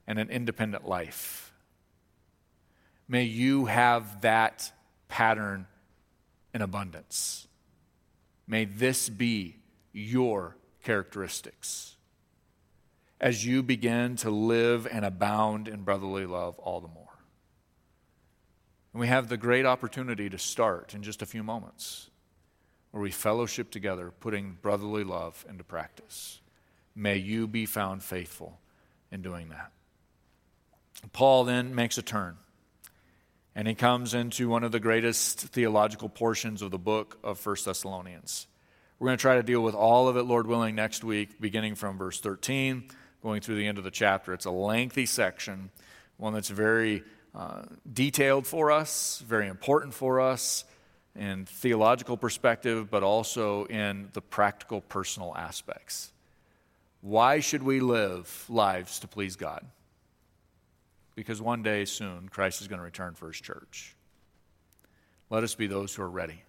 and 0.07 0.19
an 0.19 0.29
independent 0.29 0.87
life. 0.87 1.51
May 3.09 3.25
you 3.25 3.65
have 3.65 4.21
that 4.21 4.71
pattern 5.09 5.67
in 6.53 6.61
abundance. 6.61 7.49
May 8.47 8.67
this 8.67 9.09
be 9.09 9.57
your 9.93 10.57
characteristics 10.83 11.97
as 13.21 13.47
you 13.47 13.63
begin 13.63 14.17
to 14.17 14.31
live 14.31 14.87
and 14.91 15.05
abound 15.05 15.69
in 15.69 15.83
brotherly 15.83 16.27
love 16.27 16.59
all 16.59 16.81
the 16.81 16.89
more. 16.89 17.07
And 18.93 19.01
we 19.01 19.07
have 19.07 19.29
the 19.29 19.37
great 19.37 19.65
opportunity 19.65 20.29
to 20.29 20.39
start 20.39 20.93
in 20.93 21.03
just 21.03 21.23
a 21.23 21.27
few 21.27 21.43
moments 21.43 22.11
where 22.91 23.03
we 23.03 23.11
fellowship 23.11 23.71
together, 23.71 24.13
putting 24.21 24.59
brotherly 24.61 25.05
love 25.05 25.47
into 25.49 25.65
practice. 25.65 26.41
May 26.95 27.17
you 27.17 27.47
be 27.47 27.65
found 27.65 28.03
faithful 28.03 28.59
in 29.11 29.23
doing 29.23 29.49
that. 29.49 29.73
Paul 31.13 31.45
then 31.45 31.75
makes 31.75 31.97
a 31.97 32.03
turn, 32.03 32.37
and 33.55 33.67
he 33.67 33.75
comes 33.75 34.15
into 34.15 34.49
one 34.49 34.63
of 34.63 34.73
the 34.73 34.81
greatest 34.81 35.41
theological 35.41 36.09
portions 36.09 36.61
of 36.61 36.71
the 36.71 36.79
book 36.79 37.19
of 37.25 37.45
1 37.45 37.57
Thessalonians. 37.65 38.47
We're 39.03 39.09
going 39.09 39.19
to 39.19 39.23
try 39.23 39.35
to 39.35 39.43
deal 39.43 39.63
with 39.65 39.75
all 39.75 40.07
of 40.07 40.17
it, 40.17 40.23
Lord 40.23 40.47
willing, 40.47 40.77
next 40.77 41.03
week, 41.03 41.41
beginning 41.41 41.75
from 41.75 41.99
verse 41.99 42.21
13, 42.21 42.85
going 43.21 43.41
through 43.41 43.57
the 43.57 43.67
end 43.67 43.77
of 43.77 43.83
the 43.83 43.91
chapter. 43.91 44.33
It's 44.33 44.45
a 44.45 44.53
lengthy 44.53 45.07
section, 45.07 45.71
one 46.19 46.35
that's 46.35 46.51
very 46.51 47.03
uh, 47.35 47.63
detailed 47.93 48.47
for 48.47 48.71
us, 48.71 49.21
very 49.27 49.49
important 49.49 49.93
for 49.93 50.21
us 50.21 50.65
in 51.17 51.47
theological 51.47 52.17
perspective, 52.17 52.93
but 52.93 53.03
also 53.03 53.65
in 53.65 54.09
the 54.13 54.21
practical 54.21 54.81
personal 54.81 55.35
aspects. 55.37 56.13
Why 57.01 57.41
should 57.41 57.65
we 57.65 57.81
live 57.81 58.45
lives 58.49 59.01
to 59.01 59.09
please 59.09 59.35
God? 59.35 59.67
Because 61.17 61.43
one 61.43 61.65
day 61.65 61.87
soon, 61.87 62.29
Christ 62.29 62.61
is 62.61 62.69
going 62.69 62.79
to 62.79 62.85
return 62.85 63.15
for 63.15 63.27
his 63.27 63.41
church. 63.41 63.97
Let 65.29 65.43
us 65.43 65.57
be 65.57 65.67
those 65.67 65.93
who 65.93 66.03
are 66.03 66.09
ready. 66.09 66.45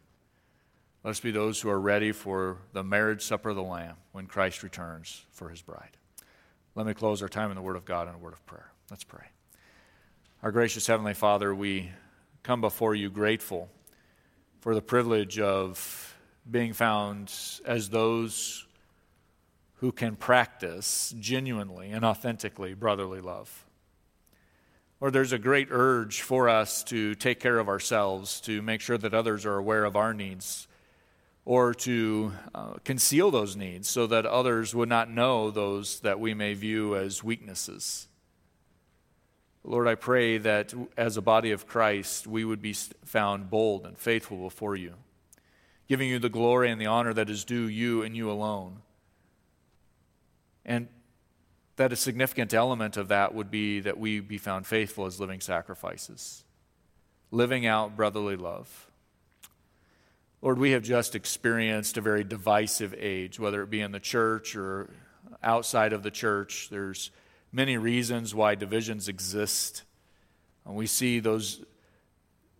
Let 1.03 1.11
us 1.11 1.19
be 1.19 1.31
those 1.31 1.59
who 1.59 1.69
are 1.69 1.81
ready 1.81 2.13
for 2.13 2.59
the 2.71 2.81
marriage 2.81 3.23
supper 3.23 3.49
of 3.49 3.57
the 3.57 3.61
Lamb 3.63 3.97
when 4.13 4.25
Christ 4.25 4.63
returns 4.63 5.25
for 5.31 5.49
his 5.49 5.61
bride. 5.61 5.97
Let 6.75 6.85
me 6.85 6.93
close 6.93 7.21
our 7.21 7.27
time 7.27 7.49
in 7.49 7.55
the 7.55 7.61
Word 7.61 7.75
of 7.75 7.83
God 7.83 8.07
and 8.07 8.15
a 8.15 8.19
word 8.19 8.31
of 8.31 8.45
prayer. 8.45 8.71
Let's 8.89 9.03
pray. 9.03 9.25
Our 10.41 10.53
gracious 10.53 10.87
Heavenly 10.87 11.13
Father, 11.13 11.53
we 11.53 11.89
come 12.41 12.61
before 12.61 12.95
you 12.95 13.09
grateful 13.09 13.69
for 14.61 14.73
the 14.73 14.81
privilege 14.81 15.39
of 15.39 16.15
being 16.49 16.71
found 16.71 17.33
as 17.65 17.89
those 17.89 18.65
who 19.75 19.91
can 19.91 20.15
practice 20.15 21.13
genuinely 21.19 21.91
and 21.91 22.05
authentically 22.05 22.73
brotherly 22.75 23.19
love. 23.19 23.65
Or 25.01 25.11
there's 25.11 25.33
a 25.33 25.37
great 25.37 25.67
urge 25.69 26.21
for 26.21 26.47
us 26.47 26.81
to 26.85 27.13
take 27.15 27.41
care 27.41 27.59
of 27.59 27.67
ourselves, 27.67 28.39
to 28.41 28.61
make 28.61 28.79
sure 28.79 28.97
that 28.97 29.13
others 29.13 29.45
are 29.45 29.57
aware 29.57 29.83
of 29.83 29.97
our 29.97 30.13
needs, 30.13 30.69
or 31.45 31.73
to 31.73 32.31
uh, 32.55 32.73
conceal 32.85 33.29
those 33.29 33.55
needs 33.55 33.89
so 33.89 34.07
that 34.07 34.25
others 34.25 34.73
would 34.73 34.89
not 34.89 35.09
know 35.09 35.51
those 35.51 35.99
that 35.99 36.19
we 36.19 36.33
may 36.33 36.53
view 36.53 36.95
as 36.95 37.23
weaknesses. 37.23 38.07
Lord, 39.65 39.87
I 39.87 39.95
pray 39.95 40.37
that 40.39 40.73
as 40.97 41.15
a 41.15 41.21
body 41.21 41.51
of 41.51 41.67
Christ, 41.67 42.27
we 42.27 42.43
would 42.43 42.61
be 42.61 42.73
found 42.73 43.49
bold 43.49 43.85
and 43.85 43.97
faithful 43.97 44.37
before 44.37 44.75
you, 44.75 44.95
giving 45.87 46.09
you 46.09 46.19
the 46.19 46.29
glory 46.29 46.69
and 46.69 46.79
the 46.79 46.85
honor 46.85 47.13
that 47.13 47.29
is 47.29 47.45
due 47.45 47.67
you 47.67 48.03
and 48.03 48.15
you 48.15 48.29
alone. 48.29 48.81
And 50.65 50.87
that 51.75 51.91
a 51.91 51.95
significant 51.95 52.53
element 52.53 52.97
of 52.97 53.07
that 53.07 53.33
would 53.33 53.49
be 53.49 53.79
that 53.81 53.97
we 53.97 54.19
be 54.19 54.37
found 54.37 54.67
faithful 54.67 55.05
as 55.05 55.19
living 55.19 55.41
sacrifices, 55.41 56.43
living 57.31 57.65
out 57.65 57.95
brotherly 57.97 58.35
love. 58.35 58.91
Lord, 60.43 60.59
we 60.59 60.71
have 60.71 60.83
just 60.83 61.15
experienced 61.15 61.95
a 61.95 62.01
very 62.01 62.25
divisive 62.25 62.93
age, 62.97 63.39
whether 63.39 63.63
it 63.63 63.69
be 63.69 63.79
in 63.79 63.93
the 63.93 63.99
church 64.01 64.57
or 64.57 64.89
outside 65.41 65.93
of 65.93 66.03
the 66.03 66.11
church. 66.11 66.67
There's 66.69 67.11
many 67.53 67.77
reasons 67.77 68.35
why 68.35 68.55
divisions 68.55 69.07
exist. 69.07 69.83
And 70.65 70.75
we 70.75 70.85
see 70.85 71.21
those 71.21 71.63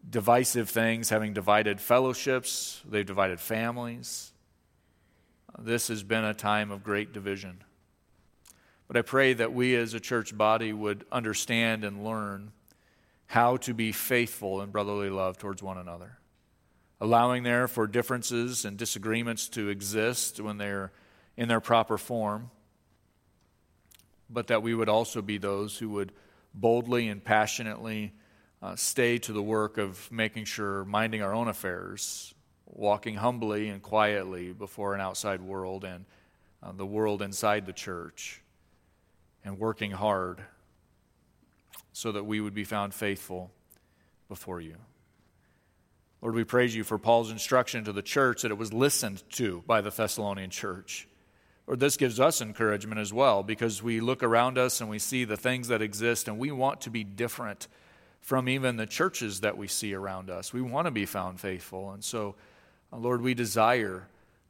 divisive 0.10 0.70
things 0.70 1.10
having 1.10 1.34
divided 1.34 1.82
fellowships, 1.82 2.82
they've 2.88 3.06
divided 3.06 3.42
families. 3.42 4.32
This 5.60 5.90
has 5.90 6.04
been 6.04 6.24
a 6.24 6.34
time 6.34 6.72
of 6.72 6.86
great 6.86 7.12
division. 7.12 7.66
But 8.88 8.96
I 8.96 9.02
pray 9.02 9.34
that 9.34 9.52
we 9.52 9.76
as 9.76 9.94
a 9.94 10.00
church 10.00 10.38
body 10.38 10.72
would 10.72 11.06
understand 11.12 11.84
and 11.84 12.06
learn 12.06 12.54
how 13.26 13.58
to 13.58 13.74
be 13.74 13.92
faithful 13.92 14.62
in 14.62 14.72
brotherly 14.72 15.10
love 15.10 15.38
towards 15.38 15.62
one 15.62 15.78
another, 15.78 16.18
allowing 17.04 17.44
there 17.44 17.68
for 17.68 17.86
differences 17.86 18.66
and 18.66 18.78
disagreements 18.78 19.50
to 19.50 19.70
exist 19.70 20.40
when 20.40 20.58
they're 20.58 20.92
in 21.38 21.48
their 21.48 21.60
proper 21.60 21.98
form 21.98 22.50
but 24.34 24.48
that 24.48 24.64
we 24.64 24.74
would 24.74 24.90
also 24.90 25.22
be 25.22 25.38
those 25.38 25.78
who 25.78 25.90
would 25.90 26.12
boldly 26.54 27.08
and 27.08 27.24
passionately 27.24 28.14
uh, 28.62 28.76
stay 28.76 29.18
to 29.20 29.32
the 29.32 29.44
work 29.44 29.78
of 29.78 30.12
making 30.12 30.46
sure, 30.46 30.84
minding 30.86 31.22
our 31.22 31.34
own 31.34 31.48
affairs, 31.48 32.34
walking 32.66 33.16
humbly 33.16 33.70
and 33.70 33.84
quietly 33.84 34.54
before 34.54 34.96
an 34.96 35.02
outside 35.02 35.42
world 35.42 35.84
and 35.84 36.06
uh, 36.64 36.72
the 36.72 36.86
world 36.86 37.22
inside 37.22 37.66
the 37.66 37.74
church, 37.74 38.42
and 39.44 39.60
working 39.60 39.92
hard 39.92 40.42
so 41.92 42.12
that 42.12 42.24
we 42.24 42.40
would 42.40 42.54
be 42.54 42.64
found 42.64 42.94
faithful 42.94 43.52
before 44.30 44.62
you. 44.62 44.78
Lord, 46.24 46.34
we 46.34 46.44
praise 46.44 46.76
you 46.76 46.84
for 46.84 46.98
Paul's 46.98 47.30
instruction 47.30 47.84
to 47.84 47.94
the 47.94 48.02
church 48.02 48.42
that 48.42 48.50
it 48.50 48.58
was 48.58 48.74
listened 48.74 49.22
to 49.34 49.64
by 49.68 49.82
the 49.82 49.92
Thessalonian 49.92 50.50
church 50.50 51.08
or 51.66 51.76
this 51.76 51.98
gives 51.98 52.20
us 52.20 52.42
encouragement 52.42 53.00
as 53.00 53.14
well 53.14 53.42
because 53.42 53.82
we 53.82 54.00
look 54.00 54.22
around 54.22 54.58
us 54.58 54.82
and 54.82 54.90
we 54.90 55.00
see 55.00 55.24
the 55.24 55.38
things 55.38 55.70
that 55.70 55.82
exist 55.82 56.28
and 56.28 56.38
we 56.38 56.52
want 56.52 56.82
to 56.82 56.90
be 56.90 57.04
different 57.04 57.68
from 58.20 58.50
even 58.50 58.78
the 58.78 58.86
churches 58.86 59.42
that 59.42 59.58
we 59.58 59.68
see 59.68 59.94
around 59.94 60.30
us. 60.30 60.54
We 60.54 60.62
want 60.62 60.88
to 60.88 60.92
be 60.92 61.06
found 61.06 61.40
faithful. 61.40 61.92
And 61.92 62.04
so, 62.04 62.36
uh, 62.92 62.98
Lord, 62.98 63.22
we 63.22 63.34
desire 63.34 64.08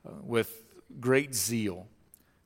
uh, 0.08 0.12
with 0.24 0.64
great 1.00 1.34
zeal 1.34 1.88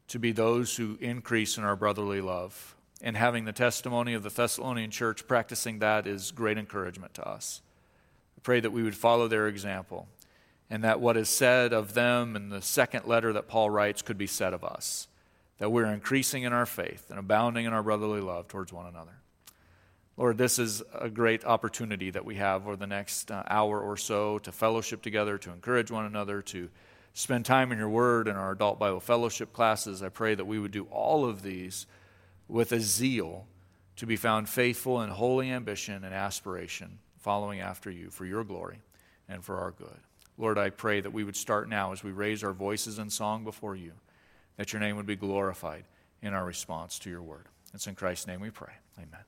to 0.10 0.20
be 0.20 0.32
those 0.32 0.76
who 0.76 0.98
increase 1.02 1.58
in 1.58 1.64
our 1.64 1.76
brotherly 1.76 2.22
love. 2.22 2.76
And 3.02 3.16
having 3.16 3.46
the 3.46 3.54
testimony 3.54 4.16
of 4.16 4.24
the 4.24 4.30
Thessalonian 4.30 4.90
church, 4.90 5.28
practicing 5.28 5.80
that 5.80 6.08
is 6.08 6.32
great 6.32 6.58
encouragement 6.58 7.14
to 7.16 7.28
us. 7.28 7.62
Pray 8.48 8.62
that 8.62 8.72
we 8.72 8.82
would 8.82 8.96
follow 8.96 9.28
their 9.28 9.50
example 9.50 10.08
and 10.70 10.82
that 10.86 11.02
what 11.02 11.18
is 11.18 11.28
said 11.28 11.74
of 11.74 11.94
them 11.94 12.34
in 12.34 12.48
the 12.48 12.62
second 12.62 13.06
letter 13.06 13.34
that 13.34 13.50
Paul 13.50 13.70
writes 13.70 14.02
could 14.02 14.18
be 14.18 14.26
said 14.26 14.54
of 14.54 14.64
us. 14.64 15.10
That 15.58 15.70
we're 15.70 15.92
increasing 15.92 16.44
in 16.44 16.54
our 16.54 16.66
faith 16.66 17.08
and 17.10 17.20
abounding 17.20 17.66
in 17.66 17.74
our 17.74 17.84
brotherly 17.84 18.22
love 18.22 18.48
towards 18.48 18.72
one 18.72 18.86
another. 18.86 19.20
Lord, 20.16 20.38
this 20.38 20.60
is 20.60 20.82
a 20.98 21.10
great 21.10 21.44
opportunity 21.44 22.10
that 22.10 22.24
we 22.24 22.36
have 22.36 22.66
over 22.66 22.78
the 22.78 22.88
next 22.88 23.32
uh, 23.32 23.44
hour 23.50 23.82
or 23.82 23.98
so 23.98 24.40
to 24.40 24.54
fellowship 24.54 25.02
together, 25.02 25.38
to 25.40 25.52
encourage 25.52 25.92
one 25.92 26.06
another, 26.06 26.42
to 26.44 26.70
spend 27.14 27.44
time 27.44 27.74
in 27.74 27.78
your 27.78 27.90
word 27.90 28.30
in 28.30 28.38
our 28.38 28.54
adult 28.54 28.80
Bible 28.80 29.02
fellowship 29.02 29.52
classes. 29.52 30.02
I 30.02 30.08
pray 30.08 30.36
that 30.36 30.48
we 30.48 30.58
would 30.58 30.72
do 30.72 30.86
all 30.90 31.26
of 31.26 31.42
these 31.42 31.86
with 32.48 32.72
a 32.72 32.80
zeal 32.80 33.46
to 33.98 34.06
be 34.06 34.16
found 34.16 34.48
faithful 34.48 35.02
in 35.02 35.10
holy 35.10 35.52
ambition 35.52 36.06
and 36.06 36.14
aspiration, 36.14 37.00
following 37.28 37.60
after 37.60 37.92
you 37.92 38.10
for 38.10 38.26
your 38.26 38.46
glory 38.46 38.80
and 39.28 39.44
for 39.44 39.58
our 39.58 39.72
good. 39.72 40.00
Lord, 40.38 40.58
I 40.58 40.70
pray 40.70 41.02
that 41.02 41.12
we 41.12 41.26
would 41.26 41.36
start 41.36 41.68
now 41.68 41.92
as 41.92 42.02
we 42.02 42.12
raise 42.12 42.42
our 42.42 42.54
voices 42.54 43.00
in 43.00 43.10
song 43.10 43.44
before 43.44 43.76
you, 43.76 43.92
that 44.56 44.72
your 44.72 44.80
name 44.80 44.96
would 44.96 45.06
be 45.06 45.18
glorified 45.18 45.84
in 46.22 46.34
our 46.34 46.46
response 46.46 46.98
to 47.00 47.10
your 47.10 47.22
word. 47.22 47.48
It's 47.74 47.86
in 47.86 47.96
Christ's 47.96 48.28
name 48.28 48.40
we 48.40 48.50
pray. 48.50 48.72
Amen. 48.98 49.26